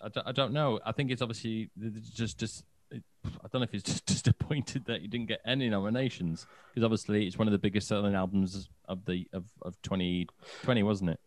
I 0.00 0.08
don't, 0.08 0.26
I 0.28 0.32
don't 0.32 0.52
know. 0.52 0.78
I 0.84 0.92
think 0.92 1.10
it's 1.10 1.22
obviously 1.22 1.70
just 2.14 2.38
just. 2.38 2.64
I 2.92 3.48
don't 3.50 3.60
know 3.60 3.62
if 3.62 3.72
he's 3.72 3.82
just 3.94 4.06
disappointed 4.06 4.84
that 4.84 5.00
he 5.00 5.08
didn't 5.08 5.26
get 5.26 5.40
any 5.44 5.68
nominations 5.68 6.46
because 6.70 6.84
obviously 6.84 7.26
it's 7.26 7.36
one 7.36 7.48
of 7.48 7.52
the 7.52 7.58
biggest 7.58 7.88
selling 7.88 8.14
albums 8.14 8.68
of 8.84 9.04
the 9.06 9.26
of, 9.32 9.46
of 9.62 9.80
2020, 9.82 10.82
wasn't 10.84 11.10
it? 11.10 11.20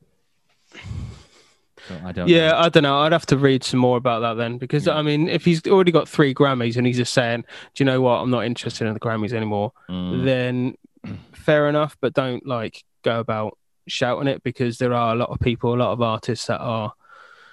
I 2.03 2.11
don't. 2.11 2.27
Yeah, 2.27 2.49
know. 2.51 2.57
I 2.57 2.69
don't 2.69 2.83
know. 2.83 2.99
I'd 2.99 3.11
have 3.11 3.25
to 3.27 3.37
read 3.37 3.63
some 3.63 3.79
more 3.79 3.97
about 3.97 4.21
that 4.21 4.33
then, 4.35 4.57
because 4.57 4.87
Yeah. 4.87 4.95
I 4.95 5.01
mean, 5.01 5.27
if 5.29 5.45
he's 5.45 5.65
already 5.67 5.91
got 5.91 6.07
three 6.09 6.33
Grammys 6.33 6.77
and 6.77 6.85
he's 6.87 6.97
just 6.97 7.13
saying, 7.13 7.43
"Do 7.75 7.83
you 7.83 7.85
know 7.85 8.01
what? 8.01 8.21
I'm 8.21 8.29
not 8.31 8.45
interested 8.45 8.87
in 8.87 8.93
the 8.93 8.99
Grammys 8.99 9.33
anymore," 9.33 9.71
Mm, 9.89 10.25
then 10.25 10.75
fair 11.33 11.69
enough. 11.69 11.97
But 12.01 12.13
don't 12.13 12.45
like 12.45 12.83
go 13.03 13.19
about 13.19 13.57
shouting 13.87 14.27
it 14.27 14.43
because 14.43 14.77
there 14.79 14.93
are 14.93 15.13
a 15.13 15.17
lot 15.17 15.29
of 15.29 15.39
people, 15.39 15.73
a 15.73 15.75
lot 15.77 15.93
of 15.93 16.01
artists 16.01 16.47
that 16.47 16.59
are 16.59 16.93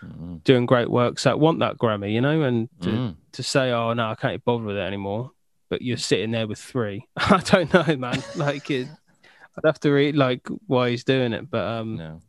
mm, 0.04 0.42
doing 0.44 0.66
great 0.66 0.90
works 0.90 1.24
that 1.24 1.38
want 1.38 1.60
that 1.60 1.78
Grammy, 1.78 2.12
you 2.12 2.20
know, 2.20 2.42
and 2.42 2.68
to, 2.80 2.88
mm. 2.88 3.16
to 3.32 3.42
say, 3.42 3.70
"Oh 3.72 3.92
no, 3.92 4.10
I 4.10 4.14
can't 4.14 4.44
bother 4.44 4.64
with 4.64 4.76
it 4.76 4.80
anymore," 4.80 5.30
but 5.68 5.82
you're 5.82 5.96
sitting 5.96 6.30
there 6.30 6.46
with 6.46 6.58
three. 6.58 7.06
I 7.16 7.40
don't 7.44 7.72
know, 7.72 7.96
man. 7.96 8.22
Like, 8.36 8.70
it, 8.70 8.88
I'd 9.56 9.66
have 9.66 9.80
to 9.80 9.90
read 9.90 10.16
like 10.16 10.48
why 10.66 10.90
he's 10.90 11.04
doing 11.04 11.32
it, 11.32 11.48
but 11.50 11.64
um, 11.64 11.96
No. 11.96 12.20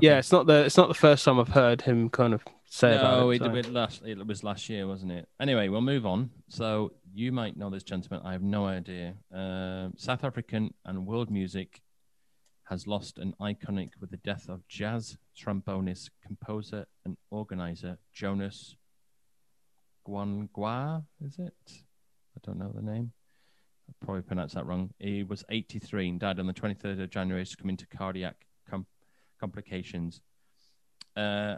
Yeah, 0.00 0.18
it's 0.18 0.32
not 0.32 0.46
the 0.46 0.64
it's 0.64 0.76
not 0.76 0.88
the 0.88 0.94
first 0.94 1.24
time 1.24 1.38
I've 1.40 1.48
heard 1.48 1.82
him 1.82 2.08
kind 2.10 2.32
of 2.34 2.42
say 2.66 2.96
about 2.96 3.20
No, 3.20 3.30
it. 3.30 3.40
so. 3.42 3.54
it 3.54 3.72
last 3.72 4.02
it 4.04 4.26
was 4.26 4.44
last 4.44 4.68
year, 4.68 4.86
wasn't 4.86 5.12
it? 5.12 5.28
Anyway, 5.40 5.68
we'll 5.68 5.80
move 5.80 6.06
on. 6.06 6.30
So 6.48 6.92
you 7.12 7.32
might 7.32 7.56
know 7.56 7.70
this 7.70 7.82
gentleman. 7.82 8.24
I 8.24 8.32
have 8.32 8.42
no 8.42 8.66
idea. 8.66 9.14
Um 9.34 9.94
South 9.96 10.24
African 10.24 10.72
and 10.84 11.06
world 11.06 11.30
music 11.30 11.80
has 12.64 12.86
lost 12.86 13.18
an 13.18 13.34
iconic 13.40 13.90
with 14.00 14.10
the 14.12 14.16
death 14.18 14.48
of 14.48 14.66
jazz 14.68 15.18
trombonist, 15.36 16.10
composer, 16.24 16.86
and 17.04 17.16
organizer 17.30 17.98
Jonas 18.12 18.76
Gwangwa. 20.06 21.04
Is 21.24 21.38
it? 21.38 21.54
I 21.68 22.40
don't 22.44 22.58
know 22.58 22.72
the 22.74 22.82
name. 22.82 23.12
I 23.88 23.92
probably 24.04 24.22
pronounced 24.22 24.54
that 24.54 24.66
wrong. 24.66 24.90
He 25.00 25.24
was 25.24 25.44
83 25.50 26.10
and 26.10 26.20
died 26.20 26.38
on 26.38 26.46
the 26.46 26.52
23rd 26.52 27.02
of 27.02 27.10
January, 27.10 27.44
succumbing 27.44 27.76
to 27.78 27.86
cardiac 27.88 28.36
complications. 29.40 30.20
Uh, 31.16 31.56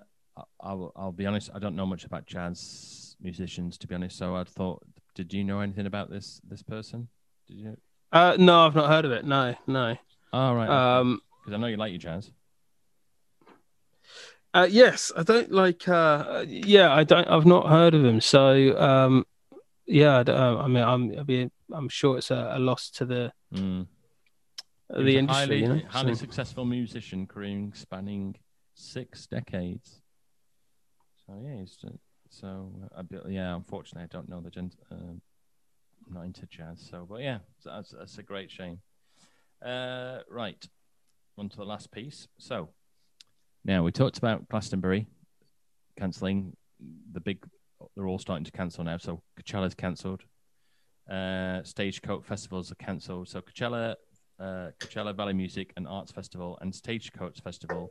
I'll, 0.60 0.92
I'll 0.96 1.12
be 1.12 1.26
honest. 1.26 1.50
I 1.54 1.58
don't 1.58 1.76
know 1.76 1.84
much 1.86 2.04
about 2.04 2.24
jazz 2.26 3.16
musicians, 3.20 3.76
to 3.78 3.86
be 3.86 3.94
honest. 3.94 4.16
So 4.16 4.34
I 4.36 4.44
thought, 4.44 4.82
did 5.14 5.32
you 5.34 5.44
know 5.44 5.60
anything 5.60 5.86
about 5.86 6.08
this 6.10 6.40
this 6.48 6.62
person? 6.62 7.08
Did 7.48 7.58
you? 7.58 7.76
Uh, 8.12 8.36
no, 8.38 8.66
I've 8.66 8.74
not 8.74 8.88
heard 8.88 9.04
of 9.04 9.12
it. 9.12 9.24
No, 9.26 9.54
no. 9.66 9.96
Oh, 10.32 10.54
right. 10.54 10.68
Um, 10.68 11.20
Because 11.44 11.54
I 11.54 11.60
know 11.60 11.66
you 11.66 11.76
like 11.76 11.90
your 11.92 11.98
jazz. 11.98 12.30
uh, 14.54 14.66
yes, 14.70 15.12
I 15.16 15.22
don't 15.22 15.50
like. 15.52 15.86
Uh, 15.88 16.44
yeah, 16.48 16.92
I 16.94 17.04
don't. 17.04 17.28
I've 17.28 17.46
not 17.46 17.68
heard 17.68 17.94
of 17.94 18.04
him. 18.04 18.20
So, 18.20 18.78
um, 18.78 19.24
yeah, 19.86 20.18
I, 20.18 20.22
don't, 20.22 20.36
uh, 20.40 20.56
I 20.62 20.66
mean, 20.68 20.82
I'm. 20.84 21.18
I 21.18 21.22
mean, 21.24 21.50
I'm 21.72 21.88
sure 21.88 22.18
it's 22.18 22.30
a, 22.30 22.52
a 22.54 22.58
loss 22.58 22.90
to 22.90 23.04
the 23.04 23.32
Mm. 23.54 23.86
The 24.92 25.18
industry. 25.18 25.46
highly, 25.46 25.60
you 25.60 25.68
know? 25.68 25.80
highly 25.88 26.14
So- 26.14 26.20
successful 26.20 26.64
musician, 26.64 27.26
career 27.26 27.70
spanning 27.74 28.36
six 28.74 29.26
decades. 29.26 30.00
So 31.26 31.40
yeah, 31.42 31.60
he's, 31.60 31.78
uh, 31.84 31.90
so 32.28 32.72
uh, 32.84 33.00
a 33.00 33.02
bit, 33.02 33.22
yeah. 33.28 33.54
Unfortunately, 33.54 34.04
I 34.04 34.08
don't 34.14 34.28
know 34.28 34.40
the 34.40 34.50
gent. 34.50 34.76
Uh, 34.90 34.94
I'm 36.06 36.12
not 36.12 36.24
into 36.24 36.46
jazz, 36.46 36.86
so 36.90 37.06
but 37.08 37.20
yeah, 37.22 37.38
that's, 37.64 37.90
that's 37.90 38.18
a 38.18 38.22
great 38.22 38.50
shame. 38.50 38.80
Uh, 39.64 40.18
right, 40.28 40.62
on 41.38 41.48
to 41.48 41.56
the 41.56 41.64
last 41.64 41.92
piece. 41.92 42.26
So 42.38 42.70
now 43.64 43.82
we 43.84 43.92
talked 43.92 44.18
about 44.18 44.48
Glastonbury 44.48 45.06
cancelling 45.98 46.56
the 47.12 47.20
big. 47.20 47.44
They're 47.96 48.06
all 48.06 48.18
starting 48.18 48.44
to 48.44 48.52
cancel 48.52 48.84
now. 48.84 48.96
So 48.98 49.22
Coachella's 49.38 49.74
cancelled. 49.74 50.22
Uh, 51.10 51.62
Stagecoach 51.62 52.24
festivals 52.24 52.72
are 52.72 52.76
cancelled. 52.76 53.28
So 53.28 53.40
Coachella, 53.40 53.94
uh, 54.40 54.70
Coachella 54.78 55.14
Valley 55.14 55.32
Music 55.32 55.72
and 55.76 55.86
Arts 55.86 56.12
Festival 56.12 56.58
and 56.60 56.74
Stagecoach 56.74 57.40
Festival, 57.40 57.90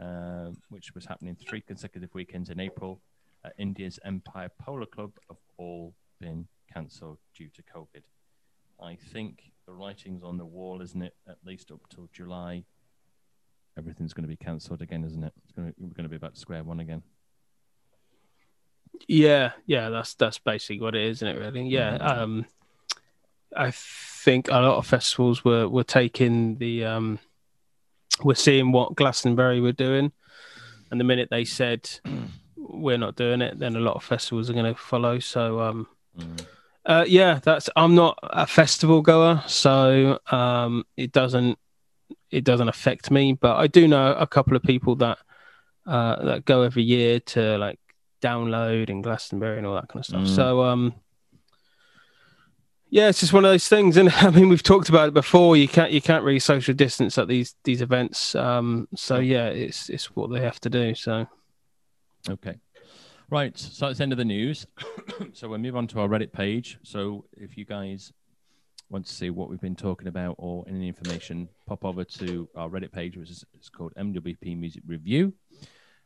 uh, 0.00 0.50
which 0.68 0.94
was 0.94 1.04
happening 1.04 1.36
three 1.36 1.60
consecutive 1.60 2.14
weekends 2.14 2.50
in 2.50 2.60
April 2.60 3.00
at 3.44 3.56
Indio's 3.58 3.98
Empire 4.04 4.50
Polo 4.60 4.86
Club, 4.86 5.12
have 5.28 5.38
all 5.58 5.94
been 6.20 6.46
cancelled 6.72 7.18
due 7.36 7.48
to 7.54 7.62
COVID. 7.62 8.02
I 8.82 8.96
think 9.12 9.52
the 9.66 9.72
writing's 9.72 10.22
on 10.22 10.36
the 10.36 10.44
wall, 10.44 10.80
isn't 10.82 11.02
it? 11.02 11.14
At 11.28 11.36
least 11.44 11.70
up 11.70 11.80
till 11.90 12.08
July 12.12 12.64
everything's 13.76 14.12
going 14.12 14.22
to 14.24 14.28
be 14.28 14.36
cancelled 14.36 14.82
again, 14.82 15.04
isn't 15.04 15.22
it? 15.22 15.32
It's 15.42 15.52
going 15.52 15.68
to, 15.68 15.74
we're 15.78 15.94
going 15.94 16.04
to 16.04 16.08
be 16.08 16.18
back 16.18 16.34
to 16.34 16.40
square 16.40 16.62
one 16.62 16.80
again. 16.80 17.02
Yeah, 19.08 19.52
yeah, 19.66 19.90
that's 19.90 20.14
that's 20.14 20.38
basically 20.38 20.80
what 20.80 20.94
it 20.94 21.04
is, 21.04 21.18
isn't 21.18 21.28
it? 21.28 21.38
Really, 21.38 21.68
yeah. 21.68 21.96
Um, 21.96 22.46
I 23.56 23.72
think 24.24 24.48
a 24.48 24.60
lot 24.60 24.78
of 24.78 24.86
festivals 24.86 25.44
were 25.44 25.68
were 25.68 25.84
taking 25.84 26.56
the 26.58 26.84
um, 26.84 27.18
we're 28.22 28.34
seeing 28.34 28.72
what 28.72 28.94
Glastonbury 28.94 29.60
were 29.60 29.72
doing, 29.86 30.12
and 30.90 31.00
the 31.00 31.04
minute 31.04 31.28
they 31.30 31.44
said 31.44 31.80
we're 32.56 32.98
not 32.98 33.16
doing 33.16 33.42
it, 33.42 33.58
then 33.58 33.76
a 33.76 33.80
lot 33.80 33.94
of 33.96 34.04
festivals 34.04 34.48
are 34.48 34.54
going 34.54 34.74
to 34.74 34.80
follow. 34.80 35.18
So, 35.18 35.60
um, 35.60 35.86
Mm. 36.16 36.46
uh, 36.86 37.04
yeah, 37.08 37.40
that's 37.42 37.68
I'm 37.74 37.94
not 37.96 38.18
a 38.22 38.46
festival 38.46 39.02
goer, 39.02 39.42
so 39.48 40.20
um, 40.30 40.84
it 40.96 41.10
doesn't 41.12 41.58
it 42.30 42.44
doesn't 42.44 42.68
affect 42.68 43.10
me. 43.10 43.32
But 43.32 43.56
I 43.56 43.66
do 43.66 43.88
know 43.88 44.14
a 44.14 44.26
couple 44.26 44.56
of 44.56 44.62
people 44.62 44.94
that 44.96 45.18
uh, 45.86 46.24
that 46.24 46.44
go 46.44 46.62
every 46.62 46.84
year 46.84 47.20
to 47.34 47.58
like 47.58 47.80
download 48.22 48.90
and 48.90 49.02
Glastonbury 49.02 49.58
and 49.58 49.66
all 49.66 49.74
that 49.74 49.88
kind 49.88 50.00
of 50.00 50.06
stuff. 50.06 50.22
Mm. 50.22 50.36
So 50.36 50.62
um, 50.62 50.94
yeah, 52.94 53.08
it's 53.08 53.18
just 53.18 53.32
one 53.32 53.44
of 53.44 53.50
those 53.50 53.66
things. 53.66 53.96
And 53.96 54.08
I 54.14 54.30
mean, 54.30 54.48
we've 54.48 54.62
talked 54.62 54.88
about 54.88 55.08
it 55.08 55.14
before. 55.14 55.56
You 55.56 55.66
can't 55.66 55.90
you 55.90 56.00
can't 56.00 56.22
really 56.22 56.38
social 56.38 56.74
distance 56.74 57.18
at 57.18 57.26
these 57.26 57.56
these 57.64 57.82
events. 57.82 58.36
Um, 58.36 58.86
so 58.94 59.18
yeah, 59.18 59.46
it's 59.48 59.90
it's 59.90 60.14
what 60.14 60.30
they 60.30 60.40
have 60.40 60.60
to 60.60 60.70
do. 60.70 60.94
So 60.94 61.26
Okay. 62.30 62.54
Right. 63.30 63.58
So 63.58 63.86
that's 63.86 63.98
the 63.98 64.04
end 64.04 64.12
of 64.12 64.18
the 64.18 64.24
news. 64.24 64.66
so 65.32 65.48
we'll 65.48 65.58
move 65.58 65.74
on 65.74 65.88
to 65.88 66.00
our 66.00 66.08
Reddit 66.08 66.32
page. 66.32 66.78
So 66.84 67.24
if 67.32 67.58
you 67.58 67.64
guys 67.64 68.12
want 68.90 69.06
to 69.06 69.12
see 69.12 69.30
what 69.30 69.50
we've 69.50 69.60
been 69.60 69.74
talking 69.74 70.06
about 70.06 70.36
or 70.38 70.64
any 70.68 70.86
information, 70.86 71.48
pop 71.66 71.84
over 71.84 72.04
to 72.04 72.48
our 72.54 72.68
Reddit 72.68 72.92
page, 72.92 73.16
which 73.16 73.30
is 73.30 73.44
it's 73.54 73.68
called 73.68 73.92
MWP 73.96 74.56
Music 74.56 74.84
Review. 74.86 75.34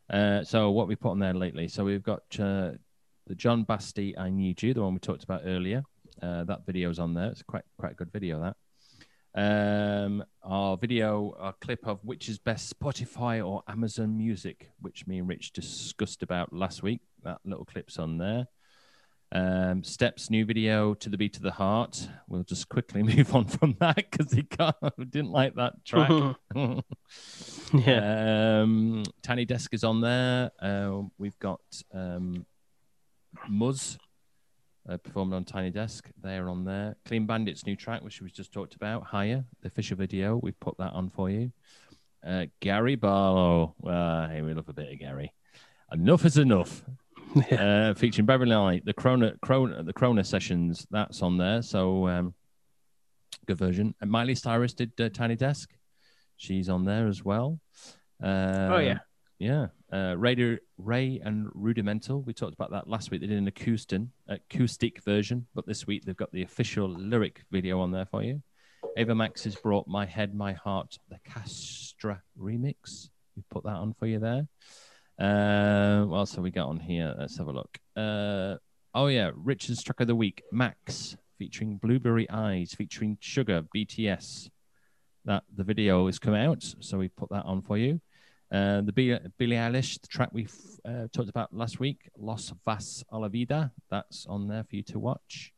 Uh, 0.09 0.43
so 0.43 0.71
what 0.71 0.87
we 0.87 0.95
put 0.95 1.11
on 1.11 1.19
there 1.19 1.35
lately. 1.35 1.67
So 1.67 1.85
we've 1.85 2.01
got 2.01 2.23
uh, 2.39 2.71
the 3.27 3.35
Jon 3.35 3.63
Batiste 3.63 4.17
I 4.17 4.31
Need 4.31 4.63
You, 4.63 4.73
the 4.73 4.81
one 4.81 4.95
we 4.95 4.99
talked 4.99 5.23
about 5.23 5.43
earlier. 5.45 5.83
Uh, 6.21 6.43
that 6.45 6.65
video's 6.65 6.99
on 6.99 7.13
there. 7.13 7.29
It's 7.29 7.43
quite 7.43 7.63
quite 7.77 7.93
a 7.93 7.95
good 7.95 8.11
video 8.11 8.39
that. 8.41 8.55
Um, 9.35 10.23
our 10.43 10.77
video, 10.77 11.35
our 11.39 11.53
clip 11.61 11.87
of 11.87 11.99
which 12.03 12.29
is 12.29 12.39
best 12.39 12.77
Spotify 12.77 13.45
or 13.45 13.63
Amazon 13.67 14.17
Music, 14.17 14.71
which 14.81 15.05
me 15.07 15.19
and 15.19 15.27
Rich 15.27 15.53
discussed 15.53 16.23
about 16.23 16.51
last 16.51 16.81
week. 16.83 17.01
That 17.23 17.39
little 17.45 17.65
clip's 17.65 17.99
on 17.99 18.17
there. 18.17 18.47
Um, 19.31 19.83
Steps 19.83 20.31
new 20.31 20.43
video 20.43 20.95
to 20.95 21.09
the 21.09 21.17
beat 21.17 21.37
of 21.37 21.43
the 21.43 21.51
heart. 21.51 22.09
We'll 22.27 22.43
just 22.43 22.67
quickly 22.69 23.03
move 23.15 23.35
on 23.35 23.45
from 23.45 23.75
that 23.79 23.95
because 23.97 24.31
he 24.33 24.43
can't, 24.43 24.75
didn't 25.11 25.31
like 25.31 25.55
that 25.55 25.85
track. 25.85 26.35
yeah, 27.73 28.61
Um, 28.61 29.03
Tiny 29.21 29.45
Desk 29.45 29.71
is 29.73 29.83
on 29.83 30.01
there. 30.01 30.51
Uh, 30.59 31.03
we've 31.19 31.37
got 31.37 31.61
um, 31.93 32.45
Muzz 33.47 33.97
uh, 34.87 34.97
performing 34.97 35.35
on 35.35 35.45
Tiny 35.45 35.69
Desk. 35.71 36.09
They're 36.21 36.49
on 36.49 36.63
there. 36.65 36.95
Clean 37.05 37.25
Bandit's 37.25 37.65
new 37.65 37.75
track, 37.75 38.01
which 38.03 38.21
we 38.21 38.29
just 38.29 38.53
talked 38.53 38.75
about, 38.75 39.03
Higher, 39.03 39.43
the 39.61 39.67
official 39.67 39.97
video. 39.97 40.37
We've 40.37 40.59
put 40.59 40.77
that 40.77 40.93
on 40.93 41.09
for 41.09 41.29
you. 41.29 41.51
Uh, 42.25 42.45
Gary 42.59 42.95
Barlow. 42.95 43.75
Uh, 43.85 44.27
hey, 44.29 44.41
we 44.41 44.53
love 44.53 44.69
a 44.69 44.73
bit 44.73 44.91
of 44.91 44.99
Gary. 44.99 45.33
Enough 45.91 46.25
is 46.25 46.37
enough. 46.37 46.83
uh, 47.51 47.93
featuring 47.93 48.25
Beverley 48.25 48.51
Knight, 48.51 48.85
the 48.85 48.93
Corona, 48.93 49.33
Corona, 49.41 49.83
the 49.83 49.93
Corona 49.93 50.23
sessions. 50.23 50.87
That's 50.91 51.21
on 51.21 51.37
there. 51.37 51.61
So 51.61 52.07
um, 52.07 52.33
good 53.45 53.57
version. 53.57 53.93
And 54.01 54.09
Miley 54.09 54.35
Cyrus 54.35 54.73
did 54.73 54.91
uh, 54.99 55.09
Tiny 55.09 55.35
Desk. 55.35 55.69
She's 56.37 56.69
on 56.69 56.85
there 56.85 57.07
as 57.07 57.23
well. 57.23 57.59
Uh, 58.21 58.69
Oh, 58.71 58.77
yeah. 58.79 58.99
Yeah. 59.39 59.67
Uh, 59.91 60.15
Radio 60.17 60.57
Ray 60.77 61.21
and 61.23 61.47
Rudimental. 61.53 62.21
We 62.21 62.33
talked 62.33 62.53
about 62.53 62.71
that 62.71 62.89
last 62.89 63.09
week. 63.09 63.21
They 63.21 63.27
did 63.27 63.37
an 63.37 63.47
acoustic 63.47 64.01
acoustic 64.27 65.01
version, 65.03 65.47
but 65.55 65.65
this 65.65 65.87
week 65.87 66.03
they've 66.03 66.15
got 66.15 66.31
the 66.33 66.43
official 66.43 66.89
lyric 66.89 67.43
video 67.49 67.79
on 67.79 67.91
there 67.91 68.05
for 68.05 68.21
you. 68.21 68.43
Ava 68.97 69.15
Max 69.15 69.45
has 69.45 69.55
brought 69.55 69.87
My 69.87 70.05
Head, 70.05 70.35
My 70.35 70.51
Heart, 70.51 70.97
the 71.09 71.19
Castra 71.25 72.19
remix. 72.37 73.09
We 73.37 73.43
put 73.49 73.63
that 73.63 73.77
on 73.77 73.93
for 73.93 74.07
you 74.07 74.19
there. 74.19 74.45
Uh, 75.17 76.05
what 76.05 76.17
else 76.17 76.35
have 76.35 76.43
we 76.43 76.51
got 76.51 76.67
on 76.67 76.79
here? 76.79 77.15
Let's 77.17 77.37
have 77.37 77.47
a 77.47 77.53
look. 77.53 77.77
Uh, 77.95 78.55
oh 78.93 79.07
yeah, 79.07 79.31
Richard's 79.35 79.81
track 79.81 80.01
of 80.01 80.07
the 80.07 80.15
week, 80.15 80.43
Max, 80.51 81.15
featuring 81.37 81.77
Blueberry 81.77 82.29
Eyes, 82.29 82.73
featuring 82.73 83.17
SUGA, 83.21 83.65
BTS. 83.73 84.49
That 85.23 85.43
the 85.55 85.63
video 85.63 86.07
has 86.07 86.19
come 86.19 86.33
out, 86.33 86.63
so 86.81 86.97
we 86.97 87.07
put 87.07 87.29
that 87.29 87.45
on 87.45 87.61
for 87.61 87.77
you. 87.77 88.01
Uh, 88.51 88.81
the 88.81 88.91
Billie, 88.91 89.19
Billie 89.37 89.55
Eilish 89.55 90.01
the 90.01 90.07
track 90.07 90.29
we 90.31 90.47
uh, 90.83 91.07
talked 91.13 91.29
about 91.29 91.53
last 91.53 91.79
week, 91.79 92.09
Los 92.17 92.51
Vas 92.65 93.03
a 93.11 93.17
la 93.19 93.27
Vida, 93.27 93.71
that's 93.91 94.25
on 94.25 94.47
there 94.47 94.63
for 94.63 94.75
you 94.75 94.83
to 94.83 94.99
watch. 94.99 95.53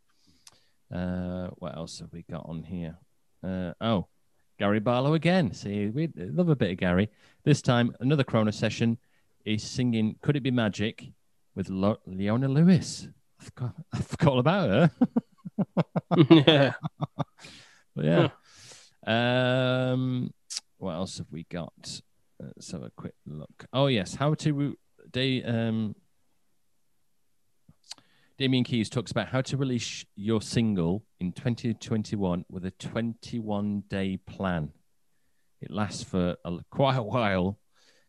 Uh, 0.94 1.48
what 1.58 1.76
else 1.76 2.00
have 2.00 2.12
we 2.12 2.24
got 2.30 2.46
on 2.46 2.64
here? 2.64 2.98
Uh, 3.44 3.72
oh, 3.80 4.08
Gary 4.60 4.82
Barlow 4.82 5.14
again. 5.14 5.54
See, 5.54 5.88
we 5.88 6.10
love 6.16 6.50
a 6.50 6.56
bit 6.56 6.72
of 6.72 6.78
Gary. 6.78 7.10
This 7.46 7.62
time, 7.62 7.96
another 8.02 8.26
Corona 8.26 8.52
session. 8.52 8.98
He's 9.46 9.64
singing 9.64 10.18
"Could 10.22 10.36
It 10.36 10.44
Be 10.44 10.52
Magic" 10.52 11.12
with 11.56 11.70
Lo- 11.70 12.00
Leona 12.06 12.50
Lewis. 12.50 13.08
I 13.39 13.44
forgot, 13.44 13.74
I 13.94 14.00
forgot 14.02 14.32
all 14.32 14.39
about 14.39 14.70
her. 14.70 14.92
yeah. 16.30 16.74
But 17.96 18.06
yeah. 18.06 18.30
Um, 19.06 20.34
what 20.78 20.94
else 20.94 21.18
have 21.18 21.28
we 21.32 21.44
got? 21.44 22.02
Let's 22.42 22.72
have 22.72 22.84
a 22.84 22.92
quick 22.92 23.14
look. 23.26 23.66
Oh 23.74 23.88
yes, 23.88 24.16
how 24.16 24.34
to 24.36 24.78
day 25.12 25.44
um 25.44 25.96
Damian 28.38 28.64
Keyes 28.64 28.89
talks 28.89 29.12
about 29.12 29.28
how 29.28 29.42
to 29.42 29.58
release 29.58 30.04
your 30.16 30.42
single 30.42 31.04
in 31.20 31.32
2021 31.32 32.44
with 32.50 32.66
a 32.66 32.72
21 32.72 33.84
day 33.88 34.18
plan. 34.18 34.72
It 35.62 35.70
lasts 35.70 36.04
for 36.04 36.38
a, 36.44 36.58
quite 36.72 36.98
a 36.98 37.04
while. 37.04 37.60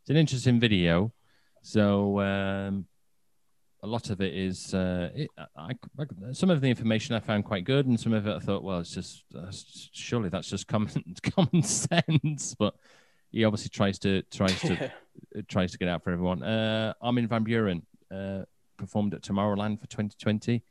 It's 0.00 0.08
an 0.08 0.16
interesting 0.16 0.58
video. 0.58 1.12
So 1.60 2.18
um, 2.20 2.86
a 3.82 3.86
lot 3.86 4.08
of 4.08 4.22
it 4.22 4.34
is 4.34 4.72
uh, 4.72 5.10
it, 5.14 5.28
I, 5.54 5.72
I, 5.98 6.32
some 6.32 6.48
of 6.48 6.62
the 6.62 6.70
information 6.70 7.14
I 7.14 7.20
found 7.20 7.44
quite 7.44 7.64
good, 7.64 7.86
and 7.86 8.00
some 8.00 8.14
of 8.14 8.26
it 8.26 8.34
I 8.34 8.38
thought, 8.38 8.64
well, 8.64 8.80
it's 8.80 8.94
just 8.94 9.24
that's, 9.30 9.90
surely 9.92 10.30
that's 10.30 10.48
just 10.48 10.66
common 10.66 11.14
common 11.34 11.62
sense. 11.62 12.54
But 12.58 12.74
he 13.32 13.44
obviously 13.44 13.70
tries 13.70 13.98
to 14.00 14.22
tries 14.30 14.60
to 14.60 14.92
tries 15.48 15.72
to 15.72 15.78
get 15.78 15.88
out 15.88 16.04
for 16.04 16.10
everyone. 16.10 16.42
Uh, 16.42 16.92
Armin 17.00 17.26
van 17.26 17.44
Buuren 17.44 17.82
uh, 18.14 18.44
performed 18.76 19.14
at 19.14 19.22
Tomorrowland 19.22 19.80
for 19.80 19.86
2020. 19.86 20.62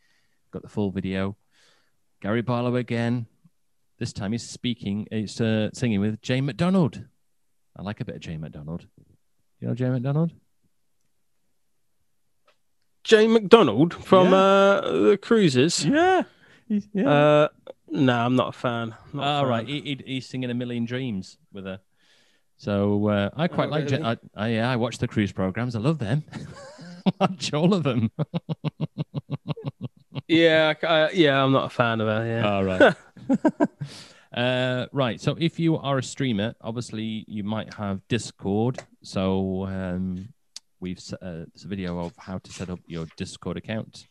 Got 0.52 0.62
the 0.62 0.70
full 0.70 0.92
video. 0.92 1.36
Gary 2.22 2.42
Barlow 2.42 2.76
again. 2.76 3.26
This 4.00 4.14
time 4.14 4.32
he's 4.32 4.48
speaking. 4.48 5.08
He's 5.12 5.40
uh, 5.42 5.70
singing 5.74 6.00
with 6.00 6.22
Jay 6.22 6.40
McDonald. 6.42 7.04
I 7.78 7.82
like 7.84 8.00
a 8.02 8.06
bit 8.06 8.16
of 8.16 8.22
Jay 8.22 8.38
McDonald. 8.38 8.86
You 9.60 9.68
know 9.68 9.74
Jay 9.76 9.90
McDonald? 9.90 10.32
Jane 13.04 13.34
McDonald 13.34 13.94
from 13.94 14.30
Yeah. 14.30 14.36
uh, 14.38 14.92
the 15.10 15.18
Cruises. 15.18 15.86
Yeah. 15.86 16.24
yeah. 16.68 17.10
Uh, 17.10 17.48
no, 17.90 18.14
I'm 18.14 18.36
not 18.36 18.50
a 18.50 18.52
fan. 18.58 18.96
Not 19.14 19.24
a 19.24 19.26
All 19.28 19.42
fan. 19.44 19.50
right, 19.50 19.68
he, 19.68 19.82
he, 19.82 20.02
he's 20.06 20.28
singing 20.28 20.50
a 20.50 20.54
million 20.54 20.86
dreams 20.86 21.38
with 21.52 21.66
her. 21.66 21.80
So 22.62 23.08
uh, 23.08 23.32
I 23.36 23.48
quite 23.48 23.70
Oh, 23.70 23.72
like. 23.72 23.90
Really? 23.90 24.04
I, 24.04 24.18
I, 24.36 24.48
yeah, 24.50 24.70
I 24.70 24.76
watch 24.76 25.00
the 25.00 25.08
cruise 25.08 25.32
programs. 25.32 25.76
I 25.76 25.80
love 25.80 25.98
them. 25.98 26.24
watch 27.20 27.52
all 27.56 27.74
of 27.74 27.82
them. 27.84 28.12
Yeah, 30.28 30.74
I- 30.84 30.88
I- 30.88 31.12
yeah, 31.12 31.44
I'm 31.44 31.52
not 31.52 31.66
a 31.66 31.70
fan 31.70 32.00
of 32.02 32.08
her. 32.08 32.26
Yeah. 32.26 32.50
All 32.50 32.64
right. 32.64 32.96
uh, 34.34 34.86
right. 34.94 35.20
So 35.20 35.36
if 35.40 35.60
you 35.60 35.78
are 35.78 35.98
a 35.98 36.04
streamer, 36.04 36.54
obviously 36.62 37.26
you 37.28 37.44
might 37.44 37.74
have 37.74 38.00
Discord. 38.08 38.80
So 39.04 39.66
um, 39.66 40.30
we've 40.80 41.00
set, 41.00 41.22
uh, 41.22 41.46
there's 41.52 41.66
a 41.66 41.68
video 41.68 42.00
of 42.00 42.14
how 42.18 42.38
to 42.38 42.52
set 42.52 42.70
up 42.70 42.80
your 42.86 43.08
Discord 43.18 43.58
account. 43.58 44.08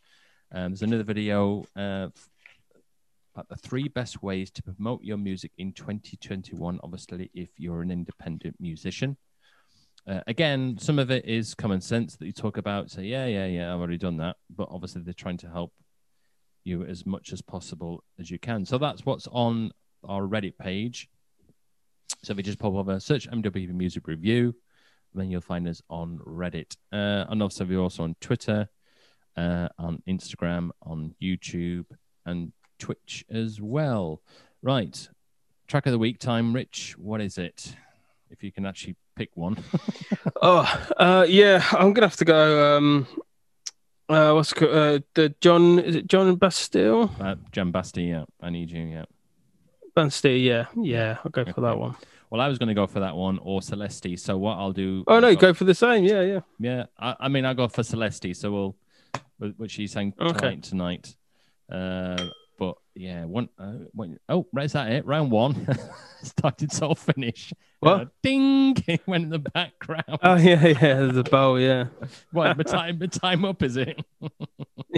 Um, 0.53 0.73
there's 0.73 0.83
another 0.83 1.05
video 1.05 1.65
uh, 1.77 2.09
the 3.49 3.57
three 3.57 3.89
best 3.89 4.23
ways 4.23 4.51
to 4.53 4.63
promote 4.63 5.03
your 5.03 5.17
music 5.17 5.53
in 5.59 5.73
2021. 5.73 6.81
Obviously, 6.83 7.31
if 7.35 7.51
you're 7.57 7.83
an 7.83 7.91
independent 7.91 8.57
musician. 8.61 9.17
Uh, 10.07 10.21
again, 10.27 10.77
some 10.79 10.99
of 10.99 11.11
it 11.11 11.25
is 11.27 11.55
common 11.55 11.81
sense 11.81 12.17
that 12.17 12.27
you 12.27 12.33
talk 12.33 12.57
about. 12.57 12.91
Say, 12.91 13.05
yeah, 13.05 13.27
yeah, 13.27 13.47
yeah, 13.47 13.73
I've 13.73 13.79
already 13.79 13.99
done 13.99 14.17
that. 14.19 14.37
But 14.55 14.69
obviously, 14.71 15.03
they're 15.03 15.15
trying 15.15 15.37
to 15.39 15.49
help 15.49 15.73
you 16.65 16.85
as 16.85 17.07
much 17.07 17.33
as 17.33 17.43
possible 17.43 18.05
as 18.19 18.31
you 18.31 18.39
can. 18.39 18.65
So 18.65 18.79
that's 18.79 19.05
what's 19.05 19.27
on 19.29 19.73
our 20.05 20.23
Reddit 20.23 20.59
page. 20.59 21.09
So 22.23 22.33
if 22.33 22.39
you 22.39 22.43
just 22.43 22.59
pop 22.59 22.75
over, 22.75 23.01
search 23.01 23.31
MWP 23.31 23.73
Music 23.73 24.07
Review, 24.07 24.55
then 25.15 25.31
you'll 25.31 25.41
find 25.41 25.67
us 25.69 25.83
on 25.89 26.19
Reddit. 26.27 26.77
Uh, 26.93 27.25
and 27.29 27.43
also 27.43 27.65
we're 27.65 27.81
also 27.81 28.05
on 28.05 28.15
Twitter, 28.21 28.69
uh, 29.37 29.69
on 29.79 30.03
Instagram, 30.09 30.71
on 30.83 31.15
YouTube, 31.23 31.87
and 32.27 32.53
Twitch 32.81 33.25
as 33.31 33.61
well. 33.61 34.21
Right. 34.63 35.09
Track 35.69 35.87
of 35.87 35.93
the 35.93 35.99
week 35.99 36.19
time, 36.19 36.53
Rich. 36.53 36.97
What 36.99 37.21
is 37.21 37.39
it? 37.39 37.77
If 38.31 38.43
you 38.43 38.51
can 38.51 38.67
actually 38.67 38.97
pick 39.15 39.31
one. 39.35 39.57
Oh, 40.43 40.89
uh, 40.97 41.27
yeah, 41.29 41.63
I'm 41.73 41.93
gonna 41.93 42.07
have 42.07 42.17
to 42.17 42.25
go. 42.25 42.77
Um, 42.77 43.07
uh, 44.09 44.33
what's 44.33 44.53
it 44.53 44.55
called? 44.55 44.71
Uh, 44.75 44.99
the 45.15 45.35
John? 45.41 45.79
Is 45.79 45.95
it 45.95 46.07
John 46.07 46.35
Bastille? 46.37 47.11
uh, 47.21 47.35
Jan 47.53 47.71
Basti, 47.71 48.05
yeah. 48.05 48.25
I 48.41 48.49
need 48.51 48.71
you, 48.71 48.83
yeah. 48.85 49.05
Bastille, 49.95 50.33
yeah, 50.37 50.67
yeah. 50.77 51.19
I'll 51.25 51.31
go 51.31 51.45
for 51.45 51.61
that 51.61 51.77
one. 51.79 51.95
Well, 52.31 52.41
I 52.41 52.49
was 52.49 52.59
going 52.59 52.69
to 52.69 52.75
go 52.75 52.87
for 52.87 53.01
that 53.01 53.15
one 53.17 53.39
or 53.43 53.61
Celeste. 53.61 54.17
So 54.19 54.39
what 54.39 54.55
I'll 54.57 54.73
do? 54.73 55.05
Oh 55.07 55.21
no, 55.21 55.27
I'll 55.27 55.33
you 55.35 55.39
go 55.39 55.53
for 55.53 55.65
the 55.65 55.75
same. 55.75 56.05
Yeah, 56.05 56.23
yeah. 56.23 56.41
Yeah, 56.59 56.85
I, 56.99 57.17
I 57.21 57.29
mean, 57.29 57.45
I 57.45 57.53
go 57.55 57.69
for 57.69 57.83
Celeste. 57.83 58.35
So 58.35 58.51
we'll, 58.51 58.77
what 59.39 59.59
which 59.59 59.73
she 59.73 59.87
sang 59.87 60.15
Okay. 60.21 60.57
tonight. 60.57 61.15
tonight. 61.71 62.19
Uh, 62.19 62.29
but 62.61 62.77
yeah, 62.95 63.25
one. 63.25 63.49
Uh, 63.59 63.87
one 63.93 64.19
oh, 64.29 64.47
right, 64.53 64.67
is 64.67 64.75
that 64.75 64.93
it? 64.93 65.07
Round 65.07 65.31
one 65.31 65.67
started 66.23 66.71
so 66.71 66.95
finish. 66.95 67.55
What? 67.81 68.01
Uh, 68.01 68.05
ding! 68.23 68.77
It 68.87 69.01
went 69.07 69.25
in 69.25 69.31
the 69.31 69.39
background. 69.39 70.19
Oh 70.23 70.37
yeah, 70.37 70.67
yeah. 70.67 71.07
The 71.07 71.27
bow, 71.29 71.57
yeah, 71.57 71.87
what? 72.33 72.57
The 72.59 72.65
time, 72.65 72.99
the 72.99 73.09
time 73.09 73.47
up 73.47 73.63
is 73.63 73.79
it? 73.79 74.05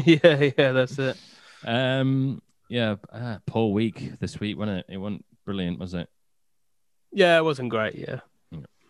yeah, 0.04 0.50
yeah. 0.58 0.72
That's 0.72 0.98
it. 0.98 1.16
Um, 1.64 2.42
yeah, 2.68 2.96
uh, 3.12 3.38
poor 3.46 3.72
week 3.72 4.18
this 4.18 4.40
week, 4.40 4.58
wasn't 4.58 4.78
it? 4.80 4.86
It 4.88 4.98
wasn't 4.98 5.24
brilliant, 5.44 5.78
was 5.78 5.94
it? 5.94 6.08
Yeah, 7.12 7.38
it 7.38 7.44
wasn't 7.44 7.68
great. 7.70 7.94
Yeah. 7.94 8.20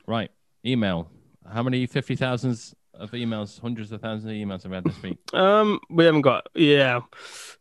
Right. 0.07 0.31
Email. 0.65 1.11
How 1.47 1.63
many 1.63 1.85
fifty 1.87 2.17
thousands 2.17 2.75
of 2.95 3.11
emails, 3.13 3.61
hundreds 3.61 3.91
of 3.93 4.01
thousands 4.01 4.25
of 4.25 4.31
emails 4.31 4.65
I've 4.67 4.73
had 4.73 4.85
this 4.85 5.03
week? 5.03 5.19
Um, 5.35 5.81
we 5.91 6.05
haven't 6.05 6.23
got 6.23 6.47
yeah, 6.55 7.01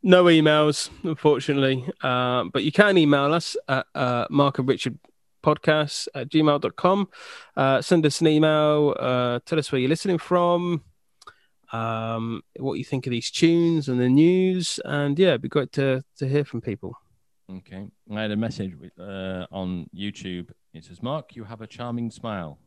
no 0.04 0.26
emails 0.26 0.90
unfortunately. 1.04 1.88
Uh, 2.02 2.46
but 2.52 2.64
you 2.64 2.72
can 2.72 2.98
email 2.98 3.34
us 3.34 3.56
at 3.68 3.86
uh, 3.96 4.28
Mark 4.30 4.60
and 4.60 4.68
Richard 4.68 5.00
podcast 5.42 6.08
at 6.14 6.30
gmail.com. 6.30 7.10
Uh, 7.56 7.82
send 7.82 8.06
us 8.06 8.22
an 8.22 8.28
email. 8.28 8.96
Uh, 9.00 9.40
tell 9.46 9.58
us 9.58 9.72
where 9.72 9.80
you're 9.80 9.90
listening 9.90 10.18
from. 10.18 10.84
Um, 11.72 12.42
what 12.60 12.74
you 12.74 12.84
think 12.84 13.08
of 13.08 13.12
these 13.12 13.32
tunes 13.32 13.88
and 13.88 14.00
the 14.00 14.10
news, 14.10 14.80
and 14.84 15.18
yeah, 15.18 15.30
it'd 15.30 15.42
be 15.42 15.48
great 15.48 15.72
to 15.74 16.04
to 16.18 16.28
hear 16.28 16.44
from 16.44 16.62
people. 16.62 16.98
Okay. 17.58 17.88
I 18.14 18.22
had 18.22 18.32
a 18.32 18.38
message 18.38 18.74
uh, 19.00 19.46
on 19.52 19.90
YouTube. 19.96 20.50
It 20.74 20.86
says, 20.86 21.02
Mark, 21.02 21.36
you 21.36 21.44
have 21.44 21.62
a 21.62 21.68
charming 21.68 22.12
smile. 22.12 22.60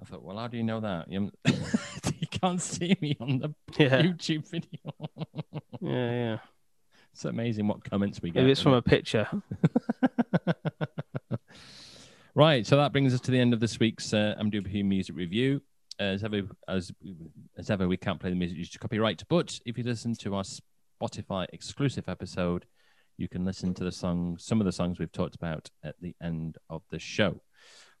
I 0.00 0.04
thought, 0.04 0.22
well, 0.22 0.38
how 0.38 0.48
do 0.48 0.56
you 0.56 0.62
know 0.62 0.80
that? 0.80 1.10
You, 1.10 1.30
you 1.46 2.26
can't 2.30 2.60
see 2.60 2.96
me 3.00 3.16
on 3.20 3.38
the 3.38 3.54
Yeah, 3.78 4.02
YouTube 4.02 4.48
video. 4.48 4.92
yeah, 5.80 6.10
yeah. 6.10 6.38
it's 7.12 7.24
amazing 7.24 7.68
what 7.68 7.84
comments 7.88 8.20
we 8.22 8.30
get. 8.30 8.40
Maybe 8.40 8.52
it's 8.52 8.62
from 8.62 8.74
it? 8.74 8.78
a 8.78 8.82
picture. 8.82 9.28
right. 12.34 12.66
So 12.66 12.76
that 12.76 12.92
brings 12.92 13.14
us 13.14 13.20
to 13.22 13.30
the 13.30 13.38
end 13.38 13.52
of 13.54 13.60
this 13.60 13.78
week's 13.78 14.12
uh, 14.12 14.34
MWP 14.40 14.84
music 14.84 15.16
review. 15.16 15.62
As 15.98 16.24
ever, 16.24 16.42
as 16.68 16.90
as 17.58 17.70
ever, 17.70 17.86
we 17.86 17.96
can't 17.98 18.18
play 18.18 18.30
the 18.30 18.36
music 18.36 18.56
due 18.56 18.64
to 18.64 18.78
copyright. 18.78 19.22
But 19.28 19.60
if 19.66 19.76
you 19.78 19.84
listen 19.84 20.14
to 20.16 20.34
our 20.34 20.42
Spotify 20.42 21.46
exclusive 21.52 22.08
episode, 22.08 22.64
you 23.18 23.28
can 23.28 23.44
listen 23.44 23.74
to 23.74 23.84
the 23.84 23.92
song, 23.92 24.36
some 24.38 24.58
of 24.60 24.64
the 24.64 24.72
songs 24.72 24.98
we've 24.98 25.12
talked 25.12 25.34
about 25.36 25.68
at 25.84 25.94
the 26.00 26.16
end 26.20 26.56
of 26.70 26.82
the 26.90 26.98
show. 26.98 27.40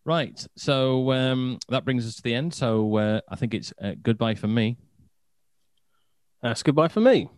Right. 0.04 0.44
So 0.56 1.12
um, 1.12 1.58
that 1.68 1.84
brings 1.84 2.06
us 2.06 2.16
to 2.16 2.22
the 2.22 2.34
end. 2.34 2.54
So 2.54 2.96
uh, 2.96 3.20
I 3.28 3.36
think 3.36 3.54
it's 3.54 3.72
uh, 3.80 3.92
goodbye 4.02 4.34
for 4.34 4.48
me. 4.48 4.76
That's 6.42 6.62
goodbye 6.62 6.88
for 6.88 7.00
me. 7.00 7.28